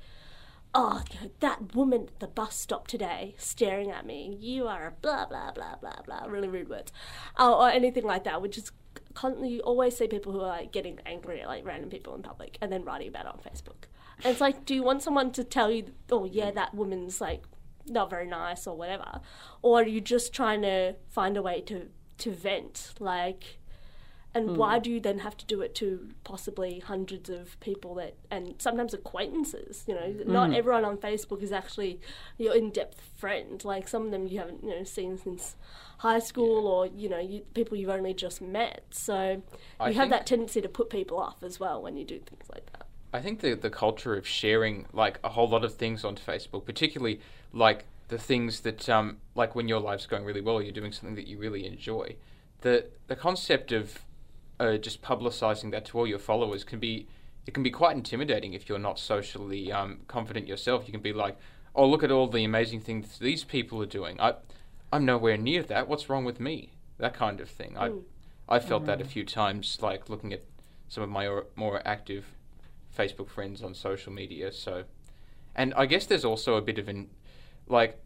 "Oh, 0.73 1.03
that 1.39 1.75
woman 1.75 2.03
at 2.03 2.19
the 2.19 2.27
bus 2.27 2.55
stop 2.55 2.88
today 2.88 3.35
staring 3.38 3.89
at 3.91 4.05
me. 4.05 4.38
You 4.39 4.67
are 4.67 4.88
a 4.88 4.91
blah 4.91 5.25
blah 5.25 5.51
blah 5.51 5.75
blah 5.75 6.01
blah." 6.05 6.25
Really 6.27 6.47
rude 6.47 6.69
words, 6.69 6.91
uh, 7.38 7.57
or 7.57 7.69
anything 7.69 8.03
like 8.03 8.23
that. 8.25 8.41
Which 8.41 8.57
is 8.57 8.71
constantly 9.13 9.55
you 9.55 9.59
always 9.61 9.97
see 9.97 10.07
people 10.07 10.31
who 10.31 10.41
are 10.41 10.47
like 10.47 10.71
getting 10.71 10.99
angry 11.05 11.41
at 11.41 11.47
like 11.47 11.65
random 11.65 11.89
people 11.89 12.15
in 12.15 12.21
public 12.21 12.57
and 12.61 12.71
then 12.71 12.83
writing 12.83 13.07
about 13.07 13.25
it 13.25 13.33
on 13.33 13.39
Facebook. 13.39 13.88
And 14.23 14.31
it's 14.31 14.41
like, 14.41 14.65
do 14.65 14.75
you 14.75 14.83
want 14.83 15.01
someone 15.01 15.31
to 15.31 15.43
tell 15.43 15.71
you, 15.71 15.93
"Oh 16.11 16.25
yeah, 16.25 16.51
that 16.51 16.73
woman's 16.73 17.21
like 17.21 17.43
not 17.88 18.09
very 18.09 18.27
nice" 18.27 18.67
or 18.67 18.75
whatever, 18.75 19.21
or 19.61 19.81
are 19.81 19.88
you 19.88 20.01
just 20.01 20.33
trying 20.33 20.61
to 20.63 20.95
find 21.09 21.38
a 21.38 21.41
way 21.41 21.61
to 21.61 21.89
to 22.19 22.31
vent 22.31 22.93
like? 22.99 23.58
And 24.33 24.57
why 24.57 24.77
do 24.77 24.91
you 24.91 25.00
then 25.00 25.19
have 25.19 25.36
to 25.38 25.45
do 25.45 25.62
it 25.62 25.74
to 25.75 26.09
possibly 26.24 26.79
hundreds 26.79 27.29
of 27.29 27.59
people 27.59 27.95
that 27.95 28.15
and 28.29 28.55
sometimes 28.59 28.93
acquaintances 28.93 29.83
you 29.88 29.95
know? 29.95 30.13
Not 30.25 30.53
everyone 30.53 30.86
on 30.86 30.98
facebook 30.98 31.41
is 31.41 31.51
actually 31.51 32.00
your 32.38 32.55
in-depth 32.55 33.01
friend. 33.15 33.63
Like 33.63 33.88
some 33.88 34.05
of 34.05 34.12
them 34.12 34.27
you 34.27 34.39
haven't 34.39 34.63
you 34.63 34.69
know 34.69 34.83
seen 34.83 35.17
since 35.17 35.55
high 36.00 36.19
school 36.19 36.67
or 36.67 36.88
you 36.88 37.09
know 37.09 37.19
you, 37.19 37.41
people 37.53 37.77
you've 37.77 37.89
only 37.89 38.13
just 38.13 38.41
met. 38.41 38.83
So 38.91 39.41
I 39.79 39.89
you 39.89 39.95
have 39.95 40.09
that 40.09 40.25
tendency 40.25 40.62
to 40.62 40.69
put 40.69 40.89
people 40.89 41.17
off 41.19 41.43
as 41.43 41.59
well 41.59 41.81
when 41.81 41.98
you 41.98 42.05
do 42.05 42.19
things 42.19 42.45
like 42.51 42.71
that. 42.74 42.88
I 43.13 43.21
think 43.21 43.41
the 43.41 43.53
the 43.55 43.69
culture 43.69 44.15
of 44.15 44.27
sharing 44.27 44.86
like 44.93 45.19
a 45.24 45.29
whole 45.29 45.50
lot 45.50 45.63
of 45.63 45.75
things 45.75 46.03
onto 46.03 46.24
Facebook, 46.24 46.65
particularly 46.65 47.19
like 47.53 47.86
the 48.07 48.17
things 48.17 48.62
that 48.62 48.88
um 48.89 49.17
like 49.36 49.55
when 49.55 49.67
your 49.67 49.79
life's 49.79 50.05
going 50.05 50.24
really 50.24 50.41
well, 50.41 50.55
or 50.55 50.63
you're 50.63 50.71
doing 50.71 50.91
something 50.91 51.15
that 51.15 51.27
you 51.27 51.38
really 51.38 51.65
enjoy. 51.65 52.15
The 52.62 52.88
the 53.07 53.15
concept 53.15 53.71
of 53.71 54.00
uh, 54.59 54.77
just 54.77 55.01
publicizing 55.01 55.71
that 55.71 55.85
to 55.85 55.97
all 55.97 56.07
your 56.07 56.19
followers 56.19 56.63
can 56.63 56.79
be 56.79 57.07
it 57.45 57.53
can 57.53 57.63
be 57.63 57.71
quite 57.71 57.95
intimidating 57.95 58.53
if 58.53 58.69
you're 58.69 58.77
not 58.77 58.99
socially 58.99 59.71
um, 59.71 60.01
confident 60.07 60.47
yourself. 60.47 60.83
You 60.85 60.91
can 60.91 61.01
be 61.01 61.13
like, 61.13 61.37
oh 61.75 61.87
look 61.87 62.03
at 62.03 62.11
all 62.11 62.27
the 62.27 62.43
amazing 62.43 62.81
things 62.81 63.17
these 63.19 63.43
people 63.43 63.81
are 63.81 63.87
doing. 63.87 64.19
I 64.19 64.35
I'm 64.91 65.05
nowhere 65.05 65.37
near 65.37 65.63
that. 65.63 65.87
What's 65.87 66.09
wrong 66.09 66.25
with 66.25 66.39
me? 66.39 66.73
That 66.97 67.13
kind 67.13 67.39
of 67.39 67.49
thing. 67.49 67.77
I 67.77 67.91
I 68.47 68.59
felt 68.59 68.85
that 68.85 68.99
a 68.99 69.05
few 69.05 69.23
times, 69.23 69.77
like 69.81 70.09
looking 70.09 70.33
at 70.33 70.43
some 70.87 71.03
of 71.03 71.09
my 71.09 71.27
or- 71.27 71.45
more 71.55 71.81
active 71.85 72.25
Facebook 72.97 73.29
friends 73.29 73.61
on 73.61 73.75
social 73.75 74.11
media. 74.11 74.51
So, 74.51 74.85
and 75.55 75.73
I 75.75 75.85
guess 75.85 76.07
there's 76.07 76.25
also 76.25 76.55
a 76.55 76.61
bit 76.61 76.79
of 76.79 76.89
an 76.89 77.09
like 77.67 78.01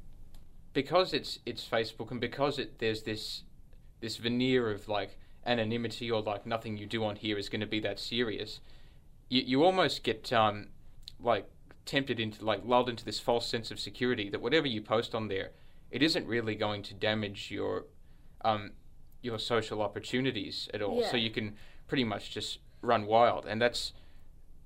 because 0.73 1.13
it's 1.13 1.39
it's 1.45 1.65
Facebook 1.65 2.11
and 2.11 2.19
because 2.19 2.59
it 2.59 2.79
there's 2.79 3.03
this 3.03 3.43
this 4.01 4.17
veneer 4.17 4.69
of 4.69 4.89
like 4.89 5.17
anonymity 5.45 6.09
or 6.09 6.21
like 6.21 6.45
nothing 6.45 6.77
you 6.77 6.85
do 6.85 7.03
on 7.03 7.15
here 7.15 7.37
is 7.37 7.49
going 7.49 7.61
to 7.61 7.67
be 7.67 7.79
that 7.81 7.99
serious. 7.99 8.59
You 9.29 9.41
you 9.41 9.63
almost 9.63 10.03
get 10.03 10.31
um 10.33 10.67
like 11.19 11.47
tempted 11.85 12.19
into 12.19 12.43
like 12.45 12.61
lulled 12.63 12.89
into 12.89 13.03
this 13.03 13.19
false 13.19 13.47
sense 13.47 13.71
of 13.71 13.79
security 13.79 14.29
that 14.29 14.41
whatever 14.41 14.67
you 14.67 14.81
post 14.81 15.13
on 15.13 15.27
there, 15.27 15.51
it 15.91 16.01
isn't 16.01 16.25
really 16.27 16.55
going 16.55 16.81
to 16.83 16.93
damage 16.93 17.51
your 17.51 17.85
um 18.43 18.71
your 19.21 19.39
social 19.39 19.81
opportunities 19.81 20.69
at 20.73 20.81
all. 20.81 20.99
So 21.11 21.17
you 21.17 21.29
can 21.29 21.55
pretty 21.87 22.03
much 22.03 22.31
just 22.31 22.59
run 22.81 23.05
wild, 23.05 23.45
and 23.45 23.61
that's 23.61 23.93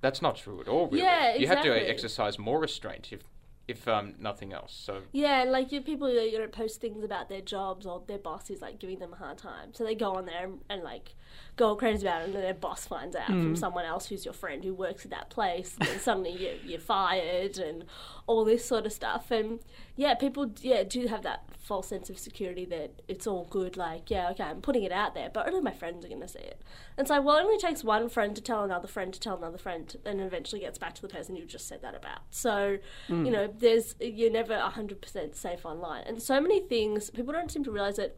that's 0.01 0.21
not 0.21 0.35
true 0.37 0.59
at 0.61 0.67
all. 0.67 0.87
Really, 0.87 1.03
Yeah, 1.03 1.35
you 1.35 1.47
have 1.47 1.63
to 1.63 1.89
exercise 1.89 2.37
more 2.37 2.59
restraint 2.59 3.11
if 3.11 3.21
if 3.67 3.87
um 3.87 4.13
nothing 4.19 4.53
else. 4.53 4.73
So 4.73 5.01
Yeah, 5.11 5.43
like 5.47 5.71
you 5.71 5.81
people 5.81 6.07
that 6.13 6.31
you 6.31 6.39
know 6.39 6.47
post 6.47 6.79
things 6.79 7.03
about 7.03 7.29
their 7.29 7.41
jobs 7.41 7.85
or 7.85 8.03
their 8.07 8.17
boss 8.17 8.49
is 8.49 8.61
like 8.61 8.79
giving 8.79 8.99
them 8.99 9.13
a 9.13 9.17
hard 9.17 9.37
time, 9.37 9.73
so 9.73 9.83
they 9.83 9.95
go 9.95 10.13
on 10.15 10.25
there 10.25 10.45
and, 10.45 10.59
and 10.69 10.83
like 10.83 11.15
go 11.55 11.75
crazy 11.75 12.05
about 12.05 12.21
it, 12.21 12.25
and 12.25 12.33
then 12.35 12.43
their 12.43 12.53
boss 12.53 12.85
finds 12.85 13.15
out 13.15 13.27
from 13.27 13.55
someone 13.55 13.83
else 13.83 14.07
who's 14.07 14.23
your 14.25 14.33
friend 14.33 14.63
who 14.63 14.73
works 14.73 15.03
at 15.05 15.11
that 15.11 15.29
place, 15.29 15.75
and 15.79 15.89
then 15.89 15.99
suddenly 15.99 16.31
you, 16.31 16.57
you're 16.63 16.79
fired 16.79 17.57
and 17.57 17.85
all 18.27 18.45
this 18.45 18.63
sort 18.63 18.85
of 18.85 18.93
stuff. 18.93 19.31
And 19.31 19.59
yeah, 19.95 20.13
people 20.13 20.51
yeah 20.61 20.83
do 20.83 21.07
have 21.07 21.23
that 21.23 21.43
false 21.59 21.87
sense 21.87 22.09
of 22.09 22.17
security 22.17 22.63
that 22.63 23.01
it's 23.09 23.27
all 23.27 23.45
good. 23.49 23.75
Like 23.75 24.09
yeah, 24.09 24.29
okay, 24.31 24.43
I'm 24.43 24.61
putting 24.61 24.83
it 24.83 24.91
out 24.91 25.13
there, 25.13 25.29
but 25.33 25.47
only 25.47 25.61
my 25.61 25.73
friends 25.73 26.05
are 26.05 26.09
gonna 26.09 26.27
see 26.27 26.39
it. 26.39 26.61
And 26.97 27.07
so 27.07 27.15
like 27.15 27.25
well, 27.25 27.37
it 27.37 27.41
only 27.43 27.57
takes 27.57 27.83
one 27.83 28.07
friend 28.09 28.35
to 28.35 28.41
tell 28.41 28.63
another 28.63 28.87
friend 28.87 29.13
to 29.13 29.19
tell 29.19 29.35
another 29.35 29.57
friend, 29.57 29.93
and 30.05 30.21
eventually 30.21 30.61
gets 30.61 30.77
back 30.77 30.93
to 30.95 31.01
the 31.01 31.09
person 31.09 31.35
you 31.35 31.45
just 31.45 31.67
said 31.67 31.81
that 31.81 31.95
about. 31.95 32.19
So 32.29 32.77
you 33.25 33.31
know, 33.31 33.47
there's 33.59 33.95
you're 33.99 34.31
never 34.31 34.57
hundred 34.57 35.01
percent 35.01 35.35
safe 35.35 35.65
online, 35.65 36.03
and 36.05 36.21
so 36.21 36.39
many 36.41 36.59
things 36.61 37.09
people 37.09 37.33
don't 37.33 37.51
seem 37.51 37.63
to 37.63 37.71
realize 37.71 37.97
that 37.97 38.17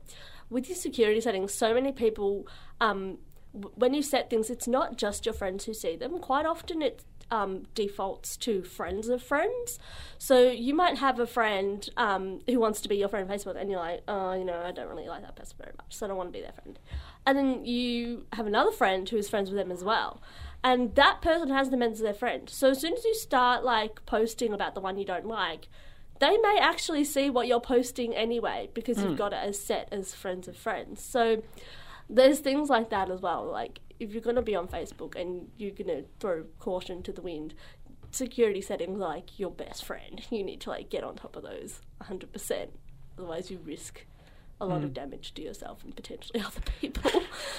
with 0.50 0.68
your 0.68 0.78
security 0.78 1.22
settings, 1.22 1.54
so 1.54 1.74
many 1.74 1.92
people. 1.92 2.48
Um, 2.82 3.20
when 3.52 3.96
you 3.96 4.04
set 4.04 4.30
things, 4.30 4.52
it's 4.52 4.68
not 4.68 4.96
just 4.96 5.26
your 5.26 5.34
friends 5.34 5.66
who 5.66 5.74
see 5.74 5.96
them. 5.96 6.20
Quite 6.20 6.46
often, 6.46 6.84
it 6.84 7.04
um, 7.32 7.64
defaults 7.74 8.38
to 8.38 8.62
friends 8.64 9.10
of 9.10 9.24
friends. 9.24 9.80
So 10.18 10.50
you 10.50 10.74
might 10.76 10.98
have 10.98 11.20
a 11.20 11.28
friend 11.28 11.88
um, 11.98 12.42
who 12.48 12.60
wants 12.60 12.82
to 12.82 12.90
be 12.90 12.98
your 12.98 13.10
friend 13.10 13.30
on 13.30 13.36
Facebook, 13.36 13.60
and 13.60 13.70
you're 13.70 13.80
like, 13.80 14.02
oh, 14.08 14.34
you 14.34 14.46
know, 14.46 14.62
I 14.64 14.72
don't 14.72 14.88
really 14.88 15.08
like 15.08 15.22
that 15.24 15.36
person 15.36 15.56
very 15.60 15.74
much, 15.78 15.96
so 15.96 16.06
I 16.06 16.10
don't 16.10 16.18
want 16.18 16.30
to 16.30 16.38
be 16.38 16.42
their 16.42 16.52
friend. 16.52 16.78
And 17.26 17.38
then 17.38 17.66
you 17.66 18.26
have 18.34 18.48
another 18.48 18.72
friend 18.72 19.08
who 19.08 19.18
is 19.18 19.30
friends 19.30 19.50
with 19.50 19.58
them 19.58 19.72
as 19.72 19.84
well. 19.84 20.22
And 20.64 20.96
that 20.96 21.22
person 21.22 21.50
has 21.50 21.70
them 21.70 21.82
as 21.82 22.00
their 22.00 22.14
friend. 22.14 22.50
So 22.50 22.72
as 22.72 22.82
soon 22.82 22.94
as 22.94 23.06
you 23.06 23.16
start 23.16 23.64
like 23.64 24.06
posting 24.06 24.54
about 24.54 24.76
the 24.76 24.82
one 24.82 24.98
you 24.98 25.06
don't 25.06 25.26
like, 25.26 25.70
they 26.20 26.38
may 26.38 26.58
actually 26.60 27.06
see 27.06 27.30
what 27.30 27.48
you're 27.48 27.62
posting 27.62 28.14
anyway 28.14 28.70
because 28.74 28.98
you've 28.98 29.12
hmm. 29.12 29.16
got 29.16 29.34
it 29.34 29.40
as 29.42 29.62
set 29.62 29.88
as 29.92 30.14
friends 30.14 30.48
of 30.48 30.58
friends. 30.58 31.02
So 31.02 31.42
there's 32.10 32.40
things 32.40 32.70
like 32.70 32.90
that 32.90 33.10
as 33.10 33.22
well. 33.22 33.46
Like 33.50 33.80
if 34.00 34.12
you're 34.12 34.22
gonna 34.22 34.42
be 34.42 34.56
on 34.56 34.68
Facebook 34.68 35.16
and 35.20 35.48
you're 35.58 35.72
gonna 35.72 36.04
throw 36.20 36.44
caution 36.60 37.04
to 37.04 37.14
the 37.14 37.22
wind, 37.22 37.54
security 38.12 38.62
settings 38.62 39.00
like 39.00 39.40
your 39.40 39.52
best 39.52 39.86
friend. 39.86 40.22
You 40.32 40.44
need 40.44 40.62
to 40.62 40.70
like 40.70 40.90
get 40.90 41.04
on 41.04 41.16
top 41.16 41.36
of 41.36 41.44
those 41.44 41.82
100%. 42.04 42.68
Otherwise, 43.18 43.52
you 43.52 43.60
risk 43.64 44.06
a 44.62 44.66
lot 44.66 44.84
of 44.84 44.94
damage 44.94 45.34
to 45.36 45.42
yourself 45.42 45.84
and 45.84 45.96
potentially 45.96 46.42
other 46.46 46.62
people. 46.82 47.12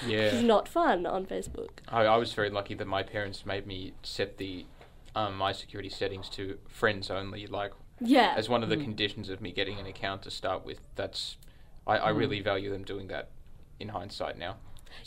Yeah. 0.06 0.18
It's 0.18 0.42
not 0.42 0.68
fun 0.68 1.06
on 1.06 1.26
Facebook. 1.26 1.70
I, 1.88 2.04
I 2.04 2.16
was 2.16 2.32
very 2.32 2.50
lucky 2.50 2.74
that 2.74 2.86
my 2.86 3.02
parents 3.02 3.46
made 3.46 3.66
me 3.66 3.92
set 4.02 4.38
the 4.38 4.66
um, 5.14 5.36
my 5.36 5.52
security 5.52 5.88
settings 5.88 6.28
to 6.30 6.58
friends 6.68 7.10
only. 7.10 7.46
Like 7.46 7.72
Yeah. 8.00 8.34
as 8.36 8.48
one 8.48 8.62
of 8.62 8.68
the 8.68 8.76
conditions 8.76 9.28
of 9.28 9.40
me 9.40 9.50
getting 9.52 9.78
an 9.78 9.86
account 9.86 10.22
to 10.22 10.30
start 10.30 10.64
with. 10.64 10.78
That's 10.96 11.36
I, 11.86 11.96
I 11.96 12.08
really 12.10 12.40
value 12.40 12.70
them 12.70 12.84
doing 12.84 13.08
that. 13.08 13.30
In 13.78 13.88
hindsight, 13.88 14.36
now. 14.36 14.56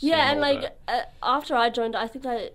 Yeah, 0.00 0.32
and 0.32 0.40
like 0.40 0.76
uh, 0.88 1.02
after 1.22 1.54
I 1.54 1.70
joined, 1.70 1.94
I 1.94 2.08
think 2.08 2.26
I 2.26 2.50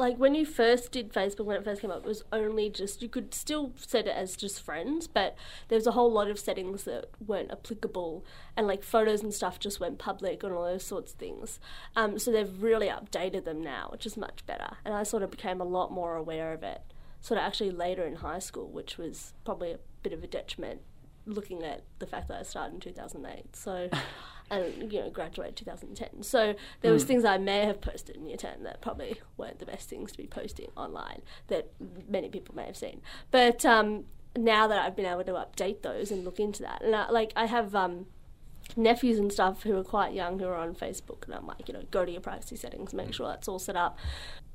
like 0.00 0.16
when 0.16 0.34
you 0.34 0.46
first 0.46 0.92
did 0.92 1.12
Facebook 1.12 1.44
when 1.44 1.58
it 1.58 1.64
first 1.64 1.82
came 1.82 1.90
up, 1.90 1.98
it 1.98 2.06
was 2.06 2.24
only 2.32 2.70
just 2.70 3.02
you 3.02 3.08
could 3.08 3.34
still 3.34 3.72
set 3.76 4.06
it 4.06 4.16
as 4.16 4.34
just 4.34 4.62
friends, 4.62 5.06
but 5.06 5.36
there 5.68 5.76
was 5.76 5.86
a 5.86 5.92
whole 5.92 6.10
lot 6.10 6.28
of 6.28 6.38
settings 6.38 6.84
that 6.84 7.10
weren't 7.24 7.52
applicable, 7.52 8.24
and 8.56 8.66
like 8.66 8.82
photos 8.82 9.22
and 9.22 9.34
stuff 9.34 9.60
just 9.60 9.78
went 9.78 9.98
public 9.98 10.42
and 10.42 10.52
all 10.52 10.64
those 10.64 10.84
sorts 10.84 11.12
of 11.12 11.18
things. 11.18 11.60
Um, 11.94 12.18
so 12.18 12.32
they've 12.32 12.62
really 12.62 12.88
updated 12.88 13.44
them 13.44 13.62
now, 13.62 13.88
which 13.92 14.06
is 14.06 14.16
much 14.16 14.44
better, 14.46 14.78
and 14.84 14.94
I 14.94 15.02
sort 15.02 15.22
of 15.22 15.30
became 15.30 15.60
a 15.60 15.64
lot 15.64 15.92
more 15.92 16.16
aware 16.16 16.54
of 16.54 16.62
it. 16.62 16.80
Sort 17.20 17.38
of 17.38 17.44
actually 17.44 17.70
later 17.70 18.04
in 18.04 18.16
high 18.16 18.38
school, 18.38 18.70
which 18.70 18.96
was 18.96 19.34
probably 19.44 19.72
a 19.72 19.78
bit 20.02 20.14
of 20.14 20.24
a 20.24 20.26
detriment 20.26 20.80
looking 21.26 21.62
at 21.62 21.84
the 21.98 22.06
fact 22.06 22.28
that 22.28 22.40
I 22.40 22.42
started 22.42 22.74
in 22.74 22.80
2008. 22.80 23.54
So, 23.54 23.90
and 24.50 24.92
you 24.92 25.00
know, 25.00 25.10
graduated 25.10 25.56
2010. 25.56 26.22
So 26.22 26.54
there 26.80 26.92
was 26.92 27.04
things 27.04 27.24
I 27.24 27.38
may 27.38 27.64
have 27.66 27.80
posted 27.80 28.16
in 28.16 28.26
year 28.26 28.36
10 28.36 28.64
that 28.64 28.80
probably 28.80 29.20
weren't 29.36 29.58
the 29.58 29.66
best 29.66 29.88
things 29.88 30.12
to 30.12 30.18
be 30.18 30.26
posting 30.26 30.68
online 30.76 31.22
that 31.48 31.70
many 32.08 32.28
people 32.28 32.54
may 32.54 32.64
have 32.64 32.76
seen. 32.76 33.00
But 33.30 33.64
um, 33.64 34.04
now 34.36 34.66
that 34.66 34.78
I've 34.78 34.96
been 34.96 35.06
able 35.06 35.24
to 35.24 35.32
update 35.32 35.82
those 35.82 36.10
and 36.10 36.24
look 36.24 36.40
into 36.40 36.62
that, 36.62 36.82
and 36.82 36.94
I, 36.94 37.10
like 37.10 37.32
I 37.36 37.46
have 37.46 37.74
um, 37.74 38.06
nephews 38.76 39.18
and 39.18 39.32
stuff 39.32 39.62
who 39.62 39.76
are 39.76 39.84
quite 39.84 40.14
young 40.14 40.38
who 40.38 40.46
are 40.46 40.56
on 40.56 40.74
Facebook, 40.74 41.24
and 41.26 41.34
I'm 41.34 41.46
like, 41.46 41.68
you 41.68 41.74
know, 41.74 41.82
go 41.90 42.04
to 42.04 42.10
your 42.10 42.20
privacy 42.20 42.56
settings, 42.56 42.92
make 42.92 43.14
sure 43.14 43.28
that's 43.28 43.48
all 43.48 43.58
set 43.58 43.76
up. 43.76 43.98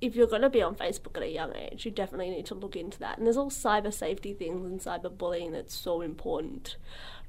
If 0.02 0.16
you're 0.16 0.28
going 0.28 0.42
to 0.42 0.50
be 0.50 0.62
on 0.62 0.76
Facebook 0.76 1.16
at 1.16 1.24
a 1.24 1.32
young 1.32 1.56
age, 1.56 1.86
you 1.86 1.92
definitely 1.92 2.30
need 2.30 2.46
to 2.48 2.56
look 2.56 2.76
into 2.76 3.00
that. 3.00 3.18
And 3.18 3.26
there's 3.26 3.38
all 3.38 3.50
cyber 3.50 3.94
safety 3.94 4.34
things 4.34 4.66
and 4.66 4.80
cyber 4.82 5.16
bullying 5.16 5.54
that's 5.54 5.74
so 5.74 6.02
important 6.02 6.76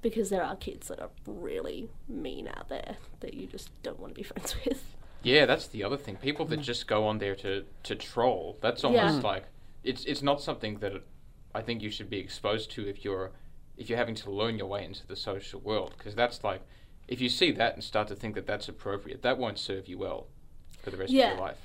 because 0.02 0.30
there 0.30 0.42
are 0.42 0.56
kids 0.56 0.88
that 0.88 1.00
are 1.00 1.11
really 1.26 1.88
mean 2.09 2.48
out 2.48 2.68
there 2.68 2.96
that 3.20 3.35
you 3.35 3.46
just 3.46 3.70
don't 3.82 3.98
want 4.00 4.14
to 4.14 4.18
be 4.18 4.22
friends 4.22 4.54
with. 4.64 4.82
Yeah, 5.22 5.46
that's 5.46 5.66
the 5.66 5.82
other 5.82 5.96
thing. 5.96 6.16
People 6.16 6.44
that 6.46 6.61
just 6.61 6.87
go 6.87 7.06
on 7.06 7.18
there 7.18 7.35
to, 7.37 7.64
to 7.85 7.94
troll. 7.96 8.59
That's 8.61 8.85
almost 8.85 9.16
Yeah. 9.16 9.20
like 9.20 9.44
it's 9.82 10.04
it's 10.04 10.22
not 10.22 10.40
something 10.40 10.78
that 10.80 11.02
I 11.54 11.62
think 11.62 11.82
you 11.82 11.90
should 11.90 12.11
be 12.11 12.18
exposed 12.18 12.70
to 12.72 12.87
if 12.88 13.04
you're 13.04 13.32
if 13.76 13.88
you're 13.88 13.98
having 13.98 14.14
to 14.16 14.30
learn 14.30 14.56
your 14.59 14.66
way 14.68 14.85
into 14.85 15.06
the 15.06 15.16
social 15.16 15.61
world 15.61 15.94
because 15.98 16.14
that's 16.14 16.42
like 16.44 16.62
if 17.09 17.20
you 17.20 17.28
see 17.28 17.52
that 17.52 17.74
and 17.74 17.85
start 17.85 18.09
to 18.09 18.14
think 18.16 18.35
that 18.35 18.46
that's 18.46 18.68
appropriate, 18.68 19.22
that 19.22 19.38
won't 19.38 19.59
serve 19.59 19.87
you 19.88 19.98
well 19.98 20.26
for 20.82 20.90
the 20.90 20.96
rest 20.96 21.11
of 21.11 21.14
your 21.16 21.37
life. 21.37 21.56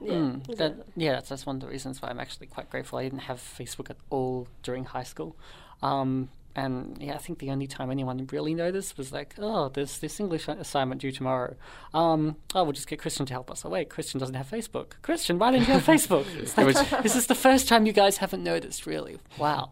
Yeah, 0.00 0.12
Mm, 0.14 0.56
that, 0.56 0.74
yeah, 0.96 1.12
that's, 1.12 1.28
that's 1.28 1.46
one 1.46 1.56
of 1.56 1.62
the 1.62 1.68
reasons 1.68 2.02
why 2.02 2.08
I'm 2.08 2.18
actually 2.18 2.48
quite 2.48 2.68
grateful 2.68 2.98
I 2.98 3.04
didn't 3.04 3.20
have 3.20 3.38
Facebook 3.38 3.88
at 3.88 3.96
all 4.10 4.48
during 4.64 4.84
high 4.84 5.04
school. 5.04 5.36
Um, 5.80 6.28
and 6.54 6.96
yeah, 7.00 7.14
I 7.14 7.18
think 7.18 7.38
the 7.38 7.50
only 7.50 7.66
time 7.66 7.90
anyone 7.90 8.26
really 8.30 8.54
noticed 8.54 8.98
was 8.98 9.10
like, 9.12 9.34
oh, 9.38 9.68
there's 9.70 9.98
this 9.98 10.20
English 10.20 10.48
assignment 10.48 11.00
due 11.00 11.12
tomorrow. 11.12 11.54
Um, 11.94 12.36
oh, 12.54 12.64
we'll 12.64 12.72
just 12.72 12.86
get 12.88 12.98
Christian 12.98 13.24
to 13.26 13.32
help 13.32 13.50
us. 13.50 13.64
Oh, 13.64 13.70
wait, 13.70 13.88
Christian 13.88 14.20
doesn't 14.20 14.34
have 14.34 14.50
Facebook. 14.50 14.92
Christian, 15.02 15.38
why 15.38 15.50
don't 15.50 15.60
you 15.60 15.66
have 15.66 15.84
Facebook? 15.84 16.26
It's 16.38 16.56
It 16.58 16.64
like, 16.66 16.90
was- 16.90 16.90
this 17.02 17.16
is 17.16 17.26
the 17.26 17.34
first 17.34 17.68
time 17.68 17.86
you 17.86 17.92
guys 17.92 18.18
haven't 18.18 18.42
noticed, 18.44 18.86
really. 18.86 19.18
Wow. 19.38 19.70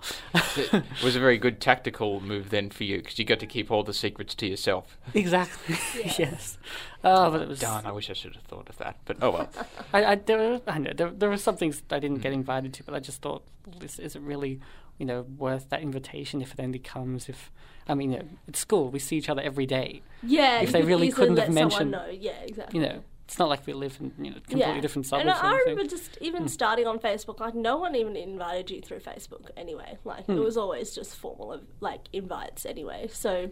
It 0.56 0.82
was 1.04 1.16
a 1.16 1.20
very 1.20 1.38
good 1.38 1.60
tactical 1.60 2.20
move 2.20 2.50
then 2.50 2.70
for 2.70 2.84
you 2.84 2.98
because 2.98 3.18
you 3.18 3.24
got 3.24 3.40
to 3.40 3.46
keep 3.46 3.70
all 3.70 3.82
the 3.82 3.94
secrets 3.94 4.34
to 4.36 4.46
yourself. 4.46 4.98
exactly. 5.14 5.76
yes. 6.18 6.58
Oh, 7.04 7.30
but 7.30 7.40
it 7.42 7.48
was. 7.48 7.60
Darn, 7.60 7.86
I 7.86 7.92
wish 7.92 8.10
I 8.10 8.12
should 8.14 8.34
have 8.34 8.44
thought 8.44 8.68
of 8.68 8.76
that. 8.78 8.96
But 9.04 9.18
oh 9.22 9.30
well. 9.30 9.48
I, 9.92 10.04
I, 10.04 10.14
there, 10.16 10.36
were, 10.38 10.60
I 10.66 10.78
know 10.78 10.92
there, 10.94 11.10
there 11.10 11.28
were 11.30 11.36
some 11.38 11.56
things 11.56 11.82
I 11.90 11.98
didn't 11.98 12.18
Mm. 12.18 12.22
get 12.22 12.32
invited 12.32 12.74
to, 12.74 12.84
but 12.84 12.94
I 12.94 13.00
just 13.00 13.22
thought, 13.22 13.42
well, 13.66 13.76
this 13.78 13.98
is 13.98 14.16
it 14.16 14.22
really, 14.22 14.60
you 15.00 15.06
know, 15.06 15.22
worth 15.22 15.68
that 15.70 15.80
invitation 15.82 16.40
if 16.42 16.52
it 16.52 16.60
only 16.60 16.78
comes 16.78 17.28
if, 17.28 17.50
I 17.88 17.94
mean, 17.94 18.12
you 18.12 18.18
know, 18.18 18.28
at 18.46 18.54
school 18.54 18.90
we 18.90 18.98
see 19.00 19.16
each 19.16 19.28
other 19.28 19.42
every 19.42 19.66
day. 19.66 20.02
yeah. 20.22 20.60
if 20.60 20.70
they 20.72 20.82
really 20.82 21.10
couldn't 21.10 21.38
have 21.38 21.52
mentioned- 21.52 21.90
know. 21.90 22.06
Yeah, 22.08 22.38
exactly. 22.42 22.78
You 22.80 22.86
know, 22.86 23.02
it's 23.24 23.38
not 23.38 23.48
like 23.48 23.66
we 23.66 23.72
live 23.72 23.96
in 24.00 24.12
you 24.24 24.30
know 24.32 24.38
completely 24.48 24.80
different 24.80 25.06
suburbs. 25.06 25.30
And 25.38 25.46
I, 25.46 25.52
I 25.54 25.58
remember 25.60 25.84
just 25.84 26.18
even 26.20 26.42
Hmm. 26.42 26.48
starting 26.48 26.86
on 26.86 26.98
Facebook, 26.98 27.38
like 27.40 27.54
no 27.54 27.76
one 27.78 27.94
even 27.96 28.14
invited 28.16 28.70
you 28.72 28.80
through 28.82 29.00
Facebook 29.00 29.50
anyway. 29.56 29.98
Like 30.04 30.26
Hmm. 30.26 30.32
it 30.32 30.40
was 30.40 30.56
always 30.56 30.92
just 30.94 31.14
formal 31.16 31.52
of 31.52 31.62
like 31.80 32.02
invites 32.12 32.66
anyway. 32.66 33.08
So 33.12 33.50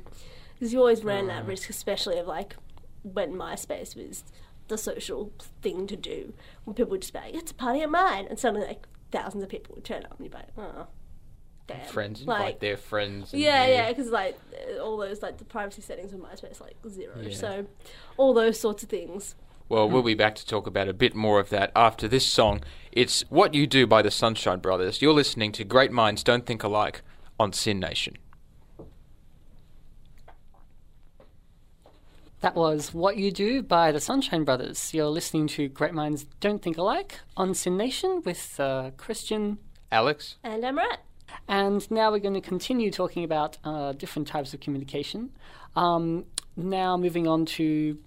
because 0.54 0.72
you 0.72 0.80
always 0.80 1.02
ran 1.04 1.22
Hmm. 1.24 1.28
that 1.28 1.46
risk, 1.46 1.70
especially 1.70 2.18
of 2.18 2.26
like 2.26 2.56
when 3.04 3.32
MySpace 3.34 3.96
was 3.96 4.24
the 4.66 4.76
social 4.76 5.32
thing 5.62 5.86
to 5.86 5.96
do, 5.96 6.34
when 6.64 6.74
people 6.74 6.90
would 6.90 7.00
just 7.02 7.12
be 7.14 7.20
like, 7.20 7.34
"It's 7.34 7.52
a 7.52 7.54
party 7.54 7.80
of 7.82 7.90
mine," 7.90 8.26
and 8.28 8.38
suddenly 8.38 8.66
like 8.66 8.86
thousands 9.12 9.42
of 9.44 9.48
people 9.48 9.74
would 9.76 9.84
turn 9.84 10.04
up, 10.04 10.16
and 10.18 10.24
you'd 10.26 10.32
be 10.32 10.38
like, 10.38 10.48
"Oh, 10.58 10.88
damn." 11.68 11.86
friends 11.86 12.20
invite 12.20 12.40
like, 12.40 12.60
their 12.60 12.76
friends. 12.76 13.32
and 13.32 13.40
yeah, 13.40 13.66
you- 13.66 13.72
yeah, 13.74 13.88
because 13.88 14.10
like 14.10 14.38
all 14.80 14.96
those 14.96 15.22
like 15.22 15.38
the 15.38 15.44
privacy 15.44 15.82
settings 15.82 16.12
of 16.12 16.20
MySpace 16.20 16.60
like 16.60 16.76
zero. 16.88 17.14
Yeah. 17.20 17.34
So 17.34 17.66
all 18.16 18.34
those 18.34 18.58
sorts 18.58 18.82
of 18.82 18.88
things. 18.88 19.34
Well, 19.68 19.88
we'll 19.88 20.02
be 20.02 20.14
back 20.14 20.34
to 20.36 20.46
talk 20.46 20.66
about 20.66 20.88
a 20.88 20.94
bit 20.94 21.14
more 21.14 21.38
of 21.38 21.50
that 21.50 21.70
after 21.76 22.08
this 22.08 22.24
song. 22.26 22.62
It's 22.90 23.20
What 23.28 23.52
You 23.52 23.66
Do 23.66 23.86
by 23.86 24.00
the 24.00 24.10
Sunshine 24.10 24.60
Brothers. 24.60 25.02
You're 25.02 25.12
listening 25.12 25.52
to 25.52 25.64
Great 25.64 25.92
Minds 25.92 26.24
Don't 26.24 26.46
Think 26.46 26.62
Alike 26.62 27.02
on 27.38 27.52
SYN 27.52 27.78
Nation. 27.78 28.16
That 32.40 32.54
was 32.54 32.94
What 32.94 33.16
You 33.16 33.30
Do 33.30 33.62
by 33.62 33.92
the 33.92 34.00
Sunshine 34.00 34.44
Brothers. 34.44 34.94
You're 34.94 35.06
listening 35.06 35.48
to 35.48 35.68
Great 35.68 35.92
Minds 35.92 36.24
Don't 36.40 36.62
Think 36.62 36.78
Alike 36.78 37.20
on 37.36 37.52
SYN 37.52 37.76
Nation 37.76 38.22
with 38.24 38.58
uh, 38.58 38.92
Christian. 38.96 39.58
Alex? 39.90 40.36
And 40.42 40.62
Amorette. 40.62 40.98
And 41.48 41.90
now 41.90 42.10
we're 42.10 42.18
going 42.18 42.34
to 42.34 42.40
continue 42.42 42.90
talking 42.90 43.24
about 43.24 43.56
uh, 43.64 43.92
different 43.92 44.28
types 44.28 44.52
of 44.52 44.60
communication. 44.60 45.30
Um, 45.74 46.26
now 46.56 46.96
moving 46.96 47.26
on 47.26 47.46
to 47.46 47.98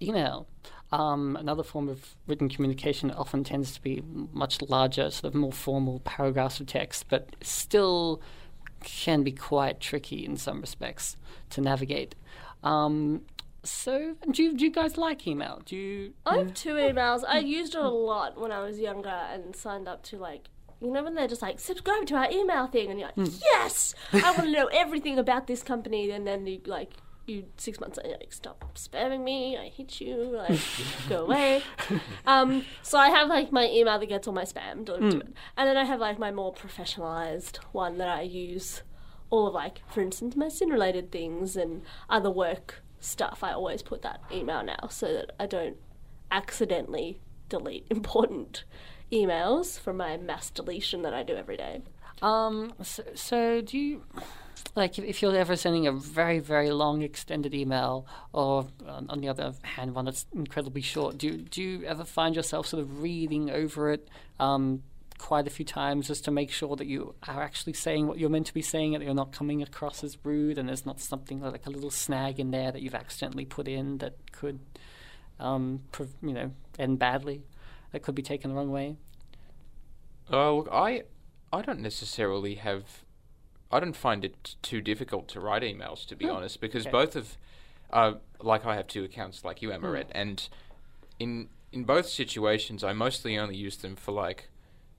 email. 0.00 0.46
Um, 0.92 1.36
another 1.36 1.62
form 1.62 1.88
of 1.88 2.14
written 2.26 2.50
communication 2.50 3.10
often 3.10 3.44
tends 3.44 3.72
to 3.72 3.82
be 3.82 4.02
much 4.32 4.60
larger, 4.60 5.10
sort 5.10 5.32
of 5.32 5.34
more 5.34 5.52
formal 5.52 6.00
paragraphs 6.00 6.60
of 6.60 6.66
text, 6.66 7.06
but 7.08 7.34
still 7.40 8.20
can 8.84 9.22
be 9.22 9.32
quite 9.32 9.80
tricky 9.80 10.24
in 10.24 10.36
some 10.36 10.60
respects 10.60 11.16
to 11.50 11.62
navigate. 11.62 12.14
Um, 12.62 13.22
so, 13.64 14.16
do 14.30 14.42
you, 14.42 14.56
do 14.56 14.64
you 14.64 14.70
guys 14.70 14.98
like 14.98 15.26
email? 15.26 15.62
Do 15.64 15.76
you? 15.76 16.12
I 16.26 16.38
have 16.38 16.52
two 16.52 16.74
emails. 16.74 17.22
I 17.26 17.38
used 17.38 17.74
it 17.74 17.80
a 17.80 17.88
lot 17.88 18.38
when 18.38 18.50
I 18.50 18.60
was 18.60 18.78
younger 18.78 19.08
and 19.08 19.54
signed 19.54 19.88
up 19.88 20.02
to 20.04 20.18
like 20.18 20.48
you 20.82 20.90
know 20.90 21.04
when 21.04 21.14
they're 21.14 21.28
just 21.28 21.42
like 21.42 21.60
subscribe 21.60 22.06
to 22.06 22.14
our 22.16 22.30
email 22.30 22.66
thing 22.66 22.90
and 22.90 22.98
you're 22.98 23.10
like 23.16 23.32
yes! 23.40 23.94
I 24.12 24.32
want 24.32 24.44
to 24.44 24.50
know 24.50 24.66
everything 24.66 25.18
about 25.18 25.46
this 25.46 25.62
company. 25.62 26.10
And 26.10 26.26
then 26.26 26.46
you 26.46 26.60
like 26.66 26.92
you 27.26 27.44
six 27.56 27.78
months 27.78 27.98
later 28.02 28.16
like 28.18 28.32
stop 28.32 28.64
spamming 28.74 29.22
me 29.22 29.56
I 29.56 29.68
hate 29.68 30.00
you 30.00 30.16
like 30.16 30.58
go 31.08 31.24
away. 31.24 31.62
Um 32.26 32.64
so 32.82 32.98
I 32.98 33.10
have 33.10 33.28
like 33.28 33.52
my 33.52 33.68
email 33.68 33.98
that 33.98 34.06
gets 34.06 34.26
all 34.26 34.34
my 34.34 34.42
spam 34.44 34.84
delivered 34.84 35.12
to 35.12 35.20
it. 35.20 35.34
And 35.56 35.68
then 35.68 35.76
I 35.76 35.84
have 35.84 36.00
like 36.00 36.18
my 36.18 36.32
more 36.32 36.52
professionalized 36.52 37.58
one 37.72 37.98
that 37.98 38.08
I 38.08 38.22
use 38.22 38.82
all 39.30 39.46
of 39.46 39.54
like 39.54 39.82
for 39.88 40.00
instance 40.00 40.34
my 40.36 40.48
SYN 40.48 40.70
related 40.70 41.12
things 41.12 41.56
and 41.56 41.82
other 42.10 42.30
work 42.30 42.82
stuff. 42.98 43.40
I 43.42 43.52
always 43.52 43.82
put 43.82 44.02
that 44.02 44.20
email 44.32 44.62
now 44.64 44.88
so 44.90 45.12
that 45.12 45.32
I 45.38 45.46
don't 45.46 45.76
accidentally 46.30 47.20
delete 47.48 47.86
important 47.90 48.64
emails 49.12 49.78
from 49.78 49.98
my 49.98 50.16
mass 50.16 50.50
deletion 50.50 51.02
that 51.02 51.14
I 51.14 51.22
do 51.22 51.34
every 51.34 51.56
day. 51.56 51.82
Um, 52.22 52.72
so, 52.82 53.02
so 53.14 53.60
do 53.60 53.78
you 53.78 54.02
like 54.74 54.98
if, 54.98 55.20
you're 55.20 55.36
ever 55.36 55.56
sending 55.56 55.86
a 55.86 55.92
very 55.92 56.38
very 56.38 56.70
long 56.70 57.02
extended 57.02 57.54
email, 57.54 58.06
or 58.32 58.68
um, 58.88 59.06
on 59.08 59.20
the 59.20 59.28
other 59.28 59.52
hand 59.62 59.94
one 59.94 60.06
that's 60.06 60.26
incredibly 60.32 60.82
short? 60.82 61.18
Do 61.18 61.36
do 61.36 61.62
you 61.62 61.84
ever 61.84 62.04
find 62.04 62.34
yourself 62.34 62.66
sort 62.66 62.82
of 62.82 63.02
reading 63.02 63.50
over 63.50 63.90
it? 63.90 64.08
Um, 64.40 64.82
quite 65.18 65.46
a 65.46 65.50
few 65.50 65.64
times 65.64 66.08
just 66.08 66.24
to 66.24 66.32
make 66.32 66.50
sure 66.50 66.74
that 66.74 66.88
you 66.88 67.14
are 67.28 67.40
actually 67.40 67.72
saying 67.72 68.08
what 68.08 68.18
you're 68.18 68.28
meant 68.28 68.46
to 68.46 68.54
be 68.54 68.60
saying 68.60 68.92
and 68.92 69.00
that 69.00 69.06
you're 69.06 69.14
not 69.14 69.30
coming 69.30 69.62
across 69.62 70.02
as 70.02 70.18
rude 70.24 70.58
and 70.58 70.68
there's 70.68 70.84
not 70.84 70.98
something 70.98 71.40
like 71.40 71.64
a 71.64 71.70
little 71.70 71.92
snag 71.92 72.40
in 72.40 72.50
there 72.50 72.72
that 72.72 72.82
you've 72.82 72.94
accidentally 72.94 73.44
put 73.44 73.68
in 73.68 73.98
that 73.98 74.16
could 74.32 74.58
um, 75.38 75.80
you 76.22 76.32
know 76.32 76.50
end 76.76 76.98
badly 76.98 77.40
that 77.92 78.02
could 78.02 78.14
be 78.14 78.22
taken 78.22 78.50
the 78.50 78.56
wrong 78.56 78.70
way 78.70 78.96
Oh, 80.30 80.58
look, 80.58 80.68
I, 80.72 81.02
I 81.52 81.62
don't 81.62 81.80
necessarily 81.80 82.56
have. 82.56 83.04
I 83.70 83.80
don't 83.80 83.96
find 83.96 84.24
it 84.24 84.56
too 84.62 84.80
difficult 84.80 85.28
to 85.28 85.40
write 85.40 85.62
emails, 85.62 86.06
to 86.06 86.16
be 86.16 86.28
honest, 86.28 86.60
because 86.60 86.82
okay. 86.82 86.90
both 86.90 87.16
of, 87.16 87.38
uh, 87.90 88.14
like 88.40 88.66
I 88.66 88.76
have 88.76 88.86
two 88.86 89.04
accounts, 89.04 89.44
like 89.44 89.62
you, 89.62 89.70
Amorette, 89.70 90.10
and 90.12 90.46
in 91.18 91.48
in 91.72 91.84
both 91.84 92.06
situations, 92.06 92.84
I 92.84 92.92
mostly 92.92 93.38
only 93.38 93.56
use 93.56 93.76
them 93.78 93.96
for 93.96 94.12
like, 94.12 94.50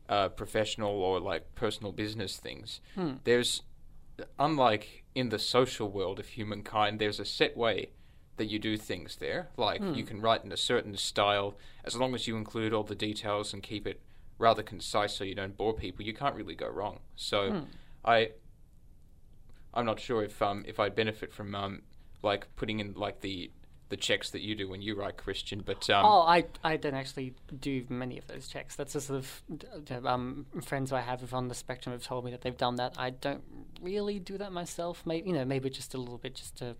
uh, 0.10 0.29
professional 0.29 0.89
or 0.89 1.19
like 1.19 1.53
personal 1.53 1.91
business 1.91 2.38
things. 2.38 2.82
There's, 3.25 3.62
unlike 4.39 5.03
in 5.13 5.29
the 5.29 5.38
social 5.38 5.89
world 5.91 6.19
of 6.19 6.29
humankind, 6.29 6.99
there's 6.99 7.19
a 7.19 7.25
set 7.25 7.56
way 7.56 7.89
that 8.37 8.45
you 8.45 8.57
do 8.59 8.77
things 8.77 9.17
there. 9.17 9.49
Like 9.57 9.81
you 9.95 10.03
can 10.03 10.21
write 10.21 10.43
in 10.43 10.51
a 10.51 10.57
certain 10.57 10.95
style, 10.97 11.55
as 11.83 11.95
long 11.95 12.15
as 12.15 12.27
you 12.27 12.35
include 12.35 12.73
all 12.73 12.83
the 12.83 12.95
details 12.95 13.53
and 13.53 13.61
keep 13.61 13.85
it 13.87 14.01
rather 14.39 14.63
concise 14.63 15.15
so 15.15 15.23
you 15.23 15.35
don't 15.35 15.55
bore 15.55 15.73
people, 15.73 16.03
you 16.05 16.13
can't 16.13 16.35
really 16.35 16.55
go 16.55 16.67
wrong. 16.67 16.99
So 17.15 17.65
I 18.03 18.31
I'm 19.73 19.85
not 19.85 19.99
sure 19.99 20.23
if 20.23 20.41
um 20.41 20.63
if 20.67 20.79
I 20.79 20.89
benefit 20.89 21.31
from 21.31 21.53
um 21.55 21.81
like 22.21 22.47
putting 22.55 22.79
in 22.79 22.93
like 22.93 23.21
the 23.21 23.51
the 23.89 23.97
checks 23.97 24.31
that 24.31 24.41
you 24.41 24.55
do 24.55 24.67
when 24.67 24.81
you 24.81 24.95
write 24.95 25.17
Christian, 25.17 25.61
but 25.63 25.87
um 25.89 26.03
Oh, 26.05 26.21
I, 26.21 26.45
I 26.63 26.77
don't 26.77 26.95
actually 26.95 27.35
do 27.59 27.85
many 27.89 28.17
of 28.17 28.25
those 28.25 28.47
checks. 28.47 28.75
That's 28.75 28.95
a 28.95 29.01
sort 29.01 29.19
of 29.19 30.05
um, 30.05 30.47
friends 30.63 30.91
I 30.91 31.01
have 31.01 31.31
on 31.33 31.47
the 31.47 31.53
spectrum 31.53 31.93
have 31.93 32.03
told 32.03 32.25
me 32.25 32.31
that 32.31 32.41
they've 32.41 32.57
done 32.57 32.77
that. 32.77 32.95
I 32.97 33.11
don't 33.11 33.43
really 33.81 34.17
do 34.17 34.37
that 34.39 34.51
myself. 34.51 35.03
Maybe 35.05 35.29
you 35.29 35.35
know, 35.35 35.45
maybe 35.45 35.69
just 35.69 35.93
a 35.93 35.97
little 35.99 36.17
bit, 36.17 36.33
just 36.33 36.55
to, 36.57 36.75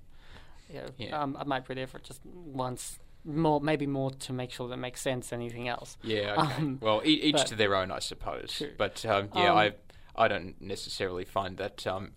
know, 0.74 0.86
Yeah. 0.98 1.22
um, 1.22 1.36
I 1.40 1.44
might 1.44 1.68
read 1.70 1.78
it 1.78 1.90
for 1.90 2.00
just 2.00 2.22
once, 2.26 3.00
more 3.26 3.62
maybe 3.62 3.88
more 3.88 4.12
to 4.12 4.34
make 4.34 4.52
sure 4.52 4.68
that 4.68 4.74
it 4.74 4.78
makes 4.78 5.02
sense 5.02 5.30
than 5.30 5.40
anything 5.42 5.68
else. 5.68 5.98
yeah, 6.04 6.36
okay. 6.38 6.54
um, 6.56 6.80
well, 6.82 7.02
e- 7.06 7.10
each 7.22 7.36
but- 7.36 7.48
to 7.48 7.56
their 7.56 7.76
own, 7.76 7.92
I 7.92 8.00
suppose. 8.00 8.54
True. 8.58 8.72
But 8.78 9.06
um, 9.06 9.30
yeah, 9.36 9.52
Um, 9.52 9.58
I 9.58 9.74
I 10.16 10.28
don't 10.28 10.60
necessarily 10.62 11.26
find 11.26 11.58
that 11.58 11.86
um 11.88 12.12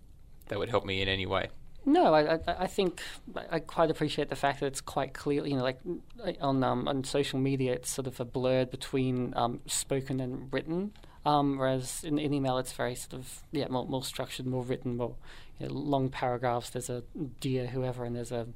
that 0.48 0.58
would 0.58 0.68
help 0.68 0.84
me 0.84 1.00
in 1.02 1.08
any 1.08 1.26
way. 1.26 1.48
No, 1.88 2.12
I, 2.14 2.34
I, 2.34 2.40
I 2.64 2.66
think 2.66 3.00
I 3.50 3.60
quite 3.60 3.90
appreciate 3.92 4.28
the 4.28 4.34
fact 4.36 4.58
that 4.60 4.66
it's 4.66 4.80
quite 4.80 5.14
clear. 5.14 5.46
You 5.46 5.56
know, 5.56 5.62
like 5.62 5.78
on 6.40 6.64
um, 6.64 6.88
on 6.88 7.04
social 7.04 7.38
media, 7.38 7.72
it's 7.74 7.88
sort 7.90 8.06
of 8.08 8.18
a 8.18 8.24
blurred 8.24 8.70
between 8.70 9.32
um, 9.36 9.60
spoken 9.66 10.18
and 10.20 10.52
written. 10.52 10.92
Um, 11.24 11.58
whereas 11.58 12.02
in, 12.04 12.18
in 12.18 12.32
email, 12.34 12.58
it's 12.58 12.72
very 12.72 12.94
sort 12.96 13.14
of 13.14 13.42
yeah 13.52 13.68
more, 13.68 13.86
more 13.86 14.02
structured, 14.04 14.46
more 14.46 14.64
written, 14.64 14.96
more 14.96 15.14
you 15.58 15.68
know, 15.68 15.74
long 15.74 16.08
paragraphs. 16.08 16.70
There's 16.70 16.90
a 16.90 17.02
dear 17.40 17.66
whoever, 17.66 18.04
and 18.04 18.14
there's 18.14 18.32
a 18.32 18.46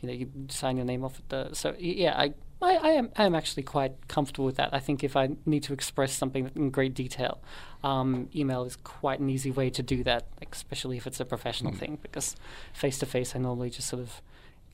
you 0.00 0.08
know 0.08 0.14
you 0.14 0.30
sign 0.48 0.76
your 0.76 0.86
name 0.86 1.04
off 1.04 1.18
at 1.18 1.28
the. 1.28 1.54
So 1.54 1.74
yeah, 1.78 2.14
I. 2.16 2.34
I, 2.60 2.74
I 2.74 2.88
am 2.88 3.10
I 3.14 3.24
am 3.24 3.36
actually 3.36 3.62
quite 3.62 4.08
comfortable 4.08 4.44
with 4.44 4.56
that. 4.56 4.70
I 4.72 4.80
think 4.80 5.04
if 5.04 5.14
I 5.16 5.28
need 5.46 5.62
to 5.62 5.72
express 5.72 6.12
something 6.12 6.50
in 6.56 6.70
great 6.70 6.92
detail, 6.92 7.40
um, 7.84 8.28
email 8.34 8.64
is 8.64 8.74
quite 8.74 9.20
an 9.20 9.30
easy 9.30 9.52
way 9.52 9.70
to 9.70 9.80
do 9.80 10.02
that, 10.02 10.26
especially 10.50 10.96
if 10.96 11.06
it's 11.06 11.20
a 11.20 11.24
professional 11.24 11.72
thing. 11.72 11.98
Because 12.02 12.34
face 12.72 12.98
to 12.98 13.06
face, 13.06 13.36
I 13.36 13.38
normally 13.38 13.70
just 13.70 13.88
sort 13.88 14.02
of. 14.02 14.20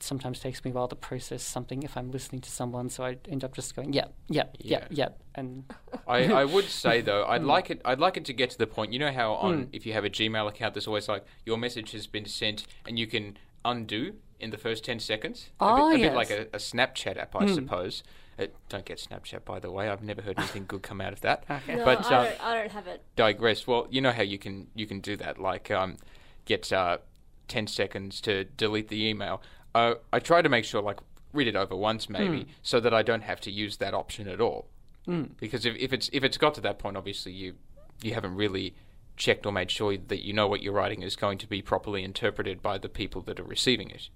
It 0.05 0.07
sometimes 0.07 0.39
takes 0.39 0.63
me 0.63 0.69
a 0.69 0.73
while 0.75 0.87
to 0.87 0.95
process 0.95 1.41
something 1.41 1.81
if 1.81 1.97
I'm 1.97 2.11
listening 2.11 2.39
to 2.41 2.51
someone, 2.51 2.89
so 2.89 3.03
I 3.03 3.17
end 3.27 3.43
up 3.43 3.55
just 3.55 3.75
going, 3.75 3.91
yeah, 3.91 4.05
yeah, 4.29 4.43
yeah, 4.59 4.81
Yeah. 4.81 4.87
yeah, 4.91 5.09
and 5.33 5.63
I, 6.07 6.31
I 6.31 6.45
would 6.45 6.65
say 6.65 7.01
though, 7.01 7.25
I'd 7.25 7.41
Hmm. 7.41 7.47
like 7.47 7.71
it. 7.71 7.81
I'd 7.83 7.97
like 7.99 8.15
it 8.15 8.25
to 8.25 8.33
get 8.33 8.51
to 8.51 8.57
the 8.59 8.67
point. 8.67 8.93
You 8.93 8.99
know 8.99 9.11
how 9.11 9.33
on 9.33 9.69
if 9.73 9.83
you 9.83 9.93
have 9.93 10.05
a 10.05 10.09
Gmail 10.11 10.47
account, 10.47 10.75
there's 10.75 10.85
always 10.85 11.09
like 11.09 11.25
your 11.43 11.57
message 11.57 11.91
has 11.93 12.05
been 12.05 12.25
sent, 12.25 12.67
and 12.87 12.99
you 12.99 13.07
can 13.07 13.35
undo 13.65 14.13
in 14.39 14.51
the 14.51 14.59
first 14.59 14.85
10 14.85 14.99
seconds. 14.99 15.49
Oh, 15.59 15.87
a 15.87 15.89
bit, 15.93 15.95
a 15.95 15.99
yes. 16.03 16.09
bit 16.09 16.15
like 16.15 16.29
a, 16.29 16.41
a 16.53 16.59
Snapchat 16.59 17.17
app, 17.17 17.35
I 17.35 17.47
suppose. 17.47 18.03
Uh, 18.37 18.45
don't 18.69 18.85
get 18.85 18.99
Snapchat, 18.99 19.43
by 19.43 19.59
the 19.59 19.71
way. 19.71 19.89
I've 19.89 20.03
never 20.03 20.21
heard 20.21 20.37
anything 20.37 20.65
good 20.67 20.83
come 20.83 21.01
out 21.01 21.13
of 21.13 21.21
that. 21.21 21.45
Okay. 21.49 21.77
No, 21.77 21.85
But, 21.85 22.05
I, 22.11 22.15
um, 22.15 22.25
don't, 22.25 22.43
I 22.45 22.55
don't 22.59 22.71
have 22.73 22.85
it. 22.85 23.01
digress. 23.15 23.65
Well, 23.65 23.87
you 23.89 24.01
know 24.01 24.11
how 24.11 24.21
you 24.21 24.37
can 24.37 24.67
you 24.75 24.85
can 24.85 24.99
do 24.99 25.15
that, 25.17 25.39
like 25.39 25.71
um, 25.71 25.97
get 26.45 26.71
uh, 26.71 26.99
ten 27.47 27.65
seconds 27.65 28.19
to 28.21 28.43
delete 28.43 28.89
the 28.89 29.07
email. 29.07 29.41
Uh, 29.75 29.95
I 30.13 30.19
try 30.19 30.41
to 30.41 30.47
make 30.47 30.63
sure, 30.63 30.81
like, 30.81 30.99
read 31.33 31.47
it 31.47 31.55
over 31.55 31.75
once 31.75 32.09
maybe, 32.09 32.43
hmm. 32.43 32.49
so 32.63 32.79
that 32.79 32.93
I 32.93 33.03
don't 33.03 33.23
have 33.23 33.41
to 33.41 33.51
use 33.51 33.75
that 33.77 33.93
option 33.93 34.27
at 34.29 34.39
all. 34.39 34.69
Hmm. 35.05 35.25
Because 35.37 35.65
if, 35.65 35.75
if 35.75 35.91
it's 35.91 36.09
if 36.13 36.23
it's 36.23 36.37
got 36.37 36.53
to 36.55 36.61
that 36.61 36.79
point, 36.79 36.95
obviously 36.95 37.33
you 37.33 37.55
you 38.01 38.13
haven't 38.13 38.35
really 38.35 38.73
checked 39.17 39.45
or 39.45 39.51
made 39.51 39.69
sure 39.69 39.97
that 39.97 40.25
you 40.25 40.33
know 40.33 40.47
what 40.47 40.61
you're 40.63 40.73
writing 40.73 41.03
is 41.03 41.15
going 41.15 41.37
to 41.39 41.47
be 41.47 41.61
properly 41.61 42.03
interpreted 42.03 42.61
by 42.61 42.77
the 42.77 42.89
people 42.89 43.21
that 43.23 43.39
are 43.39 43.43
receiving 43.43 43.89
it. 43.89 44.09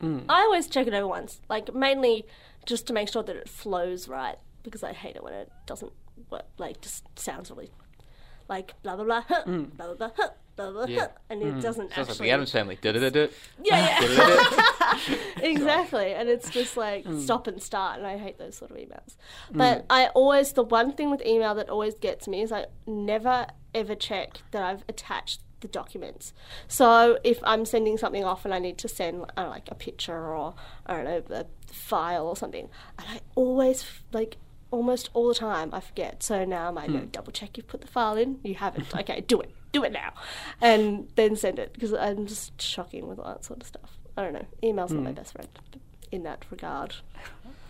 Hmm. 0.00 0.20
I 0.28 0.40
always 0.40 0.66
check 0.68 0.86
it 0.86 0.94
over 0.94 1.06
once, 1.06 1.40
like 1.50 1.74
mainly 1.74 2.24
just 2.64 2.86
to 2.86 2.94
make 2.94 3.08
sure 3.10 3.22
that 3.22 3.36
it 3.36 3.48
flows 3.48 4.08
right, 4.08 4.38
because 4.62 4.82
I 4.82 4.94
hate 4.94 5.16
it 5.16 5.22
when 5.22 5.34
it 5.34 5.52
doesn't 5.66 5.92
work. 6.30 6.46
Like, 6.56 6.80
just 6.80 7.06
sounds 7.18 7.50
really 7.50 7.70
like 8.48 8.74
blah 8.82 8.96
blah 8.96 9.04
blah, 9.04 9.22
huh, 9.28 9.44
mm. 9.46 9.76
blah 9.76 9.86
blah 9.86 9.94
blah, 9.94 10.10
huh, 10.16 10.28
blah 10.56 10.70
blah, 10.70 10.84
Yeah. 10.86 11.00
huh, 11.00 11.08
and 11.30 11.42
it 11.42 11.54
mm. 11.54 11.62
doesn't 11.62 11.92
Sounds 11.92 11.96
like 11.96 12.08
actually. 12.10 12.26
the 12.28 12.32
Adam 12.32 12.46
Sandler. 12.46 13.30
Yeah, 13.62 14.00
yeah. 14.00 14.60
Exactly 15.42 16.14
and 16.14 16.28
it's 16.28 16.48
just 16.50 16.76
like 16.86 17.04
mm. 17.04 17.20
stop 17.20 17.46
and 17.46 17.62
start 17.62 17.98
and 17.98 18.06
i 18.06 18.16
hate 18.16 18.38
those 18.38 18.56
sort 18.56 18.70
of 18.70 18.76
emails 18.76 19.16
Mm. 19.52 19.58
but 19.58 19.86
i 19.90 20.06
always 20.08 20.52
the 20.52 20.62
one 20.62 20.92
thing 20.92 21.10
with 21.10 21.24
email 21.26 21.54
that 21.54 21.68
always 21.68 21.94
gets 21.94 22.26
me 22.26 22.42
is 22.42 22.52
i 22.52 22.66
never 22.86 23.46
ever 23.74 23.94
check 23.94 24.38
that 24.52 24.62
i've 24.62 24.84
attached 24.88 25.40
the 25.60 25.68
documents 25.68 26.32
so 26.68 27.18
if 27.24 27.38
i'm 27.44 27.64
sending 27.64 27.96
something 27.96 28.24
off 28.24 28.44
and 28.44 28.54
i 28.54 28.58
need 28.58 28.78
to 28.78 28.88
send 28.88 29.24
I 29.36 29.44
know, 29.44 29.50
like 29.50 29.68
a 29.70 29.74
picture 29.74 30.34
or 30.34 30.54
i 30.86 30.94
don't 30.94 31.04
know 31.04 31.22
a 31.36 31.46
file 31.72 32.26
or 32.26 32.36
something 32.36 32.68
and 32.98 33.06
i 33.08 33.20
always 33.34 33.84
like 34.12 34.36
almost 34.74 35.08
all 35.14 35.28
the 35.28 35.34
time 35.34 35.70
i 35.72 35.80
forget. 35.80 36.22
So 36.22 36.44
now 36.44 36.68
i'm 36.68 36.74
like 36.74 36.90
no 36.90 37.00
double 37.16 37.32
check 37.32 37.56
you've 37.56 37.68
put 37.68 37.80
the 37.80 37.86
file 37.86 38.16
in. 38.16 38.38
You 38.42 38.54
haven't. 38.56 38.94
Okay 38.94 39.20
do 39.26 39.40
it. 39.40 39.50
Do 39.72 39.82
it 39.84 39.92
now. 39.92 40.12
And 40.60 41.08
then 41.16 41.36
send 41.36 41.58
it 41.58 41.72
because 41.72 41.92
i'm 41.94 42.26
just 42.26 42.60
shocking 42.60 43.08
with 43.08 43.18
all 43.18 43.26
that 43.34 43.44
sort 43.44 43.60
of 43.62 43.66
stuff. 43.66 43.98
I 44.16 44.22
don't 44.22 44.32
know. 44.32 44.46
Email's 44.62 44.92
not 44.92 45.02
my 45.04 45.12
best 45.12 45.32
friend 45.32 45.48
in 46.12 46.22
that 46.24 46.44
regard. 46.50 46.94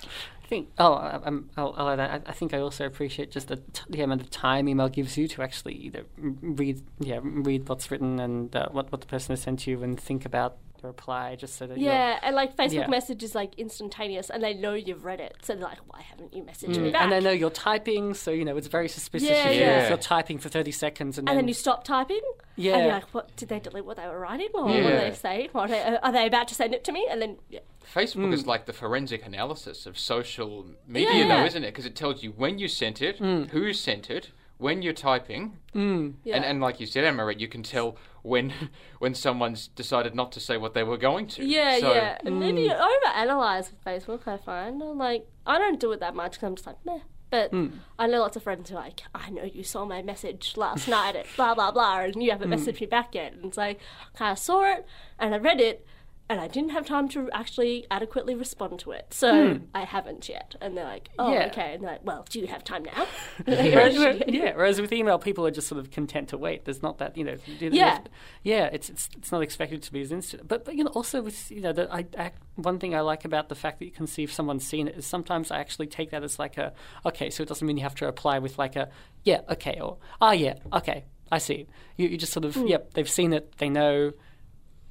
I 0.03 0.47
think. 0.47 0.69
Oh, 0.77 0.93
I- 0.95 1.21
I'm, 1.25 1.49
I'll, 1.57 1.75
I'll 1.79 1.89
add 1.89 1.99
that. 1.99 2.11
I, 2.27 2.31
I 2.31 2.33
think 2.35 2.53
I 2.53 2.59
also 2.59 2.85
appreciate 2.85 3.31
just 3.31 3.49
the, 3.49 3.57
t- 3.57 3.83
the 3.89 4.03
amount 4.03 4.21
of 4.21 4.29
time 4.31 4.69
email 4.69 4.91
gives 4.91 5.17
you 5.17 5.27
to 5.29 5.43
actually 5.43 5.73
either 5.75 6.05
read, 6.19 6.83
yeah, 7.01 7.21
read 7.23 7.67
what's 7.69 7.91
written 7.91 8.21
and 8.21 8.55
uh, 8.55 8.69
what 8.71 8.93
what 8.93 9.01
the 9.01 9.07
person 9.07 9.33
has 9.33 9.41
sent 9.41 9.67
you, 9.67 9.83
and 9.83 9.99
think 9.99 10.27
about 10.27 10.59
reply, 10.87 11.35
just 11.37 11.57
so 11.57 11.67
that 11.67 11.79
yeah 11.79 12.19
and 12.23 12.35
like 12.37 12.57
facebook 12.57 12.73
Yeah. 12.75 12.87
message 12.89 13.23
is 13.23 13.35
like 13.35 13.55
instantaneous 13.59 14.31
and 14.31 14.43
they 14.43 14.55
know 14.55 14.75
you've 14.75 15.05
read 15.05 15.21
it 15.21 15.37
so 15.43 15.55
they're 15.55 15.65
like 15.65 15.79
why 15.87 16.03
haven't 16.03 16.35
you 16.35 16.43
messaged 16.43 16.77
me 16.79 16.91
back 16.91 17.01
Mm. 17.01 17.05
And 17.05 17.13
they 17.13 17.21
know 17.21 17.31
you're 17.33 17.51
typing, 17.51 18.15
so 18.15 18.31
you 18.31 18.45
know 18.45 18.57
it's 18.57 18.67
very 18.69 18.89
suspicious 18.89 19.29
Yeah, 19.29 19.49
if, 19.49 19.61
yeah. 19.61 19.83
if 19.83 19.89
you're 19.89 19.99
typing 19.99 20.39
for 20.39 20.49
thirty 20.49 20.71
seconds 20.73 21.19
and, 21.19 21.29
and 21.29 21.37
then 21.39 21.49
you 21.49 21.55
stop 21.55 21.85
typing 21.85 22.21
Yeah. 22.57 22.75
and 22.75 22.83
you're 22.85 22.93
like 22.95 23.15
what 23.15 23.35
did 23.37 23.49
they 23.49 23.61
delete 23.61 23.85
what 23.85 23.97
they 23.97 24.07
were 24.07 24.19
writing 24.19 24.49
or 24.55 24.65
what 24.65 24.75
Yeah. 24.75 24.83
did 24.91 25.13
they 25.13 25.17
say 25.17 25.49
what 25.53 25.71
are, 25.71 25.99
are 26.03 26.13
they 26.13 26.27
about 26.27 26.49
to 26.49 26.55
send 26.55 26.75
it 26.75 26.85
to 26.85 26.93
me 26.93 27.07
and 27.11 27.21
then 27.23 27.37
yeah. 27.49 27.61
Facebook 27.95 28.27
Hmm. 28.29 28.33
is 28.33 28.47
like 28.47 28.65
the 28.67 28.73
forensic 28.73 29.27
analysis 29.27 29.85
of 29.85 29.99
social 29.99 30.67
media, 30.87 31.13
Yeah. 31.13 31.29
though, 31.29 31.45
isn't 31.45 31.65
it? 31.65 31.67
Because 31.69 31.85
it 31.85 31.95
tells 31.95 32.23
you 32.23 32.31
when 32.33 32.59
you 32.59 32.67
sent 32.67 33.03
it, 33.03 33.19
Hmm. 33.19 33.43
who 33.45 33.73
sent 33.75 34.11
it, 34.11 34.31
when 34.65 34.81
you're 34.81 34.95
typing, 34.95 35.59
mm. 35.75 36.15
Yeah. 36.25 36.37
and, 36.37 36.45
and 36.47 36.59
like 36.59 36.81
you 36.81 36.87
said, 36.87 37.05
Emma, 37.05 37.31
you 37.35 37.49
can 37.49 37.63
tell 37.63 37.99
when 38.23 38.51
when 38.99 39.15
someone's 39.15 39.69
decided 39.69 40.15
not 40.15 40.33
to 40.33 40.41
say 40.41 40.57
what 40.57 40.73
they 40.73 40.83
were 40.83 40.97
going 40.97 41.27
to. 41.35 41.45
Yeah, 41.45 41.81
So- 41.81 41.93
yeah. 41.93 42.17
And 42.25 42.41
then 42.41 42.57
you 42.57 42.71
mm. 42.71 42.89
overanalyze 42.89 43.71
with 43.71 43.85
Facebook, 43.85 44.27
I 44.27 44.39
find. 44.39 44.83
I'm 44.83 44.97
like, 44.97 45.27
I 45.45 45.59
don't 45.59 45.79
do 45.79 45.93
it 45.93 46.01
that 46.01 46.15
much 46.15 46.33
because 46.33 46.47
I'm 46.47 46.57
just 46.57 46.67
like, 46.67 46.83
meh. 46.87 47.01
But 47.29 47.53
mm. 47.53 47.73
I 47.99 48.07
know 48.07 48.21
lots 48.21 48.37
of 48.37 48.43
friends 48.43 48.71
who 48.71 48.77
are 48.77 48.85
like, 48.85 49.03
I 49.15 49.29
know 49.29 49.45
you 49.45 49.65
saw 49.65 49.85
my 49.85 50.01
message 50.01 50.57
last 50.57 50.89
night 50.89 51.15
at 51.15 51.27
blah, 51.37 51.55
blah, 51.55 51.71
blah, 51.71 52.01
and 52.01 52.23
you 52.23 52.31
haven't 52.31 52.49
messaged 52.49 52.81
me 52.81 52.87
back 52.87 53.15
yet. 53.15 53.35
And 53.35 53.45
it's 53.45 53.59
like, 53.59 53.81
kind 54.17 54.33
of 54.33 54.39
saw 54.39 54.65
it 54.73 54.87
and 55.19 55.35
I 55.35 55.39
read 55.39 55.61
it. 55.61 55.87
And 56.27 56.41
I 56.41 56.49
didn't 56.49 56.71
have 56.71 56.87
time 56.87 57.07
to 57.11 57.31
actually 57.33 57.87
adequately 57.91 58.35
respond 58.35 58.79
to 58.81 58.93
it, 58.93 59.09
so 59.13 59.61
I 59.75 59.83
haven't 59.83 60.27
yet. 60.27 60.55
And 60.59 60.75
they're 60.75 60.85
like, 60.87 61.11
"Oh, 61.19 61.31
Yeah. 61.31 61.49
okay." 61.49 61.75
And 61.75 61.85
they're 61.85 61.93
like, 61.93 62.05
"Well, 62.07 62.25
do 62.31 62.41
you 62.41 62.47
have 62.47 62.65
time 62.65 62.83
now?" 62.85 63.07
Whereas, 63.47 63.95
yeah, 64.29 64.55
whereas 64.57 64.81
with 64.81 64.91
email, 64.91 65.19
people 65.19 65.47
are 65.47 65.51
just 65.51 65.69
sort 65.69 65.79
of 65.79 65.91
content 65.91 66.31
to 66.31 66.39
wait. 66.39 66.65
There's 66.65 66.83
not 66.83 66.97
that, 66.99 67.19
you 67.19 67.25
know, 67.25 67.37
Yeah. 67.61 67.99
yeah, 68.43 68.71
it's, 68.73 68.89
it's 68.89 69.11
it's 69.19 69.33
not 69.33 69.43
expected 69.43 69.83
to 69.83 69.93
be 69.93 70.01
as 70.01 70.13
instant. 70.13 70.49
But 70.49 70.65
but 70.65 70.77
you 70.77 70.85
know, 70.85 70.91
also 70.93 71.21
with 71.21 71.51
you 71.51 71.61
know, 71.61 71.75
the, 71.75 71.93
I, 71.93 72.07
I 72.19 72.33
one 72.57 72.79
thing 72.79 72.95
I 72.95 73.01
like 73.01 73.27
about 73.27 73.51
the 73.51 73.55
fact 73.55 73.79
that 73.81 73.85
you 73.85 73.91
can 73.93 74.07
see 74.07 74.23
if 74.25 74.33
someone's 74.33 74.67
seen 74.67 74.89
it 74.89 74.97
is 74.97 75.07
sometimes 75.07 75.51
I 75.51 75.59
actually 75.59 75.89
take 75.89 76.11
that 76.13 76.23
as 76.25 76.39
like 76.39 76.57
a 76.57 76.73
okay, 77.05 77.29
so 77.29 77.43
it 77.43 77.51
doesn't 77.51 77.67
mean 77.67 77.77
you 77.77 77.83
have 77.83 77.97
to 77.97 78.07
reply 78.07 78.39
with 78.39 78.57
like 78.59 78.77
a 78.77 78.89
yeah, 79.25 79.43
okay, 79.51 79.79
or 79.79 79.99
ah 80.23 80.33
yeah, 80.33 80.55
okay, 80.73 81.05
I 81.31 81.37
see. 81.37 81.67
You 81.99 82.09
you 82.09 82.17
just 82.17 82.33
sort 82.33 82.47
of 82.47 82.57
yep, 82.57 82.95
they've 82.95 83.11
seen 83.11 83.35
it, 83.35 83.59
they 83.59 83.69
know. 83.69 84.13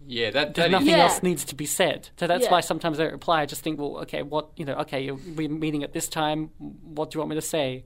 Yeah, 0.07 0.31
that, 0.31 0.53
There's 0.53 0.65
that 0.65 0.71
nothing 0.71 0.89
Yeah. 0.89 1.03
else 1.03 1.23
needs 1.23 1.45
to 1.45 1.55
be 1.55 1.65
said. 1.65 2.09
So 2.19 2.27
that's 2.27 2.45
Yeah. 2.45 2.51
why 2.51 2.61
sometimes 2.61 2.99
I 2.99 3.05
reply. 3.05 3.41
I 3.41 3.45
just 3.45 3.61
think, 3.61 3.79
well, 3.79 3.97
okay, 3.99 4.21
what 4.21 4.49
you 4.55 4.65
know, 4.65 4.75
okay, 4.75 5.11
we're 5.11 5.49
meeting 5.49 5.83
at 5.83 5.93
this 5.93 6.07
time. 6.07 6.49
What 6.57 7.11
do 7.11 7.15
you 7.15 7.19
want 7.19 7.29
me 7.29 7.35
to 7.35 7.41
say? 7.41 7.85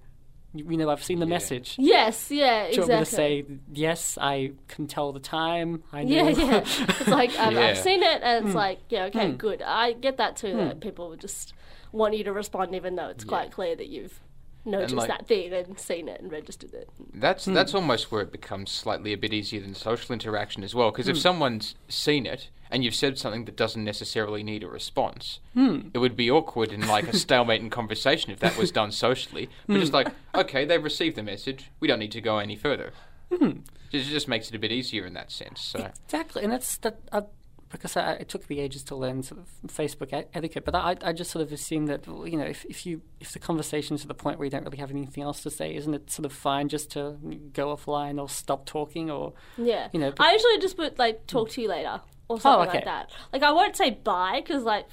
You, 0.53 0.65
you 0.71 0.77
know, 0.77 0.89
I've 0.89 1.03
seen 1.03 1.19
the 1.19 1.25
Yeah. 1.25 1.30
message. 1.30 1.75
yes, 1.77 2.32
yeah, 2.32 2.67
Do 2.69 2.73
you 2.73 2.82
want 2.82 2.93
me 2.93 2.99
to 2.99 3.06
say 3.06 3.45
yes? 3.73 4.17
I 4.19 4.53
can 4.67 4.88
tell 4.88 5.12
the 5.12 5.19
time. 5.19 5.84
I 5.91 6.03
know. 6.03 6.30
Yeah, 6.30 6.30
yeah. 6.30 6.58
It's 6.60 7.08
like 7.08 7.38
um, 7.39 7.47
I've, 7.49 7.53
Yeah. 7.53 7.67
I've 7.67 7.77
seen 7.77 8.01
it, 8.03 8.21
and 8.23 8.41
Hmm. 8.43 8.47
it's 8.47 8.56
like, 8.56 8.80
yeah, 8.89 9.03
okay, 9.06 9.32
hmm. 9.32 9.36
good. 9.38 9.62
I 9.62 9.93
get 9.93 10.17
that 10.17 10.38
too. 10.38 10.56
That 10.56 10.73
hmm. 10.73 10.80
people 10.80 11.10
would 11.10 11.19
just 11.21 11.53
want 11.91 12.15
you 12.17 12.23
to 12.23 12.34
respond, 12.34 12.75
even 12.75 12.95
though 12.95 13.08
it's 13.10 13.23
quite 13.23 13.51
clear 13.51 13.75
that 13.75 13.88
you've 13.88 14.19
noticed 14.67 14.95
like- 14.95 15.08
that 15.08 15.27
thing 15.27 15.51
and 15.53 15.80
seen 15.80 16.08
it 16.08 16.21
and 16.21 16.32
registered 16.32 16.73
it. 16.73 16.89
That's 17.13 17.45
Hmm. 17.45 17.53
that's 17.53 17.73
almost 17.73 18.12
where 18.12 18.21
it 18.21 18.32
becomes 18.32 18.71
slightly 18.71 19.13
a 19.13 19.17
bit 19.17 19.34
easier 19.34 19.62
than 19.62 19.73
social 19.73 20.13
interaction 20.13 20.63
as 20.63 20.75
well. 20.75 20.91
Because 20.91 21.06
Hmm. 21.06 21.12
if 21.12 21.17
someone's 21.19 21.75
seen 21.89 22.25
it 22.25 22.49
and 22.69 22.84
you've 22.84 22.95
said 22.95 23.17
something 23.17 23.45
that 23.45 23.56
doesn't 23.56 23.84
necessarily 23.84 24.43
need 24.43 24.63
a 24.63 24.67
response, 24.67 25.39
Hmm. 25.53 25.89
it 25.93 25.97
would 25.99 26.15
be 26.15 26.30
awkward 26.30 26.71
in 26.71 26.86
like 26.88 27.08
a 27.08 27.15
stalemate 27.17 27.62
in 27.62 27.69
conversation 27.69 28.32
if 28.32 28.39
that 28.39 28.58
was 28.58 28.71
done 28.71 28.91
socially. 28.91 29.49
But 29.67 29.80
just 29.80 29.91
Hmm. 29.91 29.95
like, 29.95 30.08
okay, 30.36 30.65
they've 30.65 30.84
received 30.84 31.15
the 31.15 31.23
message. 31.23 31.71
We 31.80 31.88
don't 31.88 31.99
need 31.99 32.12
to 32.12 32.21
go 32.21 32.38
any 32.39 32.56
further. 32.56 32.93
Hmm. 33.36 33.60
It 33.91 33.99
just 34.03 34.27
makes 34.27 34.49
it 34.49 34.56
a 34.56 34.60
bit 34.60 34.71
easier 34.71 35.06
in 35.06 35.13
that 35.13 35.32
sense. 35.32 35.62
So 35.62 35.91
Exactly, 36.06 36.43
and 36.43 36.51
that's 36.51 36.77
that. 36.80 36.97
Uh, 37.12 37.21
because 37.69 37.97
I, 37.97 38.13
it 38.13 38.30
took 38.30 38.49
me 38.49 38.60
ages 38.60 38.84
to 38.84 38.95
learn 38.95 39.23
sort 39.23 39.41
of 39.41 39.47
Facebook 39.67 40.13
e- 40.13 40.27
etiquette, 40.34 40.65
but 40.65 40.75
I, 40.75 40.95
I 41.01 41.13
just 41.13 41.32
sort 41.32 41.43
of 41.43 41.51
assume 41.51 41.88
that 41.88 42.06
you 42.08 42.38
know 42.38 42.45
if, 42.45 42.65
if 42.65 42.86
you 42.86 43.01
if 43.19 43.32
the 43.34 43.39
conversation's 43.39 44.01
to 44.01 44.08
the 44.08 44.13
point 44.13 44.39
where 44.39 44.45
you 44.45 44.51
don't 44.51 44.63
really 44.63 44.77
have 44.77 44.91
anything 44.91 45.23
else 45.23 45.41
to 45.43 45.49
say, 45.49 45.75
isn't 45.75 45.93
it 45.93 46.10
sort 46.10 46.25
of 46.25 46.34
fine 46.34 46.69
just 46.69 46.91
to 46.91 47.17
go 47.53 47.75
offline 47.75 48.19
or 48.21 48.30
stop 48.30 48.65
talking 48.65 49.10
or 49.12 49.34
Yeah. 49.58 49.89
You 49.91 49.99
know, 49.99 50.12
but- 50.12 50.25
I 50.25 50.34
usually 50.34 50.60
just 50.60 50.77
put 50.77 50.97
like 50.97 51.27
talk 51.27 51.49
to 51.51 51.62
you 51.62 51.69
later 51.69 52.01
or 52.30 52.36
oh, 52.36 52.39
something 52.39 52.69
okay. 52.69 52.77
like 52.77 52.86
that. 52.86 53.12
Like 53.32 53.43
I 53.43 53.51
won't 53.51 53.75
say 53.75 53.91
bye 53.91 54.41
because 54.43 54.63
like 54.63 54.88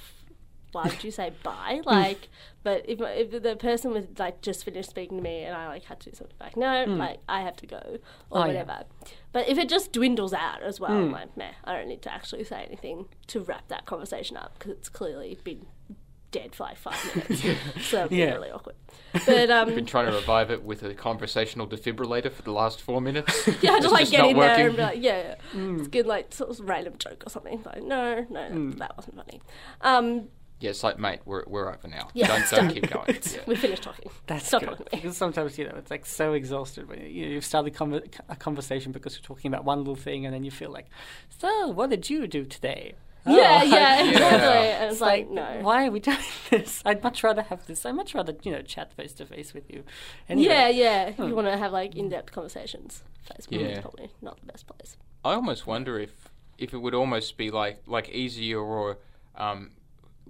why 0.71 0.83
would 0.83 1.03
you 1.03 1.11
say 1.11 1.31
bye? 1.43 1.81
Like, 1.85 2.29
but 2.63 2.83
if 2.87 2.99
if 3.01 3.41
the 3.43 3.55
person 3.55 3.91
was 3.91 4.05
like 4.17 4.41
just 4.41 4.63
finished 4.65 4.89
speaking 4.89 5.17
to 5.17 5.23
me 5.23 5.43
and 5.43 5.55
I 5.55 5.67
like 5.67 5.83
had 5.85 5.99
to 6.01 6.09
do 6.11 6.15
something 6.15 6.35
back, 6.37 6.57
no, 6.57 6.83
like 6.85 7.19
I 7.29 7.41
have 7.41 7.55
to 7.57 7.67
go 7.67 7.77
or. 8.29 8.39
Oh, 8.39 8.39
yeah. 8.41 8.47
whatever. 8.47 8.83
But 9.31 9.49
if 9.49 9.57
it 9.57 9.67
just 9.69 9.91
dwindles 9.91 10.33
out 10.33 10.61
as 10.63 10.79
well, 10.79 10.91
I'm 10.91 11.11
like, 11.11 11.35
meh, 11.35 11.51
I 11.63 11.73
don't 11.75 11.87
need 11.89 12.01
to 12.03 12.13
actually 12.13 12.43
say 12.45 12.63
anything 12.65 13.05
to 13.27 13.41
wrap 13.41 13.67
that 13.67 13.85
conversation 13.85 14.37
up 14.37 14.53
because 14.57 14.71
it's 14.71 14.89
clearly 14.89 15.37
been 15.43 15.65
dead 16.31 16.53
for 16.55 16.63
like 16.63 16.77
five 16.77 17.15
minutes. 17.15 17.41
so 17.87 17.97
it'd 17.99 18.09
be 18.09 18.17
Yeah. 18.17 18.33
really 18.33 18.51
awkward. 18.51 18.75
But 19.25 19.49
um, 19.49 19.67
You've 19.69 19.75
been 19.75 19.85
trying 19.85 20.07
to 20.07 20.13
revive 20.13 20.51
it 20.51 20.63
with 20.63 20.83
a 20.83 20.93
conversational 20.93 21.65
defibrillator 21.67 22.31
for 22.31 22.41
the 22.41 22.51
last 22.51 22.81
four 22.81 22.99
minutes. 23.01 23.47
Yeah, 23.61 23.71
I 23.71 23.79
just 23.79 23.91
like 23.93 24.01
just 24.01 24.11
get 24.11 24.21
not 24.21 24.29
in 24.31 24.37
there 24.37 24.49
working. 24.49 24.65
and 24.67 24.75
be 24.75 24.81
like, 24.81 25.01
yeah, 25.01 25.17
yeah. 25.17 25.35
Mm. 25.53 25.79
it's 25.79 25.87
good, 25.87 26.05
like 26.05 26.33
sort 26.33 26.49
of 26.49 26.59
random 26.61 26.95
joke 26.97 27.23
or 27.25 27.29
something. 27.29 27.61
Like, 27.65 27.83
no, 27.83 28.25
no, 28.29 28.71
that 28.71 28.97
wasn't 28.97 29.15
funny. 29.15 29.41
Um, 29.81 30.27
Yeah, 30.61 30.69
it's 30.69 30.83
like, 30.83 30.97
mate, 30.97 31.19
we're, 31.25 31.43
we're 31.47 31.69
over 31.73 31.87
now. 31.87 32.07
Yeah, 32.13 32.27
don't 32.27 32.41
it's 32.41 32.51
don't 32.51 32.69
keep 32.73 32.89
going. 32.89 33.05
Yeah. 33.33 33.41
we 33.45 33.55
finished 33.57 33.83
talking. 33.83 34.09
That's 34.27 34.47
Stop 34.47 34.61
good. 34.61 34.69
talking. 34.69 34.87
Because 34.91 35.17
sometimes 35.17 35.57
you 35.57 35.65
know 35.67 35.75
it's 35.77 35.91
like 35.91 36.05
so 36.05 36.31
exhausted 36.33 36.87
when 36.87 37.01
you 37.01 37.25
know, 37.25 37.31
you've 37.33 37.45
started 37.45 37.73
conver- 37.73 38.07
a 38.29 38.35
conversation 38.37 38.91
because 38.93 39.15
you're 39.15 39.23
talking 39.23 39.49
about 39.53 39.65
one 39.65 39.79
little 39.79 39.95
thing, 39.95 40.25
and 40.25 40.33
then 40.33 40.43
you 40.45 40.51
feel 40.51 40.71
like, 40.71 40.87
so 41.39 41.67
what 41.69 41.89
did 41.89 42.09
you 42.09 42.25
do 42.27 42.45
today? 42.45 42.93
Yeah, 43.27 43.33
Oh, 43.33 43.65
yeah, 43.65 43.65
Yeah. 44.03 44.09
exactly. 44.11 44.47
And 44.47 44.83
it's 44.85 44.91
It's 44.93 45.01
like, 45.01 45.25
like, 45.27 45.31
no. 45.31 45.59
why 45.63 45.87
are 45.87 45.91
we 45.91 45.99
doing 45.99 46.17
this? 46.51 46.81
I'd 46.85 47.03
much 47.03 47.23
rather 47.23 47.41
have 47.41 47.65
this. 47.65 47.83
I'd 47.85 47.95
much 47.95 48.13
rather, 48.13 48.35
you 48.43 48.51
know, 48.51 48.61
chat 48.61 48.93
face 48.93 49.13
to 49.13 49.25
face 49.25 49.53
with 49.53 49.69
you. 49.69 49.83
Anyway, 50.29 50.47
Yeah, 50.53 50.67
yeah. 50.69 51.03
If 51.07 51.17
you 51.17 51.35
want 51.35 51.47
to 51.47 51.57
have 51.57 51.71
like 51.73 51.95
in-depth 51.95 52.31
conversations, 52.31 53.03
Facebook 53.29 53.59
Yeah. 53.59 53.67
is 53.67 53.79
probably 53.79 54.11
not 54.21 54.39
the 54.39 54.45
best 54.45 54.67
place. 54.67 54.95
I 55.25 55.33
almost 55.33 55.65
wonder 55.67 55.99
if 55.99 56.29
if 56.59 56.73
it 56.73 56.77
would 56.77 56.93
almost 56.93 57.35
be 57.35 57.49
like 57.51 57.81
like 57.87 58.07
easier 58.09 58.59
or 58.61 58.99
um, 59.35 59.71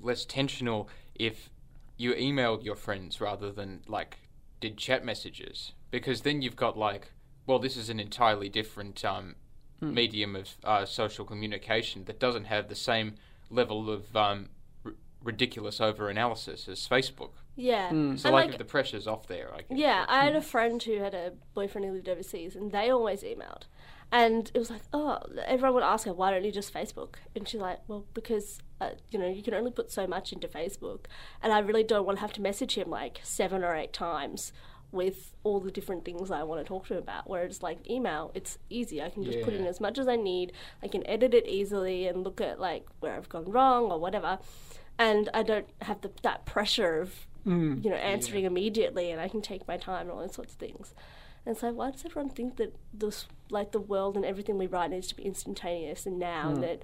less 0.06 0.26
tensional 0.26 0.88
if 1.16 1.50
you 1.98 2.14
emailed 2.14 2.64
your 2.64 2.76
friends 2.76 3.20
rather 3.20 3.52
than 3.52 3.82
like 3.88 4.18
did 4.60 4.78
chat 4.78 5.04
messages 5.04 5.74
because 5.92 6.22
then 6.22 6.42
you've 6.42 6.56
got 6.56 6.78
like 6.78 7.12
well 7.46 7.60
this 7.60 7.76
is 7.78 7.90
an 7.90 8.00
entirely 8.00 8.50
different 8.50 9.04
um, 9.04 9.36
medium 9.82 10.36
of 10.36 10.50
uh, 10.64 10.86
social 10.86 11.26
communication 11.26 12.06
that 12.06 12.20
doesn't 12.20 12.46
have 12.46 12.70
the 12.70 12.76
same 12.76 13.16
level 13.50 13.90
of 13.90 14.16
um, 14.16 14.50
r- 14.86 14.94
ridiculous 15.24 15.80
over 15.82 16.10
analysis 16.10 16.68
as 16.68 16.88
Facebook. 16.88 17.32
Yeah. 17.56 17.90
So 18.16 18.32
like, 18.32 18.46
like, 18.46 18.50
if 18.52 18.58
the 18.58 18.66
pressure's 18.66 19.08
off 19.08 19.28
there, 19.28 19.54
I 19.54 19.60
guess. 19.60 19.78
Yeah, 19.78 20.06
I 20.08 20.26
had 20.26 20.36
a 20.36 20.42
friend 20.42 20.82
who 20.82 21.00
had 21.00 21.14
a 21.14 21.34
boyfriend 21.54 21.88
who 21.88 21.94
lived 21.94 22.10
overseas, 22.10 22.56
and 22.56 22.72
they 22.72 22.90
always 22.90 23.24
emailed. 23.24 23.64
And 24.12 24.52
it 24.54 24.60
was 24.60 24.70
like, 24.70 24.82
oh, 24.94 25.20
everyone 25.46 25.76
would 25.76 25.84
ask 25.84 26.06
her, 26.06 26.14
why 26.14 26.32
don't 26.32 26.44
you 26.44 26.52
just 26.52 26.74
Facebook? 26.74 27.16
And 27.36 27.48
she's 27.48 27.62
like, 27.62 27.80
well, 27.88 28.06
because, 28.14 28.60
uh, 28.82 28.92
you 29.10 29.20
know, 29.20 29.28
you 29.28 29.42
can 29.42 29.54
only 29.54 29.72
put 29.72 29.92
so 29.92 30.06
much 30.08 30.34
into 30.34 30.48
Facebook. 30.48 31.06
And 31.42 31.54
I 31.54 31.60
really 31.60 31.84
don't 31.84 32.06
want 32.06 32.18
to 32.18 32.22
have 32.22 32.34
to 32.34 32.42
message 32.42 32.78
him 32.78 32.90
like 32.90 33.20
seven 33.24 33.64
or 33.64 33.76
eight 33.76 33.94
times 33.94 34.52
with 34.92 35.34
all 35.44 35.60
the 35.60 35.72
different 35.72 36.06
things 36.06 36.32
I 36.32 36.44
want 36.44 36.62
to 36.62 36.68
talk 36.68 36.88
to 36.88 36.94
him 36.94 37.00
about. 37.00 37.30
Whereas, 37.30 37.62
like, 37.62 37.90
email, 37.90 38.32
it's 38.34 38.58
easy. 38.70 39.02
I 39.02 39.10
can 39.10 39.24
just 39.24 39.42
put 39.44 39.54
in 39.54 39.66
as 39.66 39.82
much 39.82 39.98
as 39.98 40.08
I 40.08 40.16
need. 40.16 40.54
I 40.82 40.88
can 40.88 41.06
edit 41.08 41.34
it 41.34 41.48
easily 41.48 42.08
and 42.08 42.24
look 42.24 42.40
at, 42.40 42.60
like, 42.60 42.86
where 43.02 43.14
I've 43.16 43.28
gone 43.30 43.46
wrong 43.46 43.92
or 43.92 44.00
whatever. 44.00 44.40
And 44.98 45.30
I 45.34 45.44
don't 45.44 45.68
have 45.82 46.02
the, 46.02 46.12
that 46.22 46.46
pressure 46.46 47.02
of, 47.02 47.28
you 47.84 47.90
know, 47.90 47.98
answering 47.98 48.46
immediately 48.46 49.12
and 49.12 49.20
I 49.20 49.28
can 49.28 49.42
take 49.42 49.68
my 49.68 49.76
time 49.78 50.04
and 50.04 50.12
all 50.12 50.20
those 50.20 50.34
sorts 50.34 50.54
of 50.54 50.60
things. 50.60 50.94
And 51.46 51.58
so, 51.58 51.72
why 51.74 51.92
does 51.92 52.06
everyone 52.06 52.30
think 52.32 52.56
that 52.58 52.74
this, 52.94 53.28
like 53.50 53.72
the 53.72 53.80
world 53.80 54.16
and 54.16 54.26
everything 54.26 54.58
we 54.58 54.68
write, 54.68 54.92
needs 54.92 55.08
to 55.08 55.16
be 55.16 55.24
instantaneous 55.24 56.06
and 56.06 56.20
now, 56.20 56.50
and 56.50 56.64
that, 56.64 56.82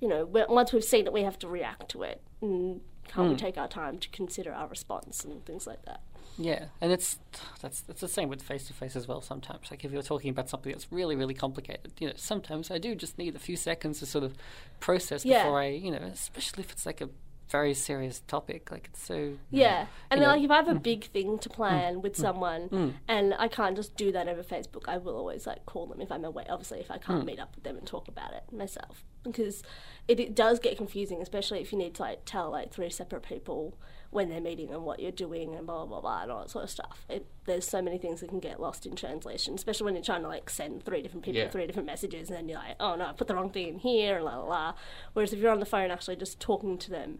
you 0.00 0.08
know, 0.08 0.24
once 0.24 0.72
we've 0.72 0.84
seen 0.84 1.06
it, 1.06 1.12
we 1.12 1.22
have 1.22 1.38
to 1.40 1.48
react 1.48 1.90
to 1.90 2.02
it, 2.02 2.22
and 2.40 2.80
can't 3.08 3.28
we 3.28 3.34
hmm. 3.34 3.38
take 3.38 3.58
our 3.58 3.68
time 3.68 3.98
to 3.98 4.08
consider 4.10 4.52
our 4.52 4.68
response 4.68 5.24
and 5.24 5.44
things 5.44 5.66
like 5.66 5.84
that? 5.84 6.00
Yeah, 6.38 6.66
and 6.80 6.92
it's 6.92 7.18
that's 7.60 7.82
that's 7.82 8.00
the 8.00 8.08
same 8.08 8.28
with 8.28 8.42
face 8.42 8.66
to 8.68 8.72
face 8.72 8.96
as 8.96 9.06
well. 9.06 9.20
Sometimes, 9.20 9.70
like 9.70 9.84
if 9.84 9.92
you're 9.92 10.02
talking 10.02 10.30
about 10.30 10.48
something 10.48 10.72
that's 10.72 10.90
really 10.90 11.14
really 11.14 11.34
complicated, 11.34 11.92
you 11.98 12.08
know, 12.08 12.14
sometimes 12.16 12.70
I 12.70 12.78
do 12.78 12.94
just 12.94 13.18
need 13.18 13.36
a 13.36 13.38
few 13.38 13.56
seconds 13.56 13.98
to 13.98 14.06
sort 14.06 14.24
of 14.24 14.34
process 14.80 15.24
Yeah. 15.24 15.44
before 15.44 15.60
I, 15.60 15.68
you 15.68 15.90
know, 15.90 15.98
especially 15.98 16.64
if 16.64 16.72
it's 16.72 16.86
like 16.86 17.00
a 17.00 17.10
very 17.52 17.74
serious 17.74 18.20
topic, 18.26 18.72
like 18.72 18.88
it's 18.90 19.02
so. 19.02 19.34
Yeah, 19.50 19.86
and 20.10 20.20
then, 20.20 20.28
know, 20.28 20.34
like 20.34 20.44
if 20.44 20.50
I 20.50 20.56
have 20.56 20.68
a 20.68 20.74
mm. 20.74 20.82
big 20.82 21.04
thing 21.04 21.38
to 21.38 21.48
mm, 21.48 21.52
plan 21.52 22.02
with 22.02 22.14
mm, 22.14 22.20
someone, 22.20 22.94
and 23.06 23.34
I 23.38 23.46
can't 23.48 23.76
just 23.76 23.96
do 23.96 24.10
that 24.12 24.26
over 24.26 24.42
Facebook, 24.42 24.84
I 24.88 24.96
will 24.96 25.16
always 25.16 25.46
like 25.46 25.66
call 25.66 25.86
them 25.86 26.00
if 26.00 26.10
I'm 26.10 26.24
away. 26.24 26.46
Obviously, 26.48 26.80
if 26.80 26.90
I 26.90 26.98
can't 26.98 27.24
meet 27.24 27.38
up 27.38 27.54
with 27.54 27.62
them 27.62 27.76
and 27.76 27.86
talk 27.86 28.08
about 28.08 28.32
it 28.32 28.44
myself, 28.50 29.04
because 29.22 29.62
it, 30.08 30.18
it 30.18 30.34
does 30.34 30.58
get 30.58 30.76
confusing, 30.76 31.20
especially 31.20 31.60
if 31.60 31.72
you 31.72 31.78
need 31.78 31.94
to 31.94 32.02
like 32.02 32.20
tell 32.24 32.50
like 32.50 32.72
three 32.72 32.90
separate 32.90 33.22
people 33.22 33.76
when 34.12 34.28
they're 34.28 34.40
meeting 34.40 34.72
and 34.72 34.84
what 34.84 35.00
you're 35.00 35.10
doing 35.10 35.54
and 35.56 35.66
blah 35.66 35.84
blah 35.84 36.00
blah 36.00 36.22
and 36.22 36.30
all 36.30 36.40
that 36.42 36.50
sort 36.50 36.62
of 36.62 36.70
stuff. 36.70 37.04
It, 37.08 37.26
there's 37.46 37.66
so 37.66 37.82
many 37.82 37.98
things 37.98 38.20
that 38.20 38.28
can 38.28 38.38
get 38.40 38.60
lost 38.60 38.86
in 38.86 38.94
translation, 38.94 39.54
especially 39.54 39.86
when 39.86 39.94
you're 39.94 40.04
trying 40.04 40.22
to 40.22 40.28
like 40.28 40.48
send 40.50 40.84
three 40.84 41.02
different 41.02 41.24
people 41.24 41.40
Yeah. 41.40 41.48
three 41.50 41.66
different 41.66 41.86
messages, 41.86 42.28
and 42.28 42.36
then 42.38 42.48
you're 42.48 42.58
like, 42.58 42.76
oh 42.78 42.94
no, 42.94 43.06
I 43.06 43.12
put 43.12 43.26
the 43.26 43.34
wrong 43.34 43.50
thing 43.50 43.68
in 43.68 43.78
here, 43.78 44.16
and 44.16 44.24
la 44.24 44.36
la 44.36 44.44
la. 44.44 44.74
Whereas 45.14 45.32
if 45.32 45.40
you're 45.40 45.50
on 45.50 45.60
the 45.60 45.66
phone, 45.66 45.90
actually 45.90 46.16
just 46.16 46.38
talking 46.38 46.78
to 46.78 46.90
them 46.90 47.18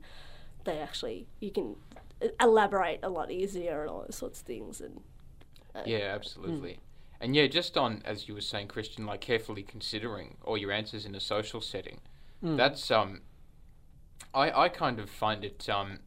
they 0.64 0.78
actually 0.78 1.26
you 1.40 1.50
can 1.50 1.74
elaborate 2.40 3.00
a 3.02 3.08
lot 3.08 3.32
easier 3.32 3.80
and 3.80 3.90
all 3.90 4.02
those 4.02 4.14
sorts 4.14 4.40
of 4.40 4.46
things 4.46 4.80
and 4.80 5.00
Yeah, 5.84 6.12
absolutely. 6.14 6.78
And 7.20 7.34
yeah, 7.34 7.46
just 7.46 7.76
on 7.76 8.02
as 8.04 8.28
you 8.28 8.34
were 8.34 8.40
saying, 8.40 8.68
Christian, 8.68 9.06
like 9.06 9.20
carefully 9.20 9.62
considering 9.62 10.36
all 10.44 10.56
your 10.58 10.70
answers 10.72 11.04
in 11.06 11.14
a 11.14 11.20
social 11.20 11.60
setting. 11.60 12.00
That's 12.42 12.90
um, 12.90 13.22
I 14.34 14.50
I 14.64 14.68
kind 14.68 14.98
of 14.98 15.08
find 15.08 15.44
it 15.44 15.68
um, 15.68 16.00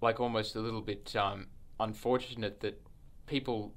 like 0.00 0.20
almost 0.20 0.56
a 0.56 0.60
little 0.60 0.80
bit 0.80 1.14
um 1.16 1.46
unfortunate 1.78 2.60
that 2.60 2.80
people 3.26 3.72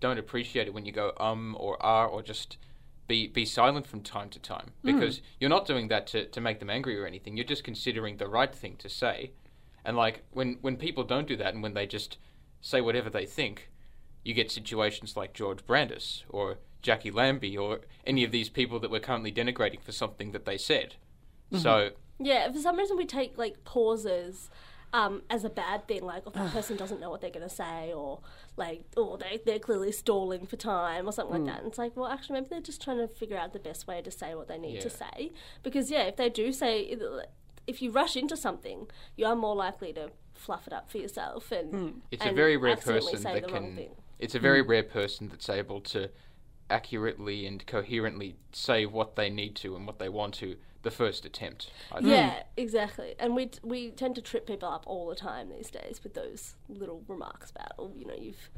don't 0.00 0.18
appreciate 0.18 0.66
it 0.66 0.74
when 0.74 0.84
you 0.84 0.92
go 0.92 1.12
um 1.18 1.56
or 1.58 1.80
are 1.82 2.06
or 2.06 2.22
just 2.22 2.56
be 3.10 3.26
be 3.26 3.44
silent 3.44 3.86
from 3.88 4.00
time 4.02 4.30
to 4.30 4.38
time 4.38 4.70
because 4.84 5.20
you're 5.40 5.50
not 5.50 5.66
doing 5.66 5.88
that 5.88 6.06
to, 6.06 6.26
to 6.26 6.40
make 6.40 6.60
them 6.60 6.70
angry 6.70 6.96
or 6.96 7.06
anything. 7.06 7.36
You're 7.36 7.44
just 7.44 7.64
considering 7.64 8.18
the 8.18 8.28
right 8.28 8.54
thing 8.54 8.76
to 8.76 8.88
say. 8.88 9.32
And 9.84 9.96
like 9.96 10.22
when 10.30 10.58
when 10.60 10.76
people 10.76 11.02
don't 11.02 11.26
do 11.26 11.36
that 11.36 11.52
and 11.52 11.60
when 11.60 11.74
they 11.74 11.86
just 11.86 12.18
say 12.60 12.80
whatever 12.80 13.10
they 13.10 13.26
think, 13.26 13.68
you 14.22 14.32
get 14.32 14.52
situations 14.52 15.16
like 15.16 15.32
George 15.32 15.66
Brandis 15.66 16.22
or 16.28 16.58
Jacqui 16.84 17.12
Lambie 17.12 17.58
or 17.58 17.80
any 18.06 18.22
of 18.22 18.30
these 18.30 18.48
people 18.48 18.78
that 18.78 18.92
we're 18.92 19.00
currently 19.00 19.32
denigrating 19.32 19.82
for 19.82 19.90
something 19.90 20.30
that 20.30 20.44
they 20.44 20.56
said. 20.56 20.94
So 21.52 21.90
yeah 22.20 22.52
for 22.52 22.60
some 22.60 22.76
reason 22.76 22.96
we 22.96 23.06
take 23.06 23.36
like 23.36 23.64
pauses 23.64 24.50
um, 24.92 25.22
as 25.30 25.44
a 25.44 25.50
bad 25.50 25.86
thing 25.86 26.02
like 26.02 26.26
if 26.26 26.32
that 26.32 26.50
person 26.52 26.76
doesn't 26.76 27.00
know 27.00 27.10
what 27.10 27.20
they're 27.20 27.30
going 27.30 27.48
to 27.48 27.54
say 27.54 27.92
or 27.92 28.20
like 28.56 28.82
or 28.96 29.18
they, 29.18 29.40
they're 29.44 29.58
clearly 29.58 29.92
stalling 29.92 30.46
for 30.46 30.56
time 30.56 31.06
or 31.06 31.12
something 31.12 31.32
like 31.32 31.40
hmm. 31.42 31.46
that. 31.46 31.58
And 31.58 31.68
it's 31.68 31.78
like 31.78 31.96
well 31.96 32.10
actually 32.10 32.34
maybe 32.34 32.48
they're 32.50 32.60
just 32.60 32.82
trying 32.82 32.98
to 32.98 33.08
figure 33.08 33.36
out 33.36 33.52
the 33.52 33.58
best 33.58 33.86
way 33.86 34.02
to 34.02 34.10
say 34.10 34.34
what 34.34 34.48
they 34.48 34.58
need 34.58 34.80
to 34.80 34.90
say. 34.90 35.32
Because 35.62 35.90
yeah 35.90 36.02
if 36.02 36.16
they 36.16 36.28
do 36.28 36.52
say 36.52 36.96
if 37.66 37.80
you 37.80 37.90
rush 37.90 38.16
into 38.16 38.36
something 38.36 38.88
you 39.16 39.26
are 39.26 39.36
more 39.36 39.54
likely 39.54 39.92
to 39.92 40.10
fluff 40.34 40.66
it 40.66 40.72
up 40.72 40.90
for 40.90 40.98
yourself 40.98 41.52
and 41.52 41.70
hmm. 41.70 41.88
it's 42.10 42.24
a 42.24 42.32
very 42.32 42.56
rare 42.56 42.76
person 42.76 43.22
that 43.22 43.46
can. 43.46 43.78
It's 44.18 44.34
a 44.34 44.40
very 44.40 44.60
rare 44.60 44.82
person 44.82 45.28
that's 45.28 45.48
able 45.48 45.80
to 45.82 46.10
accurately 46.68 47.46
and 47.46 47.66
coherently 47.66 48.36
say 48.52 48.86
what 48.86 49.16
they 49.16 49.28
need 49.28 49.56
to 49.56 49.76
and 49.76 49.86
what 49.86 49.98
they 49.98 50.08
want 50.08 50.34
to 50.34 50.56
the 50.82 50.90
first 50.90 51.24
attempt. 51.24 51.70
I 51.92 51.96
think. 51.96 52.08
Yeah, 52.08 52.42
exactly. 52.56 53.14
And 53.18 53.34
we 53.34 53.50
we 53.62 53.90
tend 53.90 54.14
to 54.16 54.22
trip 54.22 54.46
people 54.46 54.68
up 54.68 54.84
all 54.86 55.08
the 55.08 55.14
time 55.14 55.50
these 55.50 55.70
days 55.70 56.00
with 56.02 56.14
those 56.14 56.54
little 56.68 57.02
remarks 57.08 57.50
about, 57.50 57.72
oh, 57.78 57.92
you 57.96 58.06
know, 58.06 58.14
you've 58.18 58.50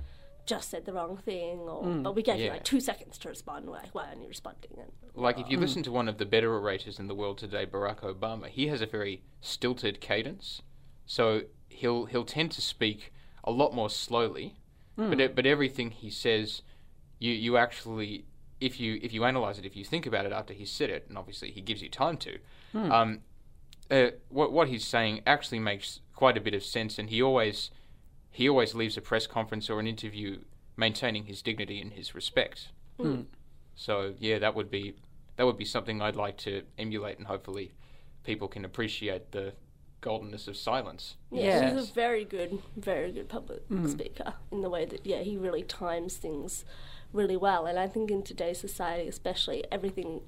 just 0.47 0.71
said 0.71 0.85
the 0.85 0.93
wrong 0.93 1.17
thing, 1.17 1.61
or 1.61 1.85
mm, 1.85 2.03
but 2.03 2.15
we 2.15 2.23
gave 2.23 2.41
you 2.41 2.51
like 2.51 2.65
two 2.65 2.81
seconds 2.81 3.17
to 3.19 3.29
respond. 3.29 3.67
We're 3.67 3.73
like, 3.73 3.95
why 3.95 4.07
aren't 4.07 4.23
you 4.23 4.29
responding? 4.29 4.73
And 4.77 4.91
Like 5.15 5.39
if 5.39 5.49
you 5.49 5.59
mm. 5.59 5.61
listen 5.61 5.83
to 5.85 5.93
one 5.93 6.09
of 6.09 6.19
the 6.19 6.27
better 6.27 6.53
orators 6.53 6.99
in 6.99 7.07
the 7.07 7.15
world 7.15 7.39
today, 7.39 7.65
Barack 7.67 8.01
Obama, 8.01 8.49
he 8.49 8.67
has 8.69 8.81
a 8.81 8.87
very 8.87 9.23
stilted 9.41 10.01
cadence, 10.01 10.63
so 11.07 11.43
he'll 11.69 12.07
he'll 12.07 12.25
tend 12.25 12.51
to 12.53 12.61
speak 12.61 13.13
a 13.45 13.51
lot 13.51 13.75
more 13.75 13.91
slowly, 13.91 14.57
mm. 14.99 15.11
but 15.11 15.21
e- 15.21 15.29
but 15.29 15.47
everything 15.47 15.91
he 15.91 16.11
says, 16.11 16.63
you 17.19 17.33
you 17.33 17.57
actually 17.57 18.25
if 18.63 18.79
you 18.81 18.99
if 19.03 19.13
you 19.13 19.25
analyze 19.25 19.59
it, 19.59 19.65
if 19.67 19.75
you 19.77 19.85
think 19.85 20.07
about 20.07 20.25
it 20.27 20.33
after 20.33 20.55
he's 20.55 20.71
said 20.71 20.91
it, 20.91 21.07
and 21.09 21.19
obviously 21.19 21.51
he 21.51 21.61
gives 21.61 21.83
you 21.83 21.89
time 21.89 22.17
to, 22.19 22.39
um, 22.75 23.21
uh, 23.91 24.09
what 24.29 24.53
what 24.53 24.69
he's 24.69 24.85
saying 24.87 25.21
actually 25.27 25.59
makes 25.59 26.01
quite 26.15 26.37
a 26.37 26.41
bit 26.41 26.55
of 26.55 26.63
sense, 26.63 26.99
and 26.99 27.11
he 27.11 27.21
always 27.23 27.71
he 28.31 28.49
always 28.49 28.75
leaves 28.75 28.97
a 28.97 29.01
press 29.01 29.27
conference 29.27 29.69
or 29.69 29.79
an 29.81 29.87
interview 29.87 30.39
maintaining 30.77 31.25
his 31.27 31.43
dignity 31.43 31.81
and 31.83 31.93
his 31.93 32.15
respect. 32.15 32.69
So 33.75 34.15
yeah, 34.19 34.39
that 34.39 34.55
would 34.55 34.71
be 34.71 34.95
that 35.37 35.45
would 35.47 35.57
be 35.57 35.65
something 35.65 36.01
I'd 36.01 36.17
like 36.17 36.37
to 36.39 36.63
emulate, 36.79 37.19
and 37.19 37.27
hopefully, 37.27 37.73
people 38.25 38.49
can 38.49 38.65
appreciate 38.65 39.33
the 39.33 39.55
goldenness 40.03 40.49
of 40.49 40.57
silence. 40.57 41.17
yeah, 41.31 41.75
he's 41.75 41.89
a 41.91 41.93
very 41.93 42.25
good, 42.25 42.59
very 42.77 43.13
good 43.13 43.29
public 43.29 43.69
Mm. 43.69 43.89
speaker 43.89 44.35
in 44.51 44.61
the 44.63 44.69
way 44.69 44.85
that 44.85 45.07
yeah, 45.07 45.21
he 45.23 45.37
really 45.37 45.63
times 45.63 46.17
things 46.17 46.65
really 47.13 47.37
well. 47.37 47.67
And 47.67 47.79
I 47.79 47.87
think 47.87 48.11
in 48.11 48.23
today's 48.23 48.59
society, 48.59 49.09
especially, 49.09 49.65
everything 49.71 50.23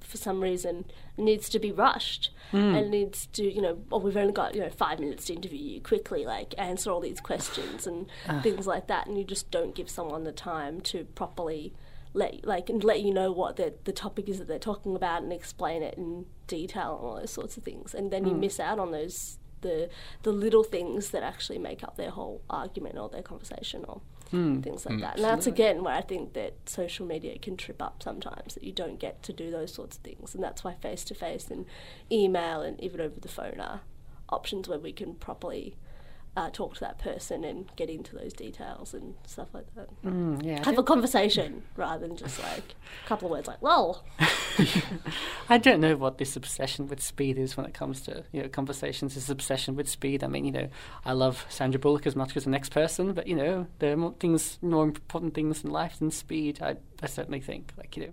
for 0.00 0.16
some 0.16 0.40
reason 0.40 0.84
needs 1.16 1.48
to 1.48 1.58
be 1.58 1.72
rushed 1.72 2.30
hmm. 2.52 2.76
and 2.76 2.92
needs 2.92 3.26
to 3.26 3.42
you 3.42 3.60
know 3.60 3.76
oh 3.90 3.98
we've 3.98 4.16
only 4.16 4.32
got 4.32 4.54
you 4.54 4.60
know 4.60 4.70
five 4.70 5.00
minutes 5.00 5.24
to 5.24 5.34
interview 5.34 5.58
you 5.58 5.80
quickly 5.80 6.24
like 6.24 6.54
answer 6.58 6.92
all 6.92 7.00
these 7.00 7.18
questions 7.18 7.86
and 7.86 8.06
things 8.42 8.66
like 8.66 8.86
that. 8.86 9.06
And 9.06 9.18
you 9.18 9.24
just 9.24 9.50
don't 9.50 9.74
give 9.74 9.90
someone 9.90 10.24
the 10.24 10.32
time 10.32 10.80
to 10.82 11.04
properly 11.04 11.74
let 12.14 12.46
like 12.46 12.70
and 12.70 12.82
let 12.82 13.02
you 13.02 13.12
know 13.12 13.30
what 13.32 13.56
the 13.56 13.74
the 13.84 13.92
topic 13.92 14.28
is 14.28 14.38
that 14.38 14.48
they're 14.48 14.58
talking 14.58 14.96
about 14.96 15.22
and 15.22 15.32
explain 15.32 15.82
it 15.82 15.94
in 15.94 16.26
detail 16.46 16.96
and 16.96 17.06
all 17.06 17.16
those 17.16 17.32
sorts 17.32 17.56
of 17.56 17.62
things. 17.62 17.94
And 17.94 18.10
then 18.10 18.24
you 18.24 18.32
hmm. 18.32 18.40
miss 18.40 18.60
out 18.60 18.78
on 18.78 18.92
those 18.92 19.38
the 19.60 19.88
the 20.22 20.32
little 20.32 20.64
things 20.64 21.10
that 21.10 21.22
actually 21.22 21.58
make 21.58 21.82
up 21.82 21.96
their 21.96 22.10
whole 22.10 22.42
argument 22.48 22.98
or 22.98 23.08
their 23.08 23.22
conversation 23.22 23.84
or 23.88 24.00
Hmm. 24.30 24.60
things 24.60 24.84
like 24.84 24.96
hmm. 24.96 25.00
that. 25.02 25.16
And 25.16 25.24
that's 25.24 25.46
again 25.46 25.84
where 25.84 25.94
I 25.94 26.00
think 26.00 26.32
that 26.34 26.54
social 26.68 27.06
media 27.06 27.38
can 27.38 27.56
trip 27.56 27.80
up 27.80 28.02
sometimes 28.02 28.54
that 28.54 28.64
you 28.64 28.72
don't 28.72 28.98
get 28.98 29.22
to 29.24 29.32
do 29.32 29.50
those 29.50 29.72
sorts 29.72 29.96
of 29.96 30.02
things. 30.02 30.34
And 30.34 30.42
that's 30.42 30.64
why 30.64 30.74
face 30.74 31.04
to 31.04 31.14
face 31.14 31.48
and 31.50 31.66
email 32.10 32.60
and 32.60 32.80
even 32.80 33.00
over 33.00 33.20
the 33.20 33.28
phone 33.28 33.60
are 33.60 33.82
options 34.28 34.68
where 34.68 34.78
we 34.78 34.92
can 34.92 35.14
properly 35.14 35.76
uh, 36.36 36.50
talk 36.50 36.74
to 36.74 36.80
that 36.80 36.98
person 36.98 37.44
and 37.44 37.64
get 37.76 37.88
into 37.88 38.14
those 38.14 38.32
details 38.34 38.92
and 38.92 39.14
stuff 39.26 39.48
like 39.54 39.74
that. 39.74 39.88
Mm, 40.02 40.44
yeah, 40.44 40.62
Have 40.64 40.76
a 40.78 40.82
conversation 40.82 41.62
rather 41.76 42.06
than 42.06 42.16
just 42.16 42.38
like 42.42 42.74
a 43.04 43.08
couple 43.08 43.26
of 43.26 43.32
words 43.32 43.48
like 43.48 43.62
lol. 43.62 44.04
I 45.48 45.56
don't 45.56 45.80
know 45.80 45.96
what 45.96 46.18
this 46.18 46.36
obsession 46.36 46.88
with 46.88 47.02
speed 47.02 47.38
is 47.38 47.56
when 47.56 47.64
it 47.64 47.72
comes 47.72 48.02
to 48.02 48.24
you 48.32 48.42
know 48.42 48.48
conversations. 48.48 49.14
This 49.14 49.30
obsession 49.30 49.76
with 49.76 49.88
speed. 49.88 50.22
I 50.22 50.26
mean, 50.26 50.44
you 50.44 50.52
know, 50.52 50.68
I 51.04 51.12
love 51.12 51.46
Sandra 51.48 51.80
Bullock 51.80 52.06
as 52.06 52.14
much 52.14 52.36
as 52.36 52.44
the 52.44 52.50
next 52.50 52.70
person, 52.70 53.14
but 53.14 53.26
you 53.26 53.34
know, 53.34 53.66
there 53.78 53.92
are 53.92 53.96
more 53.96 54.14
things, 54.20 54.58
more 54.60 54.84
important 54.84 55.34
things 55.34 55.64
in 55.64 55.70
life 55.70 55.98
than 55.98 56.10
speed. 56.10 56.60
I, 56.60 56.76
I 57.02 57.06
certainly 57.06 57.40
think, 57.40 57.72
like 57.78 57.96
you 57.96 58.06
know, 58.06 58.12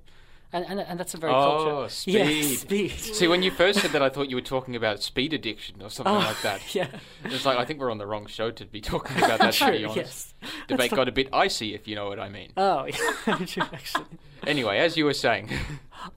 and 0.54 0.66
and, 0.70 0.80
and 0.80 0.99
that's 0.99 1.14
a 1.14 1.18
very 1.18 1.34
Oh, 1.34 1.64
culture. 1.66 1.89
speed. 1.93 2.14
Yeah, 2.14 2.56
speed. 2.58 2.91
See, 2.91 3.28
when 3.28 3.43
you 3.43 3.51
first 3.51 3.80
said 3.82 3.91
that, 3.91 4.01
I 4.01 4.10
thought 4.10 4.30
you 4.30 4.36
were 4.38 4.41
talking 4.41 4.76
about 4.76 5.01
speed 5.04 5.34
addiction 5.34 5.82
or 5.82 5.89
something 5.89 6.14
Oh, 6.14 6.20
like 6.20 6.41
that. 6.43 6.62
Yeah, 6.76 6.88
It's 7.26 7.45
like 7.45 7.58
I 7.58 7.66
think 7.66 7.80
we're 7.80 7.91
on 7.91 7.97
the 7.97 8.08
wrong 8.08 8.28
show 8.28 8.51
to 8.51 8.66
be 8.66 8.80
talking 8.80 9.18
about 9.18 9.39
that. 9.39 9.54
to 9.56 9.72
be 9.72 9.84
honest, 9.86 9.95
yes. 9.95 10.34
debate 10.68 10.91
got 10.91 11.08
a 11.10 11.12
bit 11.12 11.28
icy, 11.34 11.74
if 11.74 11.88
you 11.88 11.95
know 11.95 12.08
what 12.08 12.20
I 12.20 12.30
mean. 12.30 12.51
Oh, 12.56 12.86
yeah, 12.86 13.68
actually. 13.74 14.06
Anyway, 14.47 14.78
as 14.78 14.95
you 14.97 15.06
were 15.06 15.14
saying, 15.14 15.49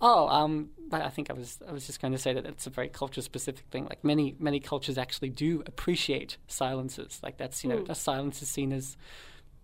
Oh, 0.00 0.28
um, 0.28 0.70
but 0.88 1.00
I 1.02 1.08
think 1.10 1.30
I 1.30 1.32
was 1.32 1.58
I 1.68 1.72
was 1.72 1.86
just 1.86 2.00
going 2.00 2.12
to 2.12 2.18
say 2.18 2.32
that 2.32 2.44
it's 2.44 2.66
a 2.66 2.70
very 2.70 2.88
culture 2.88 3.22
specific 3.22 3.64
thing. 3.70 3.84
Like 3.84 4.02
many 4.04 4.34
many 4.38 4.60
cultures 4.60 4.98
actually 4.98 5.30
do 5.30 5.62
appreciate 5.66 6.36
silences. 6.48 7.20
Like 7.22 7.36
that's 7.38 7.62
you 7.64 7.70
know 7.70 7.78
Mm. 7.78 7.88
a 7.90 7.94
silence 7.94 8.42
is 8.42 8.48
seen 8.48 8.72
as 8.72 8.96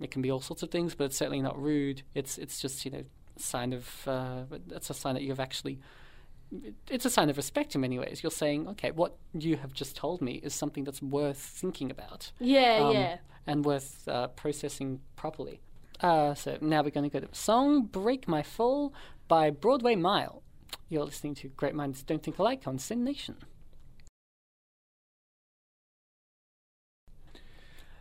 it 0.00 0.10
can 0.10 0.22
be 0.22 0.30
all 0.30 0.40
sorts 0.40 0.62
of 0.62 0.70
things, 0.70 0.94
but 0.94 1.04
it's 1.04 1.16
certainly 1.16 1.40
not 1.42 1.60
rude. 1.60 2.02
It's 2.14 2.38
it's 2.38 2.60
just 2.60 2.84
you 2.84 2.90
know 2.92 3.04
sign 3.42 3.72
of 3.72 3.88
uh, 4.06 4.42
it's 4.70 4.90
a 4.90 4.94
sign 4.94 5.14
that 5.14 5.22
you've 5.22 5.40
actually. 5.40 5.78
It's 6.90 7.06
a 7.06 7.10
sign 7.10 7.30
of 7.30 7.36
respect 7.38 7.74
in 7.74 7.80
many 7.80 7.98
ways. 7.98 8.22
You're 8.22 8.30
saying, 8.30 8.68
okay, 8.68 8.90
what 8.90 9.16
you 9.32 9.56
have 9.56 9.72
just 9.72 9.96
told 9.96 10.20
me 10.20 10.34
is 10.42 10.54
something 10.54 10.84
that's 10.84 11.00
worth 11.00 11.38
thinking 11.38 11.90
about 11.90 12.30
Yeah, 12.38 12.78
um, 12.82 12.92
yeah. 12.94 13.16
and 13.46 13.64
worth 13.64 14.06
uh, 14.06 14.28
processing 14.28 15.00
properly. 15.16 15.62
Uh, 16.00 16.34
so 16.34 16.58
now 16.60 16.82
we're 16.82 16.90
going 16.90 17.08
to 17.08 17.12
go 17.12 17.20
to 17.20 17.32
a 17.32 17.34
song, 17.34 17.84
Break 17.86 18.28
My 18.28 18.42
Fall 18.42 18.92
by 19.28 19.48
Broadway 19.48 19.94
Mile. 19.94 20.42
You're 20.90 21.04
listening 21.06 21.34
to 21.36 21.48
Great 21.48 21.74
Minds 21.74 22.02
Don't 22.02 22.22
Think 22.22 22.38
Alike 22.38 22.64
on 22.66 22.78
SYN 22.78 23.02
Nation. 23.02 23.36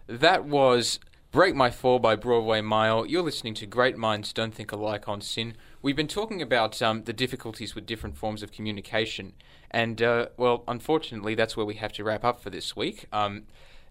that 0.07 0.45
was 0.45 0.99
Break 1.31 1.55
My 1.55 1.71
Fall 1.71 1.99
by 1.99 2.17
Broadway 2.17 2.59
Mile. 2.59 3.05
You're 3.05 3.21
listening 3.21 3.53
to 3.53 3.65
Great 3.65 3.95
Minds 3.95 4.33
Don't 4.33 4.53
Think 4.53 4.73
Alike 4.73 5.07
on 5.07 5.21
SYN. 5.21 5.55
We've 5.81 5.95
been 5.95 6.09
talking 6.09 6.41
about 6.41 6.81
um, 6.81 7.05
the 7.05 7.13
difficulties 7.13 7.73
with 7.73 7.85
different 7.85 8.17
forms 8.17 8.43
of 8.43 8.51
communication, 8.51 9.31
and 9.71 10.01
uh, 10.01 10.25
well, 10.35 10.65
unfortunately, 10.67 11.33
that's 11.33 11.55
where 11.55 11.65
we 11.65 11.75
have 11.75 11.93
to 11.93 12.03
wrap 12.03 12.25
up 12.25 12.41
for 12.41 12.49
this 12.49 12.75
week. 12.75 13.05
Um, 13.13 13.43